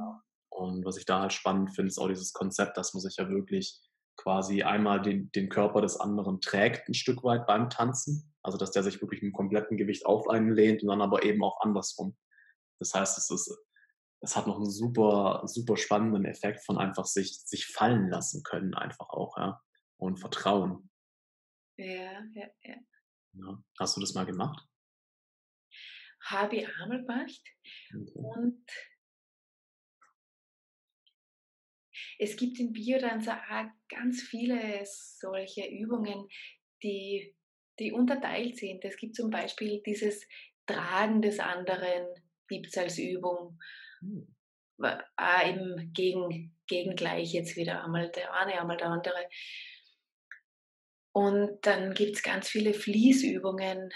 Und 0.49 0.85
was 0.85 0.97
ich 0.97 1.07
da 1.07 1.23
halt 1.23 1.33
spannend 1.33 1.75
finde, 1.75 1.89
ist 1.89 1.99
auch 1.99 2.07
dieses 2.07 2.33
Konzept, 2.33 2.77
dass 2.77 2.95
man 2.95 3.01
sich 3.01 3.17
ja 3.17 3.29
wirklich 3.29 3.81
quasi 4.17 4.62
einmal 4.62 5.03
den, 5.03 5.33
den 5.33 5.49
Körper 5.49 5.81
des 5.81 5.97
anderen 5.97 6.41
trägt, 6.41 6.89
ein 6.89 6.95
Stück 6.95 7.25
weit 7.25 7.49
beim 7.49 7.69
Tanzen. 7.69 8.33
Also, 8.45 8.59
dass 8.59 8.71
der 8.71 8.85
sich 8.85 9.03
wirklich 9.03 9.23
mit 9.23 9.33
dem 9.33 9.35
kompletten 9.35 9.77
Gewicht 9.77 10.07
auf 10.07 10.29
einen 10.29 10.55
lehnt 10.55 10.85
und 10.85 10.89
dann 10.89 11.03
aber 11.03 11.25
eben 11.25 11.43
auch 11.43 11.61
andersrum. 11.62 12.17
Das 12.79 12.95
heißt, 12.95 13.19
es 13.19 13.29
ist, 13.29 13.59
es 14.25 14.37
hat 14.37 14.47
noch 14.47 14.57
einen 14.57 14.70
super, 14.70 15.43
super 15.47 15.77
spannenden 15.77 16.25
Effekt 16.25 16.64
von 16.64 16.79
einfach 16.79 17.05
sich, 17.05 17.39
sich 17.45 17.66
fallen 17.66 18.09
lassen 18.09 18.43
können, 18.43 18.75
einfach 18.75 19.09
auch, 19.11 19.37
ja. 19.37 19.61
Und 19.97 20.18
Vertrauen. 20.18 20.91
Ja, 21.77 22.22
ja, 22.35 22.49
ja. 22.62 22.77
ja. 23.33 23.62
Hast 23.79 23.97
du 23.97 24.01
das 24.01 24.14
mal 24.14 24.27
gemacht? 24.27 24.66
Habe 26.25 26.57
ich 26.57 26.68
einmal 26.81 27.01
gemacht. 27.03 27.43
Okay. 27.93 28.12
Und 28.14 28.64
Es 32.18 32.37
gibt 32.37 32.59
in 32.61 32.72
Biodanza 32.72 33.41
auch 33.51 33.70
ganz 33.89 34.22
viele 34.22 34.83
solche 34.85 35.66
Übungen, 35.66 36.29
die, 36.83 37.35
die 37.79 37.93
unterteilt 37.93 38.57
sind. 38.57 38.85
Es 38.85 38.97
gibt 38.97 39.16
zum 39.16 39.31
Beispiel 39.31 39.83
dieses 39.85 40.27
Tragen 40.66 41.22
des 41.22 41.41
anderen, 41.41 42.07
gibt 42.49 42.68
es 42.68 42.79
als 42.79 42.99
Übung. 42.99 43.59
Mhm. 44.05 44.35
Auch 45.17 45.47
eben 45.47 45.93
gegen, 45.93 46.57
gegen 46.67 46.97
gleich 46.97 47.33
jetzt 47.33 47.57
wieder 47.57 47.85
einmal 47.85 48.11
der 48.11 48.35
eine, 48.35 48.61
einmal 48.61 48.77
der 48.77 48.89
andere. 48.89 49.29
Und 51.13 51.65
dann 51.65 51.95
gibt 51.95 52.17
es 52.17 52.23
ganz 52.23 52.49
viele 52.49 52.75
Fließübungen 52.75 53.91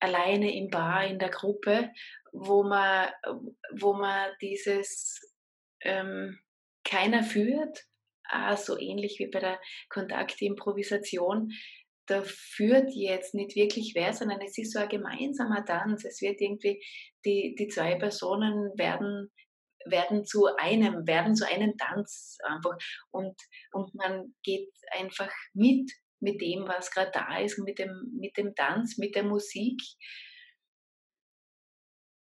alleine 0.00 0.54
im 0.56 0.70
Bar, 0.70 1.06
in 1.06 1.18
der 1.18 1.30
Gruppe, 1.30 1.90
wo 2.32 2.64
man, 2.64 3.10
wo 3.76 3.94
man 3.94 4.30
dieses 4.40 5.20
ähm, 5.80 6.38
keiner 6.84 7.22
führt, 7.22 7.84
auch 8.30 8.56
so 8.56 8.78
ähnlich 8.78 9.18
wie 9.18 9.28
bei 9.28 9.38
der 9.38 9.60
Kontaktimprovisation. 9.88 11.52
Da 12.08 12.22
führt 12.24 12.90
jetzt 12.94 13.34
nicht 13.34 13.54
wirklich 13.54 13.92
wer, 13.94 14.12
sondern 14.12 14.40
es 14.40 14.56
ist 14.58 14.72
so 14.72 14.78
ein 14.78 14.88
gemeinsamer 14.88 15.64
Tanz. 15.64 16.04
Es 16.04 16.20
wird 16.22 16.40
irgendwie, 16.40 16.82
die, 17.24 17.54
die 17.58 17.68
zwei 17.68 17.96
Personen 17.96 18.72
werden, 18.78 19.30
werden 19.84 20.24
zu 20.24 20.46
einem, 20.56 21.06
werden 21.06 21.36
zu 21.36 21.46
einem 21.46 21.76
Tanz 21.76 22.38
einfach. 22.44 22.76
Und, 23.10 23.34
und 23.72 23.94
man 23.94 24.34
geht 24.42 24.70
einfach 24.90 25.30
mit, 25.52 25.92
mit 26.20 26.40
dem, 26.40 26.66
was 26.66 26.90
gerade 26.90 27.10
da 27.12 27.38
ist, 27.38 27.58
mit 27.58 27.78
dem, 27.78 28.12
mit 28.18 28.36
dem 28.36 28.54
Tanz, 28.54 28.98
mit 28.98 29.14
der 29.14 29.24
Musik. 29.24 29.80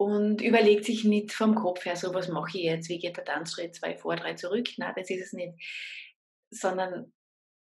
und 0.01 0.41
überlegt 0.41 0.87
sich 0.87 1.05
nicht 1.05 1.31
vom 1.31 1.55
Kopf 1.55 1.85
her, 1.85 1.95
so 1.95 2.15
was 2.15 2.29
mache 2.29 2.57
ich 2.57 2.65
jetzt, 2.65 2.89
wie 2.89 2.99
geht 2.99 3.19
der 3.19 3.25
Tanzschritt, 3.27 3.75
zwei 3.75 3.99
vor, 3.99 4.17
drei 4.17 4.33
zurück, 4.33 4.67
nein, 4.79 4.95
das 4.97 5.11
ist 5.11 5.27
es 5.27 5.33
nicht, 5.35 5.53
sondern 6.51 7.13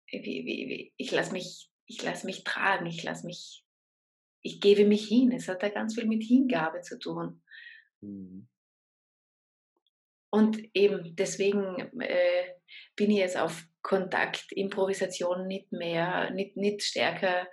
ich 0.06 1.10
lasse 1.10 1.32
mich, 1.32 1.70
ich 1.93 2.03
lasse 2.03 2.26
mich 2.26 2.43
tragen, 2.43 2.86
ich 2.86 3.03
lasse 3.03 3.26
mich, 3.26 3.64
ich 4.40 4.61
gebe 4.61 4.86
mich 4.86 5.07
hin. 5.07 5.30
Es 5.30 5.49
hat 5.49 5.62
da 5.62 5.68
ganz 5.68 5.95
viel 5.95 6.07
mit 6.07 6.22
Hingabe 6.22 6.80
zu 6.80 6.99
tun. 6.99 7.43
Mhm. 8.01 8.49
Und 10.30 10.59
eben 10.74 11.14
deswegen 11.14 12.01
äh, 12.01 12.55
bin 12.97 13.11
ich 13.11 13.18
jetzt 13.18 13.36
auf 13.36 13.66
Kontakt, 13.82 14.51
Improvisation 14.53 15.47
nicht 15.47 15.70
mehr, 15.72 16.30
nicht, 16.30 16.57
nicht 16.57 16.82
stärker 16.82 17.47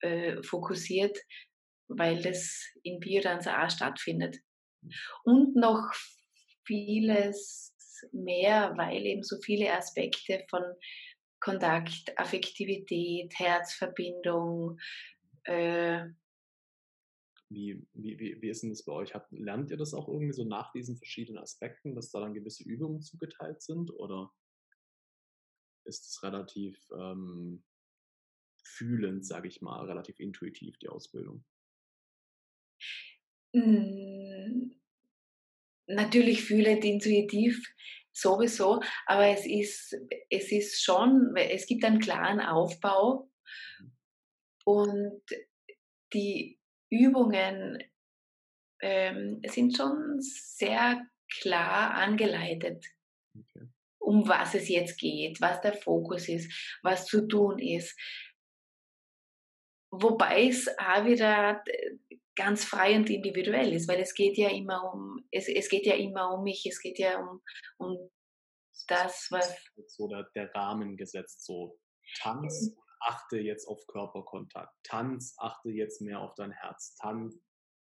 äh, 0.00 0.40
fokussiert, 0.44 1.18
weil 1.88 2.22
das 2.22 2.64
in 2.84 3.00
Biodanza 3.00 3.64
auch 3.64 3.70
stattfindet. 3.70 4.38
Und 5.24 5.56
noch 5.56 5.92
vieles 6.64 7.74
mehr, 8.12 8.74
weil 8.76 9.04
eben 9.04 9.24
so 9.24 9.36
viele 9.42 9.72
Aspekte 9.72 10.44
von 10.48 10.62
Kontakt, 11.42 12.16
Affektivität, 12.18 13.32
Herzverbindung, 13.36 14.78
äh, 15.44 16.06
wie, 17.52 17.86
wie, 17.92 18.18
wie, 18.18 18.40
wie 18.40 18.48
ist 18.48 18.62
denn 18.62 18.70
das 18.70 18.84
bei 18.84 18.92
euch? 18.92 19.14
Habt, 19.14 19.30
lernt 19.32 19.70
ihr 19.70 19.76
das 19.76 19.92
auch 19.92 20.08
irgendwie 20.08 20.32
so 20.32 20.44
nach 20.44 20.72
diesen 20.72 20.96
verschiedenen 20.96 21.42
Aspekten, 21.42 21.94
dass 21.94 22.10
da 22.10 22.20
dann 22.20 22.32
gewisse 22.32 22.64
Übungen 22.64 23.02
zugeteilt 23.02 23.60
sind? 23.60 23.90
Oder 23.90 24.32
ist 25.84 26.06
es 26.06 26.22
relativ 26.22 26.78
ähm, 26.98 27.62
fühlend, 28.64 29.26
sage 29.26 29.48
ich 29.48 29.60
mal, 29.60 29.84
relativ 29.84 30.18
intuitiv, 30.20 30.78
die 30.78 30.88
Ausbildung? 30.88 31.44
Hm, 33.54 34.80
natürlich 35.86 36.42
fühlend, 36.44 36.84
intuitiv 36.84 37.62
sowieso, 38.12 38.80
aber 39.06 39.26
es 39.28 39.46
ist, 39.46 39.96
es 40.28 40.52
ist 40.52 40.82
schon, 40.82 41.34
es 41.36 41.66
gibt 41.66 41.84
einen 41.84 42.00
klaren 42.00 42.40
Aufbau 42.40 43.30
und 44.64 45.22
die 46.12 46.58
Übungen 46.90 47.82
ähm, 48.80 49.40
sind 49.46 49.76
schon 49.76 50.20
sehr 50.20 51.06
klar 51.40 51.94
angeleitet, 51.94 52.84
okay. 53.34 53.68
um 53.98 54.28
was 54.28 54.54
es 54.54 54.68
jetzt 54.68 54.98
geht, 54.98 55.40
was 55.40 55.60
der 55.62 55.74
Fokus 55.74 56.28
ist, 56.28 56.78
was 56.82 57.06
zu 57.06 57.26
tun 57.26 57.58
ist. 57.58 57.98
Wobei 59.90 60.48
es 60.48 60.68
auch 60.78 61.04
wieder 61.04 61.62
ganz 62.36 62.64
frei 62.64 62.96
und 62.96 63.10
individuell 63.10 63.72
ist, 63.72 63.88
weil 63.88 64.00
es 64.00 64.14
geht 64.14 64.36
ja 64.36 64.48
immer 64.50 64.92
um, 64.92 65.26
es, 65.30 65.48
es 65.48 65.68
geht 65.68 65.86
ja 65.86 65.94
immer 65.94 66.32
um 66.32 66.44
mich, 66.44 66.64
es 66.66 66.80
geht 66.80 66.98
ja 66.98 67.18
um, 67.18 67.42
um 67.78 68.10
das, 68.88 69.28
was. 69.30 69.54
So 69.86 70.08
der, 70.08 70.28
der 70.34 70.52
Rahmen 70.54 70.96
gesetzt, 70.96 71.44
so 71.44 71.78
Tanz 72.18 72.74
achte 73.04 73.38
jetzt 73.38 73.66
auf 73.66 73.84
Körperkontakt. 73.86 74.74
Tanz, 74.84 75.34
achte 75.38 75.70
jetzt 75.70 76.00
mehr 76.00 76.20
auf 76.20 76.34
dein 76.34 76.52
Herz. 76.52 76.96
Tanz, 76.96 77.38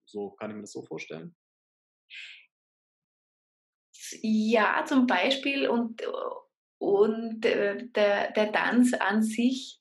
so 0.07 0.31
kann 0.33 0.51
ich 0.51 0.57
mir 0.57 0.63
das 0.63 0.73
so 0.73 0.83
vorstellen? 0.83 1.37
Ja, 4.23 4.85
zum 4.87 5.07
Beispiel 5.07 5.69
und, 5.69 6.03
und 6.79 7.45
äh, 7.45 7.89
der, 7.89 8.33
der 8.33 8.53
Tanz 8.53 8.93
an 8.93 9.23
sich 9.23 9.81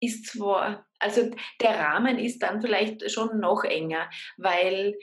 ist 0.00 0.26
zwar, 0.26 0.88
also 1.02 1.30
der 1.60 1.78
Rahmen 1.78 2.18
ist 2.18 2.38
dann 2.42 2.60
vielleicht 2.60 3.10
schon 3.10 3.40
noch 3.40 3.64
enger, 3.64 4.08
weil 4.36 4.96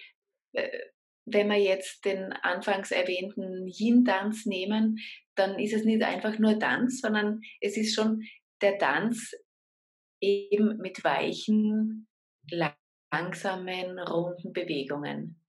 äh, 0.53 0.79
wenn 1.25 1.49
wir 1.49 1.59
jetzt 1.59 2.05
den 2.05 2.33
anfangs 2.33 2.91
erwähnten 2.91 3.67
Yin-Tanz 3.67 4.45
nehmen, 4.45 4.99
dann 5.35 5.59
ist 5.59 5.73
es 5.73 5.83
nicht 5.83 6.01
einfach 6.01 6.39
nur 6.39 6.57
Tanz, 6.57 7.01
sondern 7.01 7.41
es 7.61 7.77
ist 7.77 7.93
schon 7.93 8.23
der 8.61 8.77
Tanz 8.77 9.33
eben 10.21 10.77
mit 10.77 11.03
weichen, 11.03 12.07
langsamen, 13.11 13.99
runden 13.99 14.53
Bewegungen. 14.53 15.41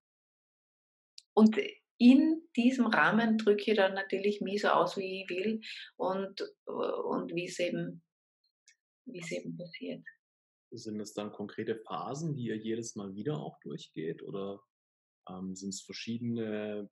Und 1.33 1.59
in 1.99 2.43
diesem 2.57 2.87
Rahmen 2.87 3.39
drücke 3.39 3.71
ich 3.71 3.77
dann 3.77 3.95
natürlich 3.95 4.41
mich 4.41 4.63
so 4.63 4.69
aus, 4.69 4.97
wie 4.97 5.23
ich 5.23 5.31
will 5.31 5.61
und, 5.97 6.43
und 6.67 7.35
wie 7.35 7.47
es 7.47 7.59
eben, 7.59 8.03
wie 9.07 9.21
es 9.21 9.31
eben 9.31 9.57
passiert. 9.57 10.05
Sind 10.73 11.01
es 11.01 11.15
dann 11.15 11.33
konkrete 11.33 11.77
Phasen, 11.77 12.35
die 12.35 12.47
ihr 12.47 12.57
jedes 12.57 12.95
Mal 12.97 13.15
wieder 13.15 13.39
auch 13.39 13.59
durchgeht? 13.61 14.23
Oder 14.23 14.63
ähm, 15.29 15.57
sind 15.57 15.71
es 15.71 15.83
verschiedene 15.83 16.89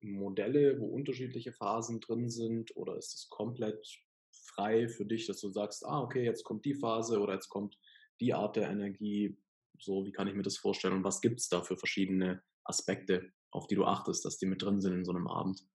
Modelle, 0.00 0.80
wo 0.80 0.86
unterschiedliche 0.86 1.52
Phasen 1.52 2.00
drin 2.00 2.28
sind? 2.28 2.74
Oder 2.76 2.96
ist 2.96 3.14
es 3.14 3.28
komplett 3.28 3.86
frei 4.32 4.88
für 4.88 5.06
dich, 5.06 5.26
dass 5.26 5.40
du 5.40 5.48
sagst, 5.48 5.86
ah, 5.86 6.00
okay, 6.00 6.24
jetzt 6.24 6.44
kommt 6.44 6.64
die 6.64 6.74
Phase 6.74 7.20
oder 7.20 7.34
jetzt 7.34 7.48
kommt 7.48 7.78
die 8.20 8.34
Art 8.34 8.56
der 8.56 8.70
Energie, 8.70 9.36
so, 9.78 10.04
wie 10.04 10.12
kann 10.12 10.28
ich 10.28 10.34
mir 10.34 10.42
das 10.42 10.58
vorstellen? 10.58 10.94
Und 10.94 11.04
was 11.04 11.20
gibt 11.20 11.40
es 11.40 11.48
da 11.48 11.62
für 11.62 11.76
verschiedene 11.76 12.42
Aspekte, 12.64 13.32
auf 13.50 13.66
die 13.66 13.74
du 13.74 13.84
achtest, 13.84 14.24
dass 14.24 14.38
die 14.38 14.46
mit 14.46 14.62
drin 14.62 14.80
sind 14.80 14.94
in 14.94 15.04
so 15.04 15.12
einem 15.12 15.26
Abend? 15.26 15.66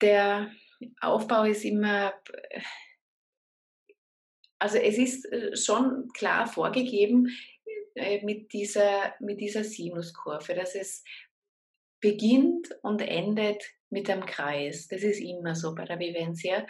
Der 0.00 0.50
Aufbau 1.00 1.44
ist 1.44 1.64
immer, 1.64 2.12
also 4.62 4.78
es 4.78 4.96
ist 4.96 5.24
äh, 5.32 5.56
schon 5.56 6.08
klar 6.12 6.46
vorgegeben 6.46 7.36
äh, 7.96 8.24
mit 8.24 8.52
dieser, 8.52 9.12
mit 9.18 9.40
dieser 9.40 9.64
Sinuskurve, 9.64 10.54
dass 10.54 10.76
es 10.76 11.02
beginnt 12.00 12.68
und 12.82 13.00
endet 13.00 13.60
mit 13.90 14.08
einem 14.08 14.24
Kreis. 14.24 14.86
Das 14.86 15.02
ist 15.02 15.18
immer 15.18 15.56
so 15.56 15.74
bei 15.74 15.84
der 15.84 15.98
Vivencia. 15.98 16.64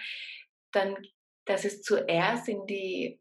Dann, 0.72 0.97
dass 1.45 1.66
es 1.66 1.82
zuerst 1.82 2.49
in 2.49 2.66
die 2.66 3.20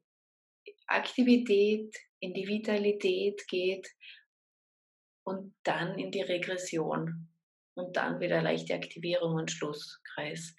Aktivität, 0.88 1.94
in 2.22 2.34
die 2.34 2.48
Vitalität 2.48 3.46
geht 3.50 3.90
und 5.26 5.54
dann 5.64 6.00
in 6.00 6.12
die 6.12 6.22
Regression 6.22 7.28
und 7.76 7.98
dann 7.98 8.22
wieder 8.22 8.42
leichte 8.42 8.74
Aktivierung 8.74 9.36
und 9.36 9.52
Schlusskreis. 9.52 10.56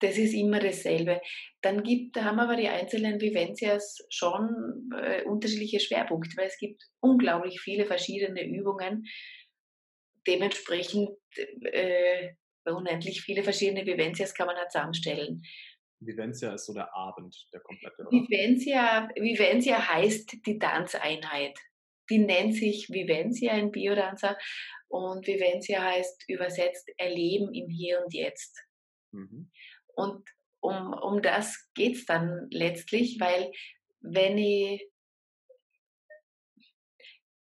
Das 0.00 0.18
ist 0.18 0.34
immer 0.34 0.60
dasselbe. 0.60 1.20
Dann 1.62 1.82
gibt, 1.82 2.16
da 2.16 2.24
haben 2.24 2.38
aber 2.38 2.56
die 2.56 2.68
einzelnen 2.68 3.20
Vivencias 3.20 4.06
schon 4.10 4.90
äh, 4.94 5.22
unterschiedliche 5.24 5.80
Schwerpunkte, 5.80 6.36
weil 6.36 6.48
es 6.48 6.58
gibt 6.58 6.82
unglaublich 7.00 7.60
viele 7.60 7.86
verschiedene 7.86 8.44
Übungen, 8.46 9.04
dementsprechend 10.26 11.10
äh, 11.62 12.32
unendlich 12.64 13.22
viele 13.22 13.42
verschiedene 13.42 13.86
Vivencias 13.86 14.34
kann 14.34 14.46
man 14.46 14.56
halt 14.56 14.70
zusammenstellen. 14.70 15.42
Vivencia 16.00 16.52
ist 16.52 16.66
so 16.66 16.74
der 16.74 16.94
Abend, 16.94 17.34
der 17.52 17.60
komplette. 17.60 18.02
Oder? 18.02 18.10
Vivencia, 18.10 19.08
Vivencia 19.14 19.88
heißt 19.88 20.46
die 20.46 20.58
Tanzeinheit. 20.58 21.58
Die 22.10 22.18
nennt 22.18 22.54
sich 22.54 22.88
Vivencia 22.90 23.56
in 23.56 23.70
Biodanza 23.70 24.36
und 24.88 25.26
Vivencia 25.26 25.82
heißt 25.82 26.24
übersetzt 26.28 26.90
Erleben 26.98 27.52
im 27.54 27.68
Hier 27.68 28.00
und 28.04 28.14
Jetzt. 28.14 28.62
Mhm. 29.12 29.50
Und 29.96 30.28
um, 30.60 30.92
um 30.92 31.22
das 31.22 31.70
geht 31.74 31.96
es 31.96 32.06
dann 32.06 32.48
letztlich, 32.50 33.18
weil 33.18 33.50
wenn 34.00 34.38
ich, 34.38 34.86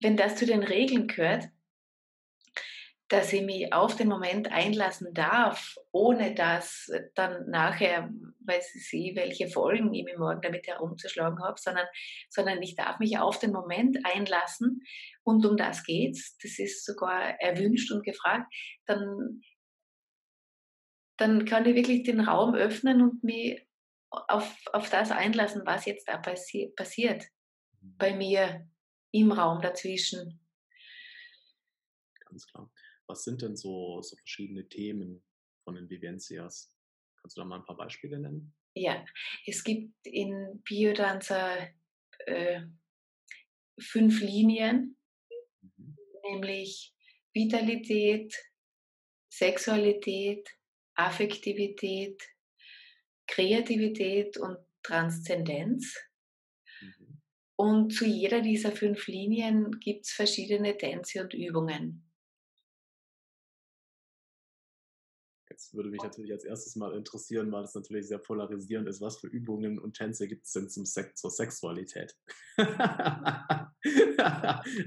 wenn 0.00 0.16
das 0.16 0.36
zu 0.36 0.46
den 0.46 0.62
Regeln 0.62 1.08
gehört, 1.08 1.48
dass 3.08 3.32
ich 3.32 3.42
mich 3.42 3.72
auf 3.72 3.94
den 3.94 4.08
Moment 4.08 4.50
einlassen 4.50 5.14
darf, 5.14 5.76
ohne 5.92 6.34
dass 6.34 6.90
dann 7.14 7.48
nachher, 7.48 8.10
weiß 8.40 8.74
ich 8.74 8.88
sie, 8.88 9.12
welche 9.14 9.48
Folgen 9.48 9.94
ich 9.94 10.04
mir 10.04 10.18
morgen 10.18 10.42
damit 10.42 10.66
herumzuschlagen 10.66 11.42
habe, 11.42 11.58
sondern, 11.58 11.86
sondern 12.28 12.60
ich 12.62 12.74
darf 12.74 12.98
mich 12.98 13.18
auf 13.18 13.38
den 13.38 13.52
Moment 13.52 13.98
einlassen 14.04 14.82
und 15.22 15.46
um 15.46 15.56
das 15.56 15.84
geht's. 15.84 16.36
Das 16.42 16.58
ist 16.58 16.84
sogar 16.84 17.40
erwünscht 17.40 17.92
und 17.92 18.04
gefragt. 18.04 18.52
Dann, 18.86 19.40
dann 21.16 21.44
kann 21.44 21.66
ich 21.66 21.74
wirklich 21.74 22.02
den 22.02 22.20
Raum 22.20 22.54
öffnen 22.54 23.02
und 23.02 23.24
mich 23.24 23.66
auf, 24.10 24.56
auf 24.72 24.90
das 24.90 25.10
einlassen, 25.10 25.62
was 25.64 25.86
jetzt 25.86 26.08
da 26.08 26.18
passi 26.18 26.72
passiert. 26.76 27.24
Bei 27.80 28.12
mhm. 28.12 28.18
mir 28.18 28.70
im 29.12 29.32
Raum 29.32 29.60
dazwischen. 29.62 30.40
Ganz 32.26 32.46
klar. 32.46 32.70
Was 33.06 33.24
sind 33.24 33.42
denn 33.42 33.56
so, 33.56 34.02
so 34.02 34.16
verschiedene 34.16 34.68
Themen 34.68 35.24
von 35.64 35.74
den 35.76 35.88
Vivencias? 35.88 36.74
Kannst 37.20 37.36
du 37.36 37.40
da 37.40 37.44
mal 37.46 37.60
ein 37.60 37.64
paar 37.64 37.76
Beispiele 37.76 38.18
nennen? 38.18 38.54
Ja, 38.74 39.04
es 39.46 39.64
gibt 39.64 40.06
in 40.06 40.62
Biodanza 40.64 41.56
äh, 42.26 42.62
fünf 43.80 44.20
Linien, 44.20 44.98
mhm. 45.62 45.96
nämlich 46.24 46.94
Vitalität, 47.32 48.34
Sexualität, 49.32 50.48
Affektivität, 50.96 52.22
Kreativität 53.26 54.36
und 54.38 54.58
Transzendenz. 54.82 55.94
Mhm. 56.80 57.20
Und 57.56 57.90
zu 57.92 58.04
jeder 58.06 58.40
dieser 58.42 58.72
fünf 58.72 59.06
Linien 59.06 59.78
gibt 59.80 60.06
es 60.06 60.12
verschiedene 60.12 60.76
Tänze 60.76 61.22
und 61.22 61.32
Übungen. 61.34 62.02
Jetzt 65.56 65.74
würde 65.74 65.88
mich 65.88 66.02
natürlich 66.02 66.32
als 66.32 66.44
erstes 66.44 66.76
mal 66.76 66.94
interessieren, 66.94 67.50
weil 67.50 67.64
es 67.64 67.74
natürlich 67.74 68.06
sehr 68.08 68.18
polarisierend 68.18 68.86
ist, 68.88 69.00
was 69.00 69.16
für 69.18 69.28
Übungen 69.28 69.78
und 69.78 69.96
Tänze 69.96 70.28
gibt 70.28 70.44
es 70.44 70.52
denn 70.52 70.68
zum 70.68 70.84
Sex 70.84 71.18
zur 71.18 71.30
Sexualität? 71.30 72.14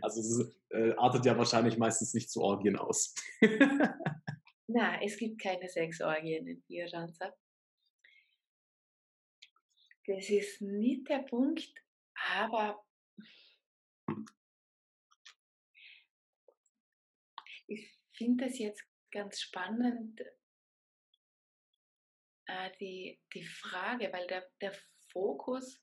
also 0.02 0.20
es 0.20 0.30
ist, 0.30 0.56
äh, 0.70 0.92
artet 0.96 1.26
ja 1.26 1.36
wahrscheinlich 1.36 1.80
meistens 1.80 2.14
nicht 2.14 2.30
zu 2.30 2.42
Orgien 2.42 2.76
aus. 2.76 3.16
Na, 4.72 5.02
es 5.02 5.18
gibt 5.18 5.42
keine 5.42 5.68
Sexorgien 5.68 6.46
in 6.46 6.62
Biodanza. 6.62 7.36
Das 10.06 10.30
ist 10.30 10.62
nicht 10.62 11.10
der 11.10 11.24
Punkt, 11.24 11.74
aber 12.14 12.86
ich 17.66 17.98
finde 18.16 18.46
es 18.46 18.60
jetzt 18.60 18.84
ganz 19.12 19.40
spannend, 19.40 20.22
äh, 22.46 22.70
die, 22.80 23.20
die 23.34 23.44
Frage, 23.44 24.14
weil 24.14 24.28
der, 24.28 24.52
der 24.62 24.74
Fokus, 25.12 25.82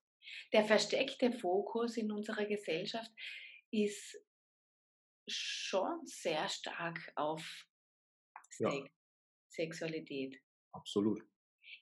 der 0.52 0.64
versteckte 0.64 1.32
Fokus 1.32 1.96
in 1.96 2.12
unserer 2.12 2.46
Gesellschaft 2.46 3.10
ist 3.72 4.16
schon 5.26 6.06
sehr 6.06 6.48
stark 6.48 7.00
auf 7.16 7.65
ja. 8.58 8.70
Sexualität. 9.48 10.40
Absolut. 10.72 11.22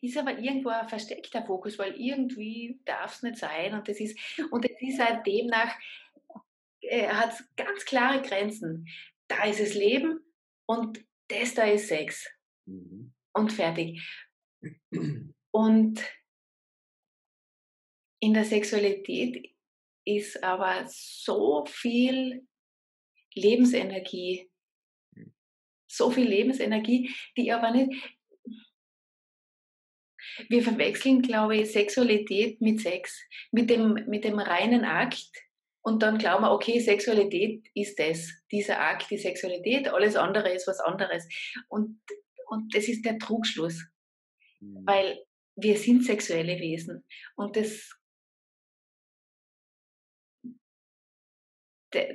Ist 0.01 0.17
aber 0.17 0.39
irgendwo 0.39 0.71
ein 0.71 0.89
versteckter 0.89 1.45
Fokus, 1.45 1.79
weil 1.79 1.95
irgendwie 1.95 2.81
darf 2.85 3.17
es 3.17 3.23
nicht 3.23 3.39
sein 3.39 3.75
und 3.75 3.89
das 3.89 4.01
ist, 4.01 4.19
und 4.51 4.65
es 4.65 4.81
ist 4.81 5.01
halt 5.01 5.27
demnach, 5.27 5.75
äh, 6.81 7.09
hat 7.09 7.43
ganz 7.57 7.85
klare 7.85 8.23
Grenzen. 8.23 8.87
Da 9.29 9.45
ist 9.45 9.61
es 9.61 9.75
Leben 9.75 10.21
und 10.67 11.05
das 11.29 11.55
da 11.55 11.65
ist 11.65 11.89
Sex. 11.89 12.29
Mhm. 12.67 13.13
Und 13.33 13.53
fertig. 13.53 14.01
Und 15.51 16.03
in 18.21 18.35
der 18.35 18.45
Sexualität 18.45 19.55
ist 20.05 20.43
aber 20.43 20.85
so 20.89 21.65
viel 21.67 22.45
Lebensenergie. 23.35 24.51
So 25.97 26.11
viel 26.11 26.29
Lebensenergie, 26.29 27.15
die 27.37 27.53
aber 27.53 27.71
nicht. 27.71 27.93
Wir 30.49 30.63
verwechseln, 30.63 31.23
glaube 31.23 31.57
ich, 31.57 31.73
Sexualität 31.73 32.61
mit 32.61 32.81
Sex, 32.81 33.21
mit 33.53 33.71
dem, 33.71 33.95
mit 34.09 34.25
dem 34.25 34.39
reinen 34.39 34.85
Akt. 34.85 35.31
Und 35.83 36.03
dann 36.03 36.19
glauben 36.19 36.45
wir, 36.45 36.51
okay, 36.51 36.81
Sexualität 36.81 37.69
ist 37.75 37.99
das, 37.99 38.31
dieser 38.51 38.81
Akt, 38.81 39.11
die 39.11 39.19
Sexualität, 39.19 39.89
alles 39.89 40.17
andere 40.17 40.53
ist 40.53 40.67
was 40.67 40.81
anderes. 40.81 41.29
Und, 41.69 42.01
und 42.47 42.75
das 42.75 42.89
ist 42.89 43.05
der 43.05 43.19
Trugschluss. 43.19 43.85
Mhm. 44.61 44.87
Weil 44.87 45.25
wir 45.57 45.77
sind 45.77 46.05
sexuelle 46.05 46.59
Wesen 46.59 47.05
und 47.37 47.57
das 47.57 47.97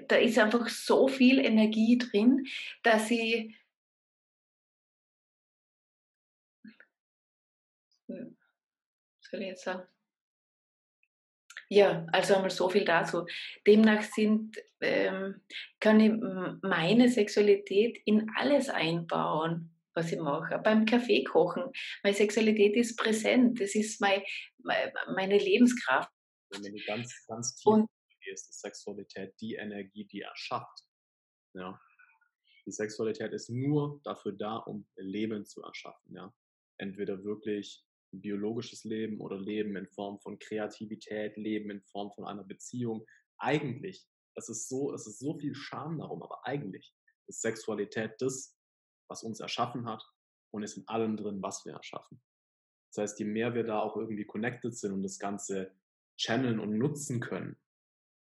da 0.07 0.17
ist 0.17 0.37
einfach 0.37 0.67
so 0.67 1.07
viel 1.07 1.39
Energie 1.39 1.97
drin, 1.97 2.45
dass 2.83 3.09
ich 3.11 3.55
soll 9.29 9.41
ich 9.41 9.47
jetzt 9.47 9.63
sagen? 9.63 9.87
Ja, 11.71 12.07
also 12.11 12.33
einmal 12.33 12.49
so 12.49 12.67
viel 12.69 12.83
dazu. 12.83 13.25
Demnach 13.67 14.01
sind, 14.01 14.57
ähm, 14.81 15.41
kann 15.79 15.99
ich 15.99 16.11
meine 16.63 17.09
Sexualität 17.09 17.99
in 18.05 18.27
alles 18.35 18.69
einbauen 18.69 19.75
was 19.99 20.11
ich 20.11 20.19
mache. 20.19 20.59
Beim 20.59 20.85
Kaffee 20.85 21.23
kochen. 21.23 21.63
Meine 22.03 22.15
Sexualität 22.15 22.75
ist 22.75 22.97
präsent. 22.97 23.59
Das 23.59 23.75
ist 23.75 23.99
mein, 24.01 24.21
meine 24.63 25.37
Lebenskraft. 25.37 26.11
Wenn 26.49 26.63
du 26.63 26.83
ganz, 26.85 27.25
ganz 27.27 27.55
tief 27.55 27.73
Und, 27.73 27.89
gehst, 28.23 28.49
ist 28.49 28.61
Sexualität 28.61 29.33
die 29.39 29.55
Energie, 29.55 30.05
die 30.05 30.21
erschafft. 30.21 30.85
Ja. 31.53 31.79
Die 32.65 32.71
Sexualität 32.71 33.33
ist 33.33 33.49
nur 33.49 33.99
dafür 34.03 34.33
da, 34.33 34.57
um 34.57 34.87
Leben 34.95 35.45
zu 35.45 35.61
erschaffen. 35.63 36.15
Ja. 36.15 36.33
Entweder 36.77 37.23
wirklich 37.23 37.83
biologisches 38.11 38.83
Leben 38.83 39.19
oder 39.19 39.37
Leben 39.37 39.75
in 39.75 39.87
Form 39.87 40.19
von 40.19 40.39
Kreativität, 40.39 41.37
Leben 41.37 41.69
in 41.69 41.81
Form 41.83 42.11
von 42.11 42.25
einer 42.25 42.43
Beziehung. 42.43 43.05
Eigentlich, 43.37 44.07
es 44.35 44.49
ist 44.49 44.69
so, 44.69 44.93
es 44.93 45.07
ist 45.07 45.19
so 45.19 45.37
viel 45.37 45.53
Scham 45.53 45.99
darum, 45.99 46.23
aber 46.23 46.45
eigentlich 46.45 46.93
ist 47.27 47.41
Sexualität 47.41 48.13
das, 48.19 48.57
was 49.09 49.23
uns 49.23 49.39
erschaffen 49.39 49.85
hat 49.85 50.03
und 50.51 50.63
ist 50.63 50.77
in 50.77 50.87
allem 50.87 51.17
drin, 51.17 51.41
was 51.41 51.65
wir 51.65 51.73
erschaffen. 51.73 52.21
Das 52.91 53.03
heißt, 53.03 53.19
je 53.19 53.25
mehr 53.25 53.53
wir 53.53 53.63
da 53.63 53.79
auch 53.79 53.95
irgendwie 53.97 54.25
connected 54.25 54.75
sind 54.75 54.93
und 54.93 55.03
das 55.03 55.19
Ganze 55.19 55.71
channeln 56.17 56.59
und 56.59 56.77
nutzen 56.77 57.19
können, 57.19 57.57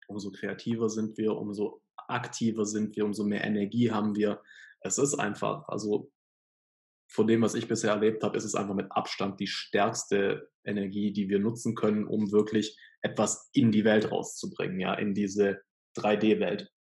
umso 0.07 0.31
kreativer 0.31 0.89
sind 0.89 1.17
wir, 1.17 1.35
umso 1.35 1.81
aktiver 1.95 2.65
sind 2.65 2.95
wir, 2.95 3.05
umso 3.05 3.23
mehr 3.23 3.43
Energie 3.43 3.91
haben 3.91 4.15
wir. 4.15 4.41
Es 4.81 4.97
ist 4.97 5.15
einfach, 5.15 5.67
also 5.69 6.11
von 7.07 7.27
dem, 7.27 7.41
was 7.41 7.55
ich 7.55 7.67
bisher 7.67 7.91
erlebt 7.91 8.23
habe, 8.23 8.37
ist 8.37 8.43
es 8.43 8.55
einfach 8.55 8.75
mit 8.75 8.91
Abstand 8.91 9.39
die 9.39 9.47
stärkste 9.47 10.49
Energie, 10.63 11.13
die 11.13 11.29
wir 11.29 11.39
nutzen 11.39 11.75
können, 11.75 12.07
um 12.07 12.31
wirklich 12.31 12.77
etwas 13.01 13.49
in 13.53 13.71
die 13.71 13.85
Welt 13.85 14.11
rauszubringen, 14.11 14.79
ja, 14.79 14.93
in 14.93 15.13
diese 15.13 15.61
3D-Welt. 15.97 16.71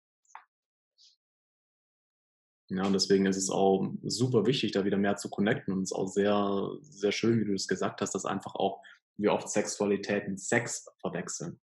Ja, 2.71 2.87
und 2.87 2.95
deswegen 2.95 3.27
ist 3.27 3.37
es 3.37 3.51
auch 3.51 3.87
super 4.03 4.47
wichtig, 4.47 4.73
da 4.73 4.87
wieder 4.87 4.97
mehr 4.97 5.17
zu 5.17 5.29
connecten. 5.29 5.75
Und 5.75 5.83
es 5.83 5.91
ist 5.91 5.97
auch 5.97 6.07
sehr, 6.07 6.71
sehr 6.81 7.13
schön, 7.13 7.41
wie 7.41 7.45
du 7.45 7.53
es 7.53 7.69
gesagt 7.69 8.01
hast, 8.01 8.15
dass 8.15 8.25
einfach 8.25 8.55
auch 8.55 8.83
wir 9.19 9.35
oft 9.35 9.51
Sexualität 9.51 10.27
mit 10.27 10.41
Sex 10.41 10.87
verwechseln. 11.01 11.61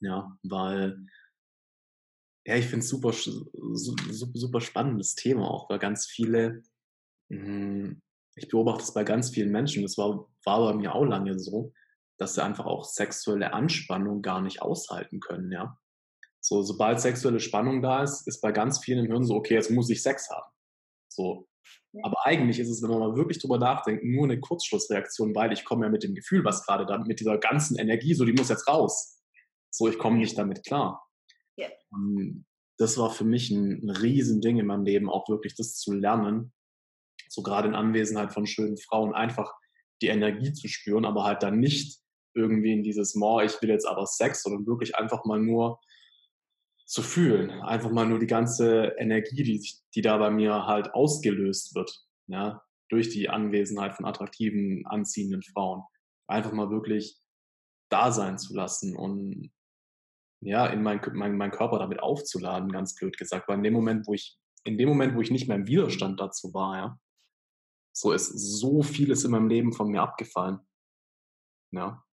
Ja, 0.00 0.36
weil, 0.42 1.06
ja, 2.44 2.56
ich 2.56 2.66
finde 2.66 2.80
es 2.80 2.88
super, 2.88 3.12
super, 3.12 4.04
super 4.12 4.60
spannendes 4.60 5.14
Thema 5.14 5.48
auch, 5.48 5.70
weil 5.70 5.78
ganz 5.78 6.06
viele, 6.06 6.64
ich 7.28 8.48
beobachte 8.48 8.82
es 8.82 8.94
bei 8.94 9.04
ganz 9.04 9.30
vielen 9.30 9.50
Menschen, 9.50 9.82
das 9.82 9.96
war, 9.96 10.28
war 10.44 10.72
bei 10.72 10.74
mir 10.74 10.94
auch 10.94 11.04
lange 11.04 11.38
so, 11.38 11.72
dass 12.18 12.34
sie 12.34 12.44
einfach 12.44 12.66
auch 12.66 12.84
sexuelle 12.84 13.52
Anspannung 13.52 14.22
gar 14.22 14.40
nicht 14.40 14.62
aushalten 14.62 15.20
können, 15.20 15.50
ja. 15.50 15.78
So, 16.40 16.62
sobald 16.62 17.00
sexuelle 17.00 17.40
Spannung 17.40 17.80
da 17.80 18.02
ist, 18.02 18.28
ist 18.28 18.42
bei 18.42 18.52
ganz 18.52 18.78
vielen 18.84 19.06
im 19.06 19.10
Hirn 19.10 19.24
so, 19.24 19.34
okay, 19.34 19.54
jetzt 19.54 19.70
muss 19.70 19.88
ich 19.88 20.02
Sex 20.02 20.28
haben. 20.28 20.46
So. 21.08 21.48
Aber 22.02 22.26
eigentlich 22.26 22.58
ist 22.58 22.68
es, 22.68 22.82
wenn 22.82 22.90
man 22.90 22.98
mal 22.98 23.16
wirklich 23.16 23.38
drüber 23.38 23.58
nachdenkt, 23.58 24.04
nur 24.04 24.24
eine 24.24 24.40
Kurzschlussreaktion, 24.40 25.34
weil 25.34 25.52
ich 25.52 25.64
komme 25.64 25.86
ja 25.86 25.90
mit 25.90 26.02
dem 26.02 26.14
Gefühl, 26.14 26.44
was 26.44 26.66
gerade 26.66 26.86
da, 26.86 26.98
mit 26.98 27.20
dieser 27.20 27.38
ganzen 27.38 27.78
Energie, 27.78 28.14
so, 28.14 28.24
die 28.24 28.32
muss 28.32 28.48
jetzt 28.48 28.68
raus. 28.68 29.22
So, 29.70 29.88
ich 29.88 29.98
komme 29.98 30.18
nicht 30.18 30.36
damit 30.36 30.64
klar. 30.66 31.06
Ja. 31.56 31.68
Das 32.78 32.98
war 32.98 33.10
für 33.10 33.24
mich 33.24 33.50
ein, 33.50 33.82
ein 33.82 33.90
Riesending 33.90 34.58
in 34.58 34.66
meinem 34.66 34.84
Leben, 34.84 35.08
auch 35.08 35.28
wirklich 35.28 35.54
das 35.54 35.76
zu 35.76 35.92
lernen, 35.92 36.52
so 37.34 37.42
gerade 37.42 37.68
in 37.68 37.74
Anwesenheit 37.74 38.32
von 38.32 38.46
schönen 38.46 38.78
Frauen, 38.78 39.14
einfach 39.14 39.52
die 40.02 40.08
Energie 40.08 40.52
zu 40.52 40.68
spüren, 40.68 41.04
aber 41.04 41.24
halt 41.24 41.42
dann 41.42 41.60
nicht 41.60 41.98
irgendwie 42.34 42.72
in 42.72 42.82
dieses, 42.82 43.14
More, 43.14 43.44
ich 43.44 43.60
will 43.62 43.70
jetzt 43.70 43.86
aber 43.86 44.06
Sex, 44.06 44.42
sondern 44.42 44.66
wirklich 44.66 44.96
einfach 44.96 45.24
mal 45.24 45.40
nur 45.40 45.80
zu 46.86 47.02
fühlen. 47.02 47.50
Einfach 47.50 47.90
mal 47.90 48.06
nur 48.06 48.18
die 48.18 48.26
ganze 48.26 48.94
Energie, 48.98 49.42
die, 49.42 49.66
die 49.94 50.02
da 50.02 50.18
bei 50.18 50.30
mir 50.30 50.66
halt 50.66 50.92
ausgelöst 50.94 51.74
wird, 51.74 52.04
ja, 52.26 52.62
durch 52.88 53.08
die 53.08 53.28
Anwesenheit 53.28 53.94
von 53.94 54.04
attraktiven, 54.04 54.86
anziehenden 54.86 55.42
Frauen. 55.42 55.82
Einfach 56.26 56.52
mal 56.52 56.70
wirklich 56.70 57.18
da 57.88 58.12
sein 58.12 58.38
zu 58.38 58.54
lassen 58.54 58.96
und 58.96 59.50
ja, 60.40 60.66
in 60.66 60.82
mein, 60.82 61.00
mein, 61.14 61.36
mein 61.36 61.50
Körper 61.50 61.78
damit 61.78 62.00
aufzuladen, 62.00 62.70
ganz 62.70 62.94
blöd 62.94 63.16
gesagt. 63.16 63.48
Weil 63.48 63.56
in 63.56 63.64
dem 63.64 63.72
Moment, 63.72 64.06
wo 64.06 64.12
ich, 64.12 64.36
in 64.64 64.76
dem 64.76 64.88
Moment, 64.88 65.14
wo 65.14 65.22
ich 65.22 65.30
nicht 65.30 65.48
mehr 65.48 65.56
im 65.56 65.66
Widerstand 65.66 66.20
dazu 66.20 66.52
war, 66.52 66.76
ja, 66.76 66.98
so 67.96 68.12
ist 68.12 68.28
so 68.28 68.82
vieles 68.82 69.24
in 69.24 69.30
meinem 69.30 69.48
Leben 69.48 69.72
von 69.72 69.88
mir 69.88 70.02
abgefallen. 70.02 70.58
Ja, 71.70 72.04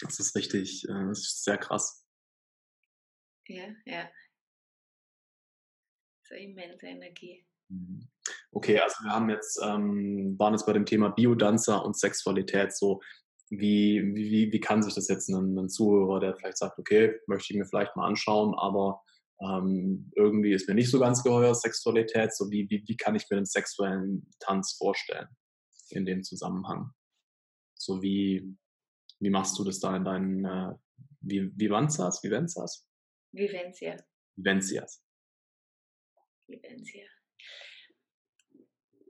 das 0.00 0.18
ist 0.18 0.34
richtig, 0.34 0.84
äh, 0.88 1.06
das 1.08 1.20
ist 1.20 1.44
sehr 1.44 1.58
krass. 1.58 2.06
Ja, 3.46 3.68
ja. 3.84 4.10
So 6.24 6.34
immense 6.34 6.86
Energie. 6.86 7.46
Mhm. 7.68 8.08
Okay, 8.52 8.78
also 8.78 9.04
wir 9.04 9.10
haben 9.10 9.30
jetzt, 9.30 9.60
ähm, 9.62 10.38
waren 10.38 10.54
jetzt 10.54 10.66
bei 10.66 10.72
dem 10.72 10.86
Thema 10.86 11.10
Biodanzer 11.10 11.84
und 11.84 11.96
Sexualität 11.96 12.74
so. 12.74 13.00
Wie, 13.54 14.14
wie, 14.14 14.50
wie 14.50 14.60
kann 14.60 14.82
sich 14.82 14.94
das 14.94 15.08
jetzt 15.08 15.28
ein, 15.28 15.58
ein 15.58 15.68
Zuhörer, 15.68 16.20
der 16.20 16.34
vielleicht 16.34 16.56
sagt, 16.56 16.78
okay, 16.78 17.20
möchte 17.26 17.52
ich 17.52 17.58
mir 17.58 17.66
vielleicht 17.66 17.94
mal 17.96 18.06
anschauen, 18.06 18.54
aber 18.54 19.02
ähm, 19.42 20.12
irgendwie 20.14 20.52
ist 20.52 20.68
mir 20.68 20.74
nicht 20.74 20.90
so 20.90 21.00
ganz 21.00 21.22
geheuer 21.22 21.54
Sexualität, 21.54 22.34
so 22.34 22.50
wie, 22.50 22.68
wie, 22.70 22.84
wie 22.86 22.96
kann 22.96 23.16
ich 23.16 23.28
mir 23.28 23.36
den 23.36 23.46
sexuellen 23.46 24.30
Tanz 24.38 24.72
vorstellen 24.72 25.28
in 25.90 26.06
dem 26.06 26.22
Zusammenhang? 26.22 26.92
So 27.74 28.02
wie, 28.02 28.56
wie 29.18 29.30
machst 29.30 29.58
du 29.58 29.64
das 29.64 29.80
da 29.80 29.96
in 29.96 30.04
deinen 30.04 30.44
äh, 30.44 30.74
Vivanzas? 31.20 32.22
Vivanzas? 32.22 32.86
Vivencia. 33.32 33.96
Vivencias. 34.36 35.02
Vivencia. 36.46 37.06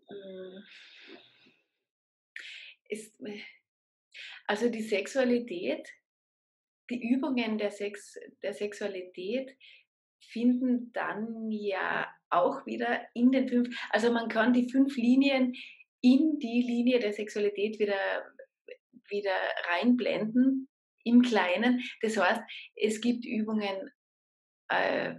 Hm. 0.08 0.64
Ist, 2.88 3.20
äh, 3.20 3.40
also 4.46 4.70
die 4.70 4.82
Sexualität, 4.82 5.86
die 6.90 7.02
Übungen 7.02 7.58
der, 7.58 7.70
Sex, 7.70 8.18
der 8.42 8.54
Sexualität 8.54 9.56
finden 10.24 10.92
dann 10.92 11.50
ja 11.50 12.08
auch 12.30 12.64
wieder 12.66 13.02
in 13.14 13.30
den 13.30 13.48
fünf, 13.48 13.68
also 13.90 14.12
man 14.12 14.28
kann 14.28 14.52
die 14.52 14.70
fünf 14.70 14.96
Linien 14.96 15.54
in 16.00 16.38
die 16.38 16.62
Linie 16.62 16.98
der 16.98 17.12
Sexualität 17.12 17.78
wieder, 17.78 18.24
wieder 19.08 19.34
reinblenden 19.70 20.68
im 21.04 21.22
Kleinen. 21.22 21.82
Das 22.00 22.16
heißt, 22.16 22.40
es 22.76 23.00
gibt 23.00 23.24
Übungen 23.24 23.90
äh, 24.68 25.14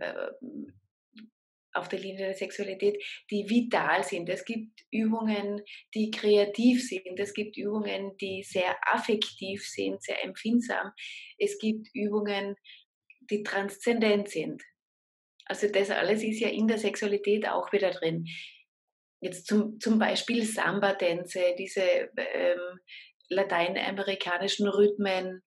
auf 1.73 1.89
der 1.89 1.99
Linie 1.99 2.27
der 2.27 2.35
Sexualität, 2.35 3.03
die 3.31 3.49
vital 3.49 4.03
sind. 4.03 4.29
Es 4.29 4.45
gibt 4.45 4.81
Übungen, 4.91 5.61
die 5.93 6.11
kreativ 6.11 6.87
sind. 6.87 7.19
Es 7.19 7.33
gibt 7.33 7.57
Übungen, 7.57 8.15
die 8.17 8.43
sehr 8.43 8.75
affektiv 8.81 9.65
sind, 9.67 10.03
sehr 10.03 10.23
empfindsam. 10.23 10.91
Es 11.37 11.57
gibt 11.57 11.87
Übungen, 11.93 12.55
die 13.29 13.43
transzendent 13.43 14.29
sind. 14.29 14.61
Also 15.53 15.67
das 15.67 15.91
alles 15.91 16.23
ist 16.23 16.39
ja 16.39 16.49
in 16.49 16.67
der 16.67 16.79
Sexualität 16.79 17.47
auch 17.47 17.71
wieder 17.71 17.91
drin. 17.91 18.25
Jetzt 19.21 19.45
zum, 19.45 19.79
zum 19.79 19.99
Beispiel 19.99 20.43
Samba-Tänze, 20.43 21.53
diese 21.55 22.09
ähm, 22.17 22.79
lateinamerikanischen 23.29 24.67
Rhythmen 24.67 25.43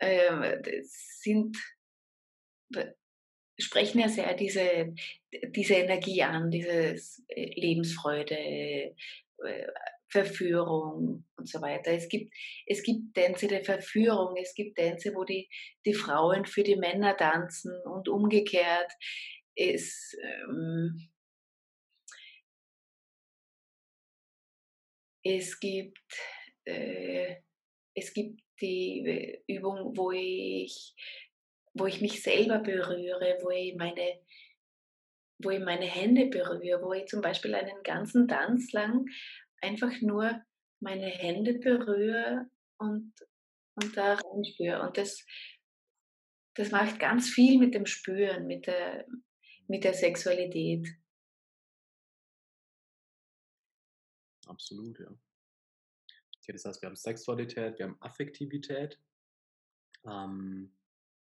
ähm, 0.00 0.60
sind, 0.82 1.56
sprechen 3.60 4.00
ja 4.00 4.08
sehr 4.08 4.34
diese, 4.34 4.92
diese 5.50 5.74
Energie 5.74 6.20
an, 6.24 6.50
diese 6.50 6.96
äh, 7.28 7.60
Lebensfreude, 7.60 8.34
äh, 8.34 9.66
Verführung 10.08 11.24
und 11.36 11.48
so 11.48 11.60
weiter. 11.60 11.92
Es 11.92 12.08
gibt, 12.08 12.32
es 12.66 12.82
gibt 12.82 13.14
Tänze 13.14 13.48
der 13.48 13.64
Verführung, 13.64 14.36
es 14.36 14.54
gibt 14.54 14.76
Tänze, 14.76 15.12
wo 15.14 15.24
die, 15.24 15.48
die 15.84 15.94
Frauen 15.94 16.44
für 16.44 16.62
die 16.62 16.76
Männer 16.76 17.16
tanzen 17.16 17.72
und 17.84 18.08
umgekehrt. 18.08 18.92
Es, 19.54 20.14
ähm, 20.22 21.08
Es 25.28 25.58
gibt, 25.58 25.98
äh, 26.66 27.34
es 27.94 28.14
gibt 28.14 28.40
die 28.60 29.04
äh, 29.04 29.56
Übung, 29.56 29.96
wo 29.96 30.12
ich, 30.12 30.94
wo 31.74 31.86
ich 31.86 32.00
mich 32.00 32.22
selber 32.22 32.60
berühre, 32.60 33.36
wo 33.42 33.50
ich 33.50 33.74
meine, 33.74 34.20
wo 35.42 35.50
ich 35.50 35.58
meine 35.58 35.86
Hände 35.86 36.26
berühre, 36.26 36.80
wo 36.80 36.92
ich 36.92 37.06
zum 37.06 37.22
Beispiel 37.22 37.56
einen 37.56 37.82
ganzen 37.82 38.28
Tanz 38.28 38.70
lang 38.70 39.06
einfach 39.60 40.00
nur 40.00 40.42
meine 40.80 41.06
Hände 41.06 41.54
berühre 41.54 42.50
und, 42.78 43.12
und 43.74 43.96
da 43.96 44.14
reinspüre. 44.14 44.82
Und 44.82 44.96
das, 44.96 45.24
das 46.54 46.70
macht 46.70 46.98
ganz 46.98 47.28
viel 47.28 47.58
mit 47.58 47.74
dem 47.74 47.86
Spüren, 47.86 48.46
mit 48.46 48.66
der, 48.66 49.06
mit 49.68 49.84
der 49.84 49.94
Sexualität. 49.94 50.88
Absolut, 54.46 54.98
ja. 55.00 55.08
Okay, 56.46 56.52
das 56.52 56.64
heißt, 56.64 56.80
wir 56.80 56.88
haben 56.88 56.96
Sexualität, 56.96 57.78
wir 57.78 57.86
haben 57.86 58.00
Affektivität. 58.00 59.00
Ähm, 60.04 60.76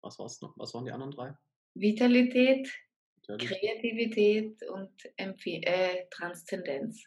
was 0.01 0.19
war's 0.19 0.41
noch? 0.41 0.57
Was 0.57 0.73
waren 0.73 0.87
die 0.87 0.93
anderen 0.93 1.11
drei? 1.11 1.37
Vitalität, 1.75 2.69
Vitalität. 3.17 3.61
Kreativität 3.61 4.63
und 4.71 4.91
Empf 5.17 5.47
äh, 5.47 6.07
Transzendenz. 6.11 7.05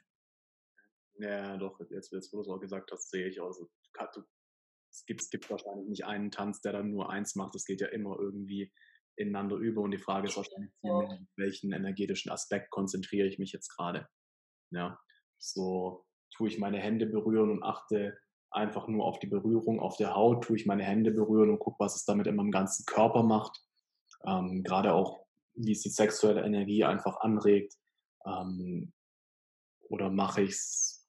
Ja, 1.24 1.56
doch, 1.56 1.80
jetzt, 1.90 2.12
jetzt 2.12 2.34
wo 2.34 2.38
du 2.38 2.42
es 2.42 2.50
auch 2.50 2.60
gesagt 2.60 2.92
hast, 2.92 3.10
sehe 3.10 3.28
ich 3.28 3.40
aus. 3.40 3.58
Es 4.92 5.06
gibt, 5.06 5.22
es 5.22 5.30
gibt 5.30 5.50
wahrscheinlich 5.50 5.88
nicht 5.88 6.06
einen 6.06 6.32
Tanz, 6.32 6.62
der 6.62 6.74
dann 6.74 6.92
nur 6.92 7.10
eins 7.10 7.36
macht. 7.36 7.56
Es 7.56 7.66
geht 7.66 7.80
ja 7.80 7.88
immer 7.88 8.20
irgendwie 8.20 8.74
ineinander 9.16 9.56
über 9.56 9.82
und 9.82 9.92
die 9.92 10.00
Frage 10.00 10.28
ist 10.28 10.36
wahrscheinlich, 10.36 10.72
ja. 10.82 11.18
welchen 11.38 11.72
energetischen 11.72 12.32
Aspekt 12.32 12.72
konzentriere 12.72 13.28
ich 13.28 13.40
mich 13.40 13.54
jetzt 13.54 13.70
gerade. 13.70 14.08
Ja, 14.72 15.00
so 15.38 16.06
tue 16.36 16.50
ich 16.50 16.60
meine 16.60 16.80
Hände 16.80 17.06
berühren 17.06 17.52
und 17.52 17.64
achte 17.64 18.18
einfach 18.52 18.88
nur 18.88 19.06
auf 19.06 19.20
die 19.20 19.28
Berührung 19.28 19.80
auf 19.80 19.96
der 19.98 20.16
Haut, 20.16 20.44
tue 20.44 20.58
ich 20.58 20.66
meine 20.66 20.84
Hände 20.84 21.12
berühren 21.12 21.52
und 21.52 21.60
gucke, 21.60 21.78
was 21.80 21.96
es 21.96 22.06
damit 22.06 22.28
in 22.28 22.36
meinem 22.36 22.52
ganzen 22.52 22.86
Körper 22.86 23.24
macht. 23.24 23.64
Ähm, 24.26 24.64
gerade 24.64 24.94
auch, 24.94 25.26
wie 25.54 25.72
es 25.72 25.82
die 25.82 25.90
sexuelle 25.90 26.44
Energie 26.44 26.84
einfach 26.84 27.18
anregt. 27.22 27.76
Ähm, 28.26 28.94
oder 29.90 30.10
mache 30.10 30.42
ich 30.42 30.52
es, 30.52 31.03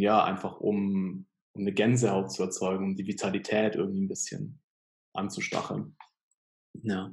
ja, 0.00 0.22
einfach 0.24 0.60
um, 0.60 1.26
um 1.52 1.62
eine 1.62 1.72
Gänsehaut 1.72 2.32
zu 2.32 2.42
erzeugen, 2.42 2.84
um 2.84 2.96
die 2.96 3.06
Vitalität 3.06 3.74
irgendwie 3.74 4.02
ein 4.02 4.08
bisschen 4.08 4.60
anzustacheln. 5.12 5.96
Ja. 6.82 7.12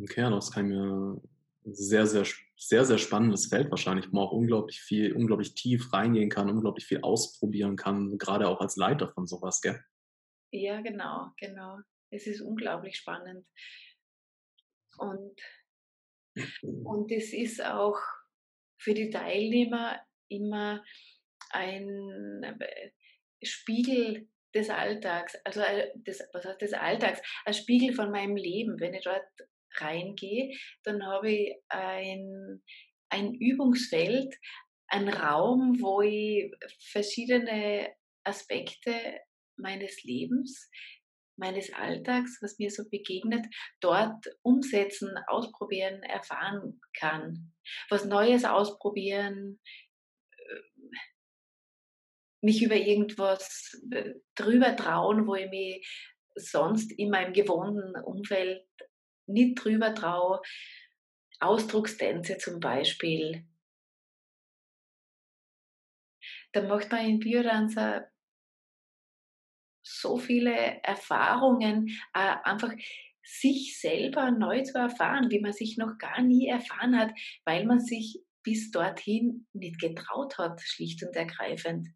Okay, 0.00 0.30
das 0.30 0.50
kann 0.50 0.66
ich 0.66 0.76
mir 0.76 1.22
sehr, 1.64 2.06
sehr, 2.06 2.24
sehr, 2.56 2.84
sehr 2.84 2.98
spannendes 2.98 3.46
Feld 3.46 3.70
wahrscheinlich, 3.70 4.06
wo 4.08 4.16
man 4.16 4.24
auch 4.24 4.32
unglaublich 4.32 4.80
viel, 4.80 5.12
unglaublich 5.12 5.54
tief 5.54 5.92
reingehen 5.92 6.30
kann, 6.30 6.50
unglaublich 6.50 6.86
viel 6.86 7.02
ausprobieren 7.02 7.76
kann, 7.76 8.18
gerade 8.18 8.48
auch 8.48 8.60
als 8.60 8.76
Leiter 8.76 9.08
von 9.08 9.26
sowas, 9.26 9.60
gell? 9.60 9.80
Ja, 10.50 10.80
genau, 10.80 11.30
genau. 11.38 11.78
Es 12.10 12.26
ist 12.26 12.40
unglaublich 12.40 12.96
spannend. 12.96 13.46
Und, 14.98 15.40
und 16.62 17.10
es 17.10 17.32
ist 17.32 17.64
auch 17.64 17.98
für 18.78 18.94
die 18.94 19.10
Teilnehmer 19.10 20.00
immer 20.28 20.82
ein 21.52 22.42
äh, 22.42 22.90
Spiegel 23.42 24.28
des 24.54 24.70
Alltags, 24.70 25.36
also 25.44 25.60
äh, 25.60 25.90
des, 25.94 26.22
was 26.32 26.44
heißt 26.44 26.60
des 26.60 26.72
Alltags, 26.74 27.20
ein 27.44 27.54
Spiegel 27.54 27.94
von 27.94 28.10
meinem 28.10 28.36
Leben. 28.36 28.78
Wenn 28.80 28.94
ich 28.94 29.04
dort 29.04 29.24
reingehe, 29.78 30.56
dann 30.84 31.04
habe 31.06 31.30
ich 31.30 31.54
ein, 31.68 32.62
ein 33.08 33.34
Übungsfeld, 33.34 34.34
ein 34.88 35.08
Raum, 35.08 35.78
wo 35.80 36.02
ich 36.02 36.52
verschiedene 36.90 37.88
Aspekte 38.24 38.94
meines 39.56 40.02
Lebens, 40.02 40.70
meines 41.36 41.72
Alltags, 41.72 42.38
was 42.42 42.58
mir 42.58 42.70
so 42.70 42.84
begegnet, 42.90 43.46
dort 43.80 44.26
umsetzen, 44.42 45.10
ausprobieren, 45.28 46.02
erfahren 46.02 46.80
kann. 46.98 47.52
Was 47.88 48.04
Neues 48.04 48.44
ausprobieren, 48.44 49.58
mich 52.42 52.62
über 52.62 52.76
irgendwas 52.76 53.80
äh, 53.92 54.14
drüber 54.34 54.76
trauen, 54.76 55.26
wo 55.26 55.34
ich 55.34 55.48
mich 55.48 56.10
sonst 56.34 56.92
in 56.92 57.10
meinem 57.10 57.32
gewohnten 57.32 57.94
Umfeld 58.04 58.66
nicht 59.26 59.62
drüber 59.62 59.94
traue. 59.94 60.40
Ausdruckstänze 61.40 62.38
zum 62.38 62.60
Beispiel. 62.60 63.46
Da 66.52 66.62
macht 66.62 66.90
man 66.90 67.06
in 67.06 67.18
Biodanzer 67.18 68.08
so 69.84 70.18
viele 70.18 70.54
Erfahrungen, 70.82 71.88
äh, 72.14 72.36
einfach 72.44 72.72
sich 73.24 73.80
selber 73.80 74.30
neu 74.30 74.62
zu 74.62 74.78
erfahren, 74.78 75.30
wie 75.30 75.40
man 75.40 75.52
sich 75.52 75.76
noch 75.78 75.98
gar 75.98 76.22
nie 76.22 76.48
erfahren 76.48 76.98
hat, 76.98 77.12
weil 77.44 77.64
man 77.64 77.80
sich 77.80 78.20
bis 78.42 78.70
dorthin 78.70 79.46
nicht 79.52 79.80
getraut 79.80 80.38
hat, 80.38 80.60
schlicht 80.60 81.02
und 81.04 81.14
ergreifend 81.14 81.88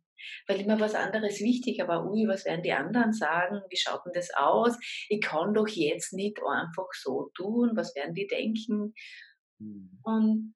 weil 0.46 0.60
immer 0.60 0.78
was 0.80 0.94
anderes 0.94 1.40
wichtiger 1.40 1.88
war. 1.88 2.06
Ui, 2.10 2.26
was 2.28 2.44
werden 2.44 2.62
die 2.62 2.72
anderen 2.72 3.12
sagen? 3.12 3.60
Wie 3.68 3.76
schaut 3.76 4.04
denn 4.04 4.12
das 4.12 4.30
aus? 4.34 4.76
Ich 5.08 5.20
kann 5.20 5.54
doch 5.54 5.68
jetzt 5.68 6.12
nicht 6.12 6.38
einfach 6.46 6.88
so 6.92 7.30
tun. 7.34 7.72
Was 7.74 7.94
werden 7.94 8.14
die 8.14 8.26
denken? 8.26 8.94
Mhm. 9.58 9.98
Und 10.02 10.54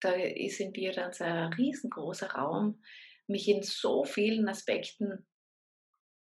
da 0.00 0.12
ist 0.12 0.60
in 0.60 0.72
mir 0.72 0.92
dann 0.92 1.12
so 1.12 1.24
ein 1.24 1.52
riesengroßer 1.52 2.30
Raum, 2.30 2.82
mich 3.26 3.48
in 3.48 3.62
so 3.62 4.04
vielen 4.04 4.48
Aspekten 4.48 5.26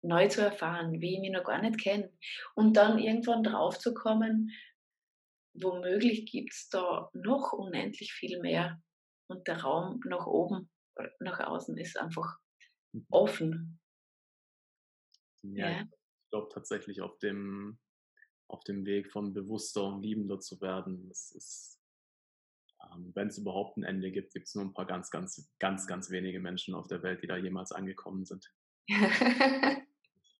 neu 0.02 0.28
zu 0.28 0.42
erfahren, 0.42 1.00
wie 1.00 1.14
ich 1.14 1.20
mich 1.20 1.30
noch 1.30 1.44
gar 1.44 1.62
nicht 1.62 1.80
kenne. 1.80 2.12
Und 2.54 2.76
dann 2.76 2.98
irgendwann 2.98 3.44
drauf 3.44 3.78
zu 3.78 3.94
kommen, 3.94 4.50
womöglich 5.54 6.30
gibt 6.30 6.52
es 6.52 6.68
da 6.68 7.08
noch 7.12 7.52
unendlich 7.52 8.12
viel 8.12 8.40
mehr 8.40 8.82
und 9.28 9.46
der 9.48 9.62
Raum 9.62 10.00
nach 10.06 10.26
oben, 10.26 10.70
nach 11.20 11.40
außen 11.40 11.76
ist 11.78 11.98
einfach 11.98 12.38
mhm. 12.92 13.06
offen. 13.10 13.80
Ja, 15.42 15.70
ja. 15.70 15.82
ich 15.82 16.30
glaube 16.30 16.48
tatsächlich 16.52 17.00
auf 17.00 17.18
dem, 17.18 17.78
auf 18.48 18.62
dem 18.64 18.84
Weg 18.86 19.10
von 19.10 19.32
bewusster 19.32 19.84
und 19.84 20.02
liebender 20.02 20.38
zu 20.38 20.60
werden, 20.60 21.08
das 21.08 21.32
ist 21.32 21.82
Ähm, 22.92 23.12
Wenn 23.14 23.28
es 23.28 23.38
überhaupt 23.38 23.76
ein 23.76 23.84
Ende 23.84 24.10
gibt, 24.10 24.32
gibt 24.32 24.46
es 24.46 24.54
nur 24.54 24.64
ein 24.64 24.74
paar 24.74 24.86
ganz, 24.86 25.10
ganz, 25.10 25.50
ganz, 25.58 25.86
ganz 25.86 26.10
wenige 26.10 26.40
Menschen 26.40 26.74
auf 26.74 26.88
der 26.88 27.02
Welt, 27.02 27.22
die 27.22 27.26
da 27.26 27.36
jemals 27.36 27.72
angekommen 27.72 28.24
sind. 28.24 28.52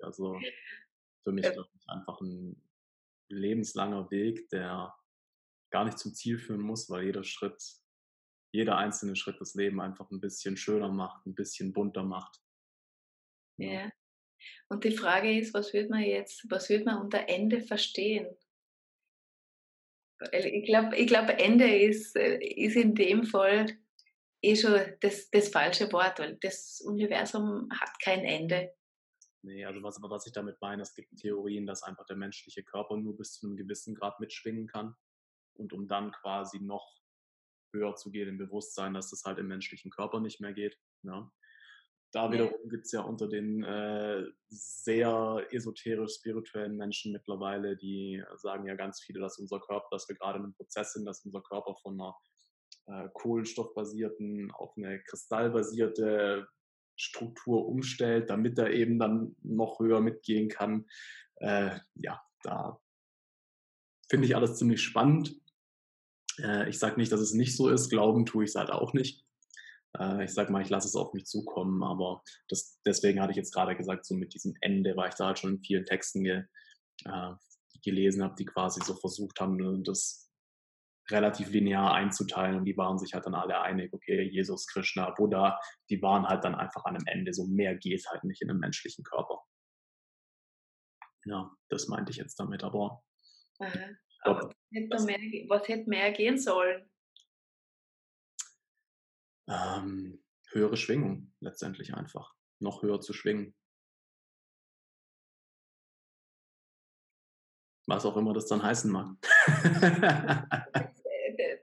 also 0.00 0.40
für 1.22 1.32
mich 1.32 1.44
ja. 1.44 1.64
einfach 1.86 2.20
ein 2.20 2.60
lebenslanger 3.28 4.10
Weg, 4.10 4.48
der 4.50 4.94
gar 5.70 5.84
nicht 5.84 5.98
zum 5.98 6.14
Ziel 6.14 6.38
führen 6.38 6.60
muss, 6.60 6.90
weil 6.90 7.04
jeder 7.04 7.24
Schritt, 7.24 7.62
jeder 8.52 8.76
einzelne 8.76 9.16
Schritt 9.16 9.40
das 9.40 9.54
Leben 9.54 9.80
einfach 9.80 10.10
ein 10.10 10.20
bisschen 10.20 10.56
schöner 10.56 10.90
macht, 10.90 11.26
ein 11.26 11.34
bisschen 11.34 11.72
bunter 11.72 12.04
macht. 12.04 12.40
Ja. 13.56 13.90
Und 14.68 14.84
die 14.84 14.96
Frage 14.96 15.38
ist, 15.38 15.54
was 15.54 15.72
wird 15.72 15.90
man 15.90 16.02
jetzt, 16.02 16.50
was 16.50 16.68
wird 16.68 16.84
man 16.84 17.00
unter 17.00 17.28
Ende 17.28 17.60
verstehen? 17.60 18.26
Ich 20.32 20.66
glaube, 20.66 20.96
ich 20.96 21.06
glaub, 21.06 21.28
Ende 21.28 21.76
ist, 21.76 22.14
äh, 22.14 22.38
ist 22.38 22.76
in 22.76 22.94
dem 22.94 23.24
Fall 23.24 23.66
eh 24.42 24.54
schon 24.54 24.80
das, 25.00 25.30
das 25.30 25.48
falsche 25.48 25.92
Wort, 25.92 26.18
weil 26.18 26.36
das 26.36 26.80
Universum 26.80 27.68
hat 27.72 27.98
kein 28.00 28.24
Ende. 28.24 28.72
Nee, 29.42 29.64
also 29.64 29.82
was, 29.82 30.00
was 30.00 30.26
ich 30.26 30.32
damit 30.32 30.60
meine, 30.60 30.82
es 30.82 30.94
gibt 30.94 31.16
Theorien, 31.16 31.66
dass 31.66 31.82
einfach 31.82 32.06
der 32.06 32.16
menschliche 32.16 32.62
Körper 32.62 32.96
nur 32.96 33.16
bis 33.16 33.32
zu 33.32 33.46
einem 33.46 33.56
gewissen 33.56 33.94
Grad 33.94 34.20
mitschwingen 34.20 34.68
kann. 34.68 34.94
Und 35.54 35.72
um 35.72 35.88
dann 35.88 36.12
quasi 36.12 36.60
noch 36.60 37.01
höher 37.72 37.94
zu 37.96 38.10
gehen 38.10 38.28
im 38.28 38.38
Bewusstsein, 38.38 38.94
dass 38.94 39.10
das 39.10 39.24
halt 39.24 39.38
im 39.38 39.48
menschlichen 39.48 39.90
Körper 39.90 40.20
nicht 40.20 40.40
mehr 40.40 40.52
geht. 40.52 40.78
Ja. 41.02 41.30
Da 42.12 42.30
wiederum 42.30 42.68
gibt 42.68 42.84
es 42.84 42.92
ja 42.92 43.00
unter 43.00 43.26
den 43.26 43.64
äh, 43.64 44.26
sehr 44.50 45.46
esoterisch-spirituellen 45.50 46.76
Menschen 46.76 47.10
mittlerweile, 47.10 47.74
die 47.74 48.22
sagen 48.36 48.66
ja 48.66 48.74
ganz 48.74 49.00
viele, 49.00 49.20
dass 49.20 49.38
unser 49.38 49.60
Körper, 49.60 49.86
dass 49.90 50.06
wir 50.10 50.16
gerade 50.16 50.38
in 50.38 50.44
einem 50.44 50.54
Prozess 50.54 50.92
sind, 50.92 51.06
dass 51.06 51.24
unser 51.24 51.40
Körper 51.40 51.74
von 51.76 51.98
einer 51.98 52.14
äh, 52.86 53.08
kohlenstoffbasierten 53.14 54.50
auf 54.50 54.76
eine 54.76 55.02
kristallbasierte 55.02 56.46
Struktur 56.96 57.66
umstellt, 57.66 58.28
damit 58.28 58.58
er 58.58 58.70
eben 58.70 58.98
dann 58.98 59.34
noch 59.42 59.80
höher 59.80 60.00
mitgehen 60.00 60.50
kann. 60.50 60.86
Äh, 61.36 61.78
ja, 61.94 62.20
da 62.42 62.78
finde 64.10 64.26
ich 64.26 64.36
alles 64.36 64.56
ziemlich 64.56 64.82
spannend. 64.82 65.40
Äh, 66.38 66.68
ich 66.68 66.78
sage 66.78 66.96
nicht, 66.96 67.12
dass 67.12 67.20
es 67.20 67.34
nicht 67.34 67.56
so 67.56 67.68
ist. 67.68 67.90
Glauben 67.90 68.26
tue 68.26 68.44
ich 68.44 68.50
es 68.50 68.56
halt 68.56 68.70
auch 68.70 68.92
nicht. 68.92 69.24
Äh, 69.98 70.24
ich 70.24 70.32
sag 70.32 70.50
mal, 70.50 70.62
ich 70.62 70.70
lasse 70.70 70.88
es 70.88 70.96
auf 70.96 71.12
mich 71.12 71.26
zukommen, 71.26 71.82
aber 71.82 72.22
das, 72.48 72.80
deswegen 72.84 73.20
hatte 73.20 73.32
ich 73.32 73.36
jetzt 73.36 73.52
gerade 73.52 73.76
gesagt, 73.76 74.06
so 74.06 74.14
mit 74.14 74.34
diesem 74.34 74.54
Ende, 74.60 74.96
weil 74.96 75.08
ich 75.08 75.14
da 75.14 75.26
halt 75.26 75.38
schon 75.38 75.56
in 75.56 75.62
vielen 75.62 75.84
Texten 75.84 76.24
ge, 76.24 76.44
äh, 77.04 77.32
gelesen 77.84 78.22
habe, 78.22 78.34
die 78.38 78.44
quasi 78.44 78.80
so 78.84 78.94
versucht 78.94 79.40
haben, 79.40 79.56
ne, 79.56 79.82
das 79.84 80.30
relativ 81.10 81.50
linear 81.50 81.92
einzuteilen 81.92 82.56
und 82.56 82.64
die 82.64 82.76
waren 82.76 82.98
sich 82.98 83.12
halt 83.12 83.26
dann 83.26 83.34
alle 83.34 83.60
einig, 83.60 83.92
okay, 83.92 84.22
Jesus, 84.22 84.66
Krishna, 84.66 85.10
Buddha, 85.10 85.58
die 85.90 86.00
waren 86.00 86.26
halt 86.26 86.44
dann 86.44 86.54
einfach 86.54 86.84
an 86.84 86.96
einem 86.96 87.06
Ende, 87.06 87.34
so 87.34 87.44
mehr 87.46 87.74
geht 87.74 88.06
halt 88.08 88.24
nicht 88.24 88.40
in 88.40 88.50
einem 88.50 88.60
menschlichen 88.60 89.04
Körper. 89.04 89.42
Ja, 91.24 91.50
das 91.68 91.88
meinte 91.88 92.10
ich 92.10 92.16
jetzt 92.16 92.38
damit, 92.38 92.64
aber. 92.64 93.02
Aha. 93.58 93.90
Aber 94.22 94.54
hätte 94.72 95.04
mehr, 95.04 95.18
was 95.48 95.68
hätte 95.68 95.88
mehr 95.88 96.12
gehen 96.12 96.38
sollen? 96.38 96.88
ähm, 99.48 100.22
höhere 100.50 100.76
Schwingung 100.76 101.32
letztendlich 101.40 101.94
einfach. 101.94 102.34
Noch 102.58 102.82
höher 102.82 103.00
zu 103.00 103.12
schwingen. 103.12 103.54
Was 107.86 108.06
auch 108.06 108.16
immer 108.16 108.32
das 108.32 108.46
dann 108.46 108.62
heißen 108.62 108.90
mag. 108.90 109.16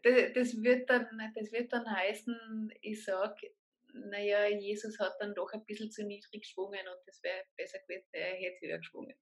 Äh, 0.01 0.31
das, 0.33 0.61
wird 0.61 0.89
dann, 0.89 1.05
das 1.35 1.51
wird 1.51 1.73
dann 1.73 1.85
heißen, 1.85 2.71
ich 2.81 3.03
sage, 3.03 3.53
naja, 3.93 4.47
Jesus 4.47 4.97
hat 4.97 5.13
dann 5.19 5.35
doch 5.35 5.51
ein 5.51 5.65
bisschen 5.65 5.91
zu 5.91 6.05
niedrig 6.05 6.43
geschwungen 6.43 6.79
und 6.87 7.05
das 7.05 7.21
wäre 7.21 7.43
besser 7.57 7.79
gewesen, 7.79 8.07
er 8.13 8.35
hätte 8.35 8.65
höher 8.65 8.77
geschwungen. 8.77 9.13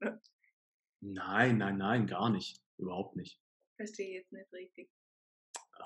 Nein, 0.99 1.57
nein, 1.57 1.77
nein, 1.77 2.05
gar 2.05 2.29
nicht. 2.29 2.61
Überhaupt 2.77 3.15
nicht. 3.15 3.41
Verstehe 3.75 4.07
ich 4.07 4.13
jetzt 4.15 4.31
nicht 4.31 4.51
richtig. 4.53 4.89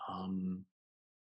Ähm, 0.09 0.65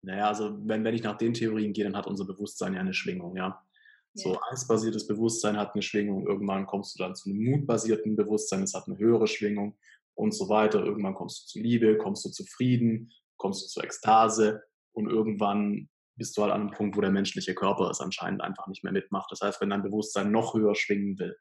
naja, 0.01 0.27
also 0.27 0.57
wenn, 0.67 0.83
wenn 0.83 0.95
ich 0.95 1.03
nach 1.03 1.17
den 1.17 1.33
Theorien 1.33 1.73
gehe, 1.73 1.83
dann 1.83 1.95
hat 1.95 2.07
unser 2.07 2.25
Bewusstsein 2.25 2.73
ja 2.73 2.79
eine 2.79 2.93
Schwingung, 2.93 3.35
ja. 3.35 3.65
So 4.13 4.33
ja. 4.33 4.39
angstbasiertes 4.49 5.07
Bewusstsein 5.07 5.57
hat 5.57 5.73
eine 5.73 5.81
Schwingung, 5.81 6.25
irgendwann 6.25 6.65
kommst 6.65 6.95
du 6.95 7.03
dann 7.03 7.15
zu 7.15 7.29
einem 7.29 7.43
mutbasierten 7.43 8.15
Bewusstsein, 8.15 8.63
es 8.63 8.73
hat 8.73 8.87
eine 8.87 8.97
höhere 8.97 9.27
Schwingung 9.27 9.77
und 10.13 10.33
so 10.33 10.47
weiter. 10.47 10.83
Irgendwann 10.83 11.15
kommst 11.15 11.43
du 11.43 11.47
zu 11.47 11.59
Liebe, 11.59 11.97
kommst 11.97 12.23
du 12.23 12.29
zu 12.29 12.45
Frieden, 12.45 13.11
kommst 13.37 13.63
du 13.63 13.67
zu 13.67 13.81
Ekstase 13.81 14.63
und 14.93 15.09
irgendwann 15.09 15.89
bist 16.17 16.37
du 16.37 16.43
halt 16.43 16.53
an 16.53 16.61
einem 16.61 16.71
Punkt, 16.71 16.95
wo 16.95 17.01
der 17.01 17.11
menschliche 17.11 17.53
Körper 17.53 17.89
es 17.89 17.99
anscheinend 17.99 18.41
einfach 18.41 18.67
nicht 18.67 18.83
mehr 18.83 18.93
mitmacht. 18.93 19.29
Das 19.31 19.41
heißt, 19.41 19.59
wenn 19.59 19.69
dein 19.69 19.83
Bewusstsein 19.83 20.31
noch 20.31 20.53
höher 20.53 20.75
schwingen 20.75 21.19
will, 21.19 21.37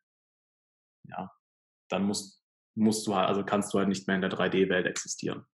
ja, 1.08 1.30
dann 1.88 2.04
musst, 2.04 2.43
musst 2.74 3.06
du 3.06 3.14
halt, 3.14 3.28
also 3.28 3.44
kannst 3.44 3.72
du 3.72 3.78
halt 3.78 3.88
nicht 3.88 4.06
mehr 4.06 4.16
in 4.16 4.22
der 4.22 4.30
3D-Welt 4.30 4.86
existieren. 4.86 5.46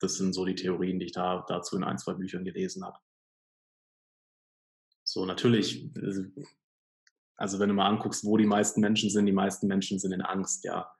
Das 0.00 0.16
sind 0.16 0.32
so 0.32 0.44
die 0.44 0.54
Theorien, 0.54 0.98
die 0.98 1.06
ich 1.06 1.12
da 1.12 1.44
dazu 1.46 1.76
in 1.76 1.84
ein, 1.84 1.98
zwei 1.98 2.14
Büchern 2.14 2.44
gelesen 2.44 2.84
habe. 2.84 2.98
So, 5.04 5.26
natürlich, 5.26 5.90
also 7.36 7.58
wenn 7.58 7.68
du 7.68 7.74
mal 7.74 7.88
anguckst, 7.88 8.24
wo 8.24 8.36
die 8.36 8.46
meisten 8.46 8.80
Menschen 8.80 9.10
sind, 9.10 9.26
die 9.26 9.32
meisten 9.32 9.66
Menschen 9.66 9.98
sind 9.98 10.12
in 10.12 10.22
Angst, 10.22 10.64
ja. 10.64 10.90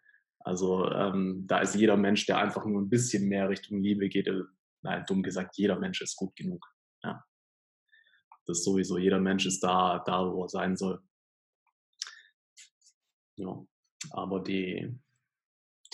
Also 0.40 0.90
ähm, 0.90 1.44
da 1.46 1.60
ist 1.60 1.74
jeder 1.74 1.96
Mensch, 1.96 2.26
der 2.26 2.38
einfach 2.38 2.64
nur 2.64 2.80
ein 2.80 2.88
bisschen 2.88 3.28
mehr 3.28 3.48
Richtung 3.48 3.82
Liebe 3.82 4.08
geht, 4.08 4.26
äh, 4.26 4.42
nein, 4.82 5.04
dumm 5.06 5.22
gesagt, 5.22 5.56
jeder 5.58 5.78
Mensch 5.78 6.00
ist 6.00 6.16
gut 6.16 6.34
genug. 6.34 6.66
Ja. 7.02 7.22
Das 8.46 8.64
sowieso, 8.64 8.98
jeder 8.98 9.20
Mensch 9.20 9.46
ist 9.46 9.60
da, 9.60 10.02
da, 10.04 10.32
wo 10.32 10.44
er 10.44 10.48
sein 10.48 10.76
soll. 10.76 11.02
Ja. 13.36 13.62
Aber 14.12 14.42
die, 14.42 14.98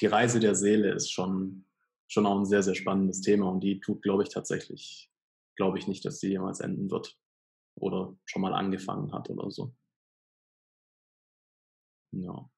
die 0.01 0.07
Reise 0.07 0.41
der 0.41 0.55
Seele 0.55 0.93
ist 0.93 1.11
schon 1.11 1.67
schon 2.09 2.27
auch 2.27 2.39
ein 2.39 2.47
sehr, 2.47 2.63
sehr 2.63 2.75
spannendes 2.75 3.21
Thema 3.21 3.51
und 3.51 3.61
die 3.61 3.81
tut, 3.81 4.03
glaube 4.03 4.23
ich, 4.23 4.29
tatsächlich, 4.29 5.11
glaube 5.57 5.79
ich 5.79 5.87
nicht, 5.87 6.05
dass 6.05 6.21
sie 6.21 6.31
jemals 6.31 6.61
enden 6.61 6.91
wird 6.91 7.19
oder 7.77 8.17
schon 8.25 8.43
mal 8.43 8.55
angefangen 8.55 9.13
hat 9.13 9.29
oder 9.29 9.51
so. 9.51 9.75
Ja. 12.13 12.51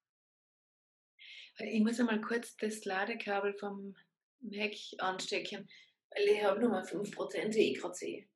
Ich 1.57 1.81
muss 1.81 1.99
einmal 1.99 2.21
kurz 2.21 2.55
das 2.57 2.85
Ladekabel 2.85 3.53
vom 3.53 3.95
Mac 4.39 4.73
anstecken, 4.99 5.67
weil 6.11 6.27
ich 6.27 6.43
habe 6.43 6.61
nur 6.61 6.69
mal 6.69 6.83
5%, 6.83 7.53
wie 7.55 7.71
ich 7.71 7.79
gerade 7.79 7.95
sehe. 7.95 8.29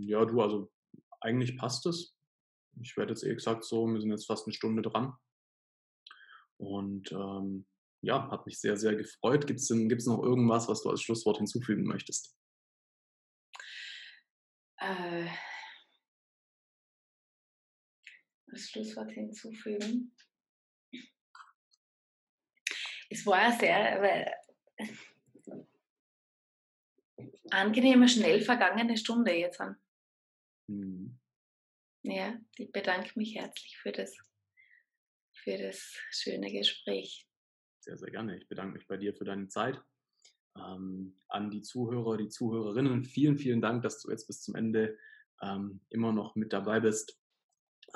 Ja, 0.00 0.24
du, 0.24 0.40
also 0.40 0.70
eigentlich 1.20 1.56
passt 1.56 1.86
es. 1.86 2.14
Ich 2.80 2.96
werde 2.96 3.12
jetzt 3.12 3.24
eh 3.24 3.34
gesagt 3.34 3.64
so, 3.64 3.86
wir 3.86 4.00
sind 4.00 4.10
jetzt 4.10 4.26
fast 4.26 4.46
eine 4.46 4.54
Stunde 4.54 4.82
dran. 4.82 5.14
Und 6.58 7.10
ähm, 7.10 7.66
ja, 8.00 8.30
hat 8.30 8.46
mich 8.46 8.60
sehr, 8.60 8.76
sehr 8.76 8.94
gefreut. 8.94 9.46
Gibt 9.46 9.60
es 9.60 9.68
gibt's 9.68 10.06
noch 10.06 10.22
irgendwas, 10.22 10.68
was 10.68 10.82
du 10.82 10.90
als 10.90 11.02
Schlusswort 11.02 11.38
hinzufügen 11.38 11.84
möchtest? 11.84 12.36
Äh, 14.78 15.28
als 18.52 18.70
Schlusswort 18.70 19.10
hinzufügen. 19.10 20.14
Es 23.10 23.24
war 23.26 23.38
eine 23.38 23.58
sehr 23.58 24.02
äh, 24.02 24.88
angenehme, 27.50 28.08
schnell 28.08 28.42
vergangene 28.42 28.96
Stunde 28.96 29.32
jetzt. 29.32 29.60
Mhm. 30.68 31.18
Ja, 32.02 32.38
ich 32.56 32.70
bedanke 32.70 33.18
mich 33.18 33.34
herzlich 33.34 33.76
für 33.78 33.92
das, 33.92 34.16
für 35.32 35.58
das 35.58 35.96
schöne 36.10 36.52
Gespräch. 36.52 37.27
Sehr, 37.88 37.96
sehr 37.96 38.10
gerne. 38.10 38.36
Ich 38.36 38.46
bedanke 38.46 38.74
mich 38.74 38.86
bei 38.86 38.98
dir 38.98 39.14
für 39.14 39.24
deine 39.24 39.48
Zeit. 39.48 39.82
Ähm, 40.58 41.16
an 41.28 41.50
die 41.50 41.62
Zuhörer, 41.62 42.18
die 42.18 42.28
Zuhörerinnen, 42.28 43.02
vielen, 43.02 43.38
vielen 43.38 43.62
Dank, 43.62 43.82
dass 43.82 44.02
du 44.02 44.10
jetzt 44.10 44.26
bis 44.26 44.42
zum 44.42 44.56
Ende 44.56 44.98
ähm, 45.40 45.80
immer 45.88 46.12
noch 46.12 46.36
mit 46.36 46.52
dabei 46.52 46.80
bist. 46.80 47.18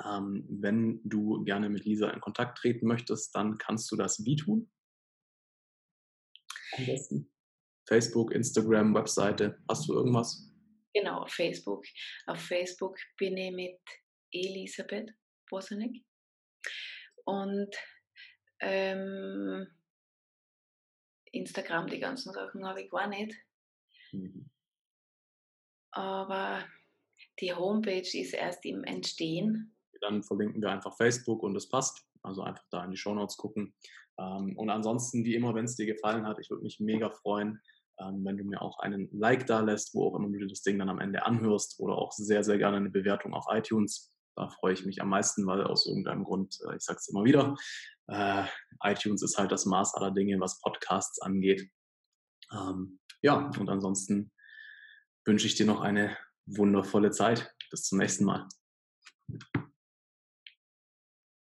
Ähm, 0.03 0.47
wenn 0.49 0.99
du 1.03 1.43
gerne 1.43 1.69
mit 1.69 1.85
Lisa 1.85 2.09
in 2.09 2.21
Kontakt 2.21 2.57
treten 2.57 2.87
möchtest, 2.87 3.35
dann 3.35 3.59
kannst 3.59 3.91
du 3.91 3.95
das 3.95 4.25
wie 4.25 4.35
tun? 4.35 4.71
Am 6.75 6.87
besten. 6.87 7.31
Facebook, 7.87 8.31
Instagram, 8.31 8.95
Webseite. 8.95 9.61
Hast 9.69 9.87
du 9.87 9.93
irgendwas? 9.93 10.51
Genau, 10.95 11.21
auf 11.21 11.31
Facebook. 11.31 11.85
Auf 12.25 12.39
Facebook 12.39 12.97
bin 13.19 13.37
ich 13.37 13.51
mit 13.51 13.79
Elisabeth 14.31 15.13
Bosanek. 15.47 16.03
Und 17.25 17.75
ähm, 18.59 19.67
Instagram, 21.33 21.87
die 21.87 21.99
ganzen 21.99 22.31
Sachen 22.31 22.65
habe 22.65 22.83
ich 22.83 22.89
gar 22.89 23.07
nicht. 23.07 23.35
Mhm. 24.11 24.49
Aber 25.91 26.63
die 27.39 27.53
Homepage 27.53 27.99
ist 27.99 28.33
erst 28.33 28.65
im 28.65 28.83
Entstehen. 28.83 29.75
Dann 30.01 30.23
verlinken 30.23 30.61
wir 30.61 30.71
einfach 30.71 30.95
Facebook 30.95 31.43
und 31.43 31.55
es 31.55 31.69
passt. 31.69 32.05
Also 32.21 32.41
einfach 32.41 32.65
da 32.71 32.83
in 32.85 32.91
die 32.91 32.97
Shownotes 32.97 33.37
gucken. 33.37 33.73
Ähm, 34.19 34.57
und 34.57 34.69
ansonsten, 34.69 35.25
wie 35.25 35.35
immer, 35.35 35.55
wenn 35.55 35.65
es 35.65 35.75
dir 35.75 35.85
gefallen 35.85 36.25
hat, 36.25 36.39
ich 36.39 36.49
würde 36.49 36.63
mich 36.63 36.79
mega 36.79 37.09
freuen, 37.09 37.61
ähm, 37.99 38.23
wenn 38.23 38.37
du 38.37 38.43
mir 38.43 38.61
auch 38.61 38.79
einen 38.79 39.09
Like 39.11 39.45
da 39.45 39.59
lässt, 39.59 39.93
wo 39.93 40.07
auch 40.07 40.15
immer 40.15 40.29
du 40.29 40.47
das 40.47 40.61
Ding 40.61 40.79
dann 40.79 40.89
am 40.89 40.99
Ende 40.99 41.25
anhörst 41.25 41.79
oder 41.79 41.97
auch 41.97 42.11
sehr, 42.11 42.43
sehr 42.43 42.57
gerne 42.57 42.77
eine 42.77 42.89
Bewertung 42.89 43.33
auf 43.33 43.45
iTunes. 43.49 44.12
Da 44.35 44.49
freue 44.49 44.73
ich 44.73 44.85
mich 44.85 45.01
am 45.01 45.09
meisten, 45.09 45.45
weil 45.45 45.63
aus 45.63 45.85
irgendeinem 45.85 46.23
Grund, 46.23 46.59
äh, 46.67 46.75
ich 46.75 46.83
sage 46.83 46.97
es 46.99 47.07
immer 47.09 47.23
wieder, 47.23 47.55
äh, 48.07 48.45
iTunes 48.83 49.21
ist 49.21 49.37
halt 49.37 49.51
das 49.51 49.65
Maß 49.65 49.95
aller 49.95 50.11
Dinge, 50.11 50.39
was 50.39 50.59
Podcasts 50.61 51.21
angeht. 51.21 51.69
Ähm, 52.51 52.99
ja, 53.21 53.51
und 53.57 53.69
ansonsten 53.69 54.31
wünsche 55.25 55.47
ich 55.47 55.55
dir 55.55 55.65
noch 55.65 55.81
eine 55.81 56.17
wundervolle 56.45 57.11
Zeit. 57.11 57.53
Bis 57.69 57.83
zum 57.83 57.99
nächsten 57.99 58.25
Mal. 58.25 58.47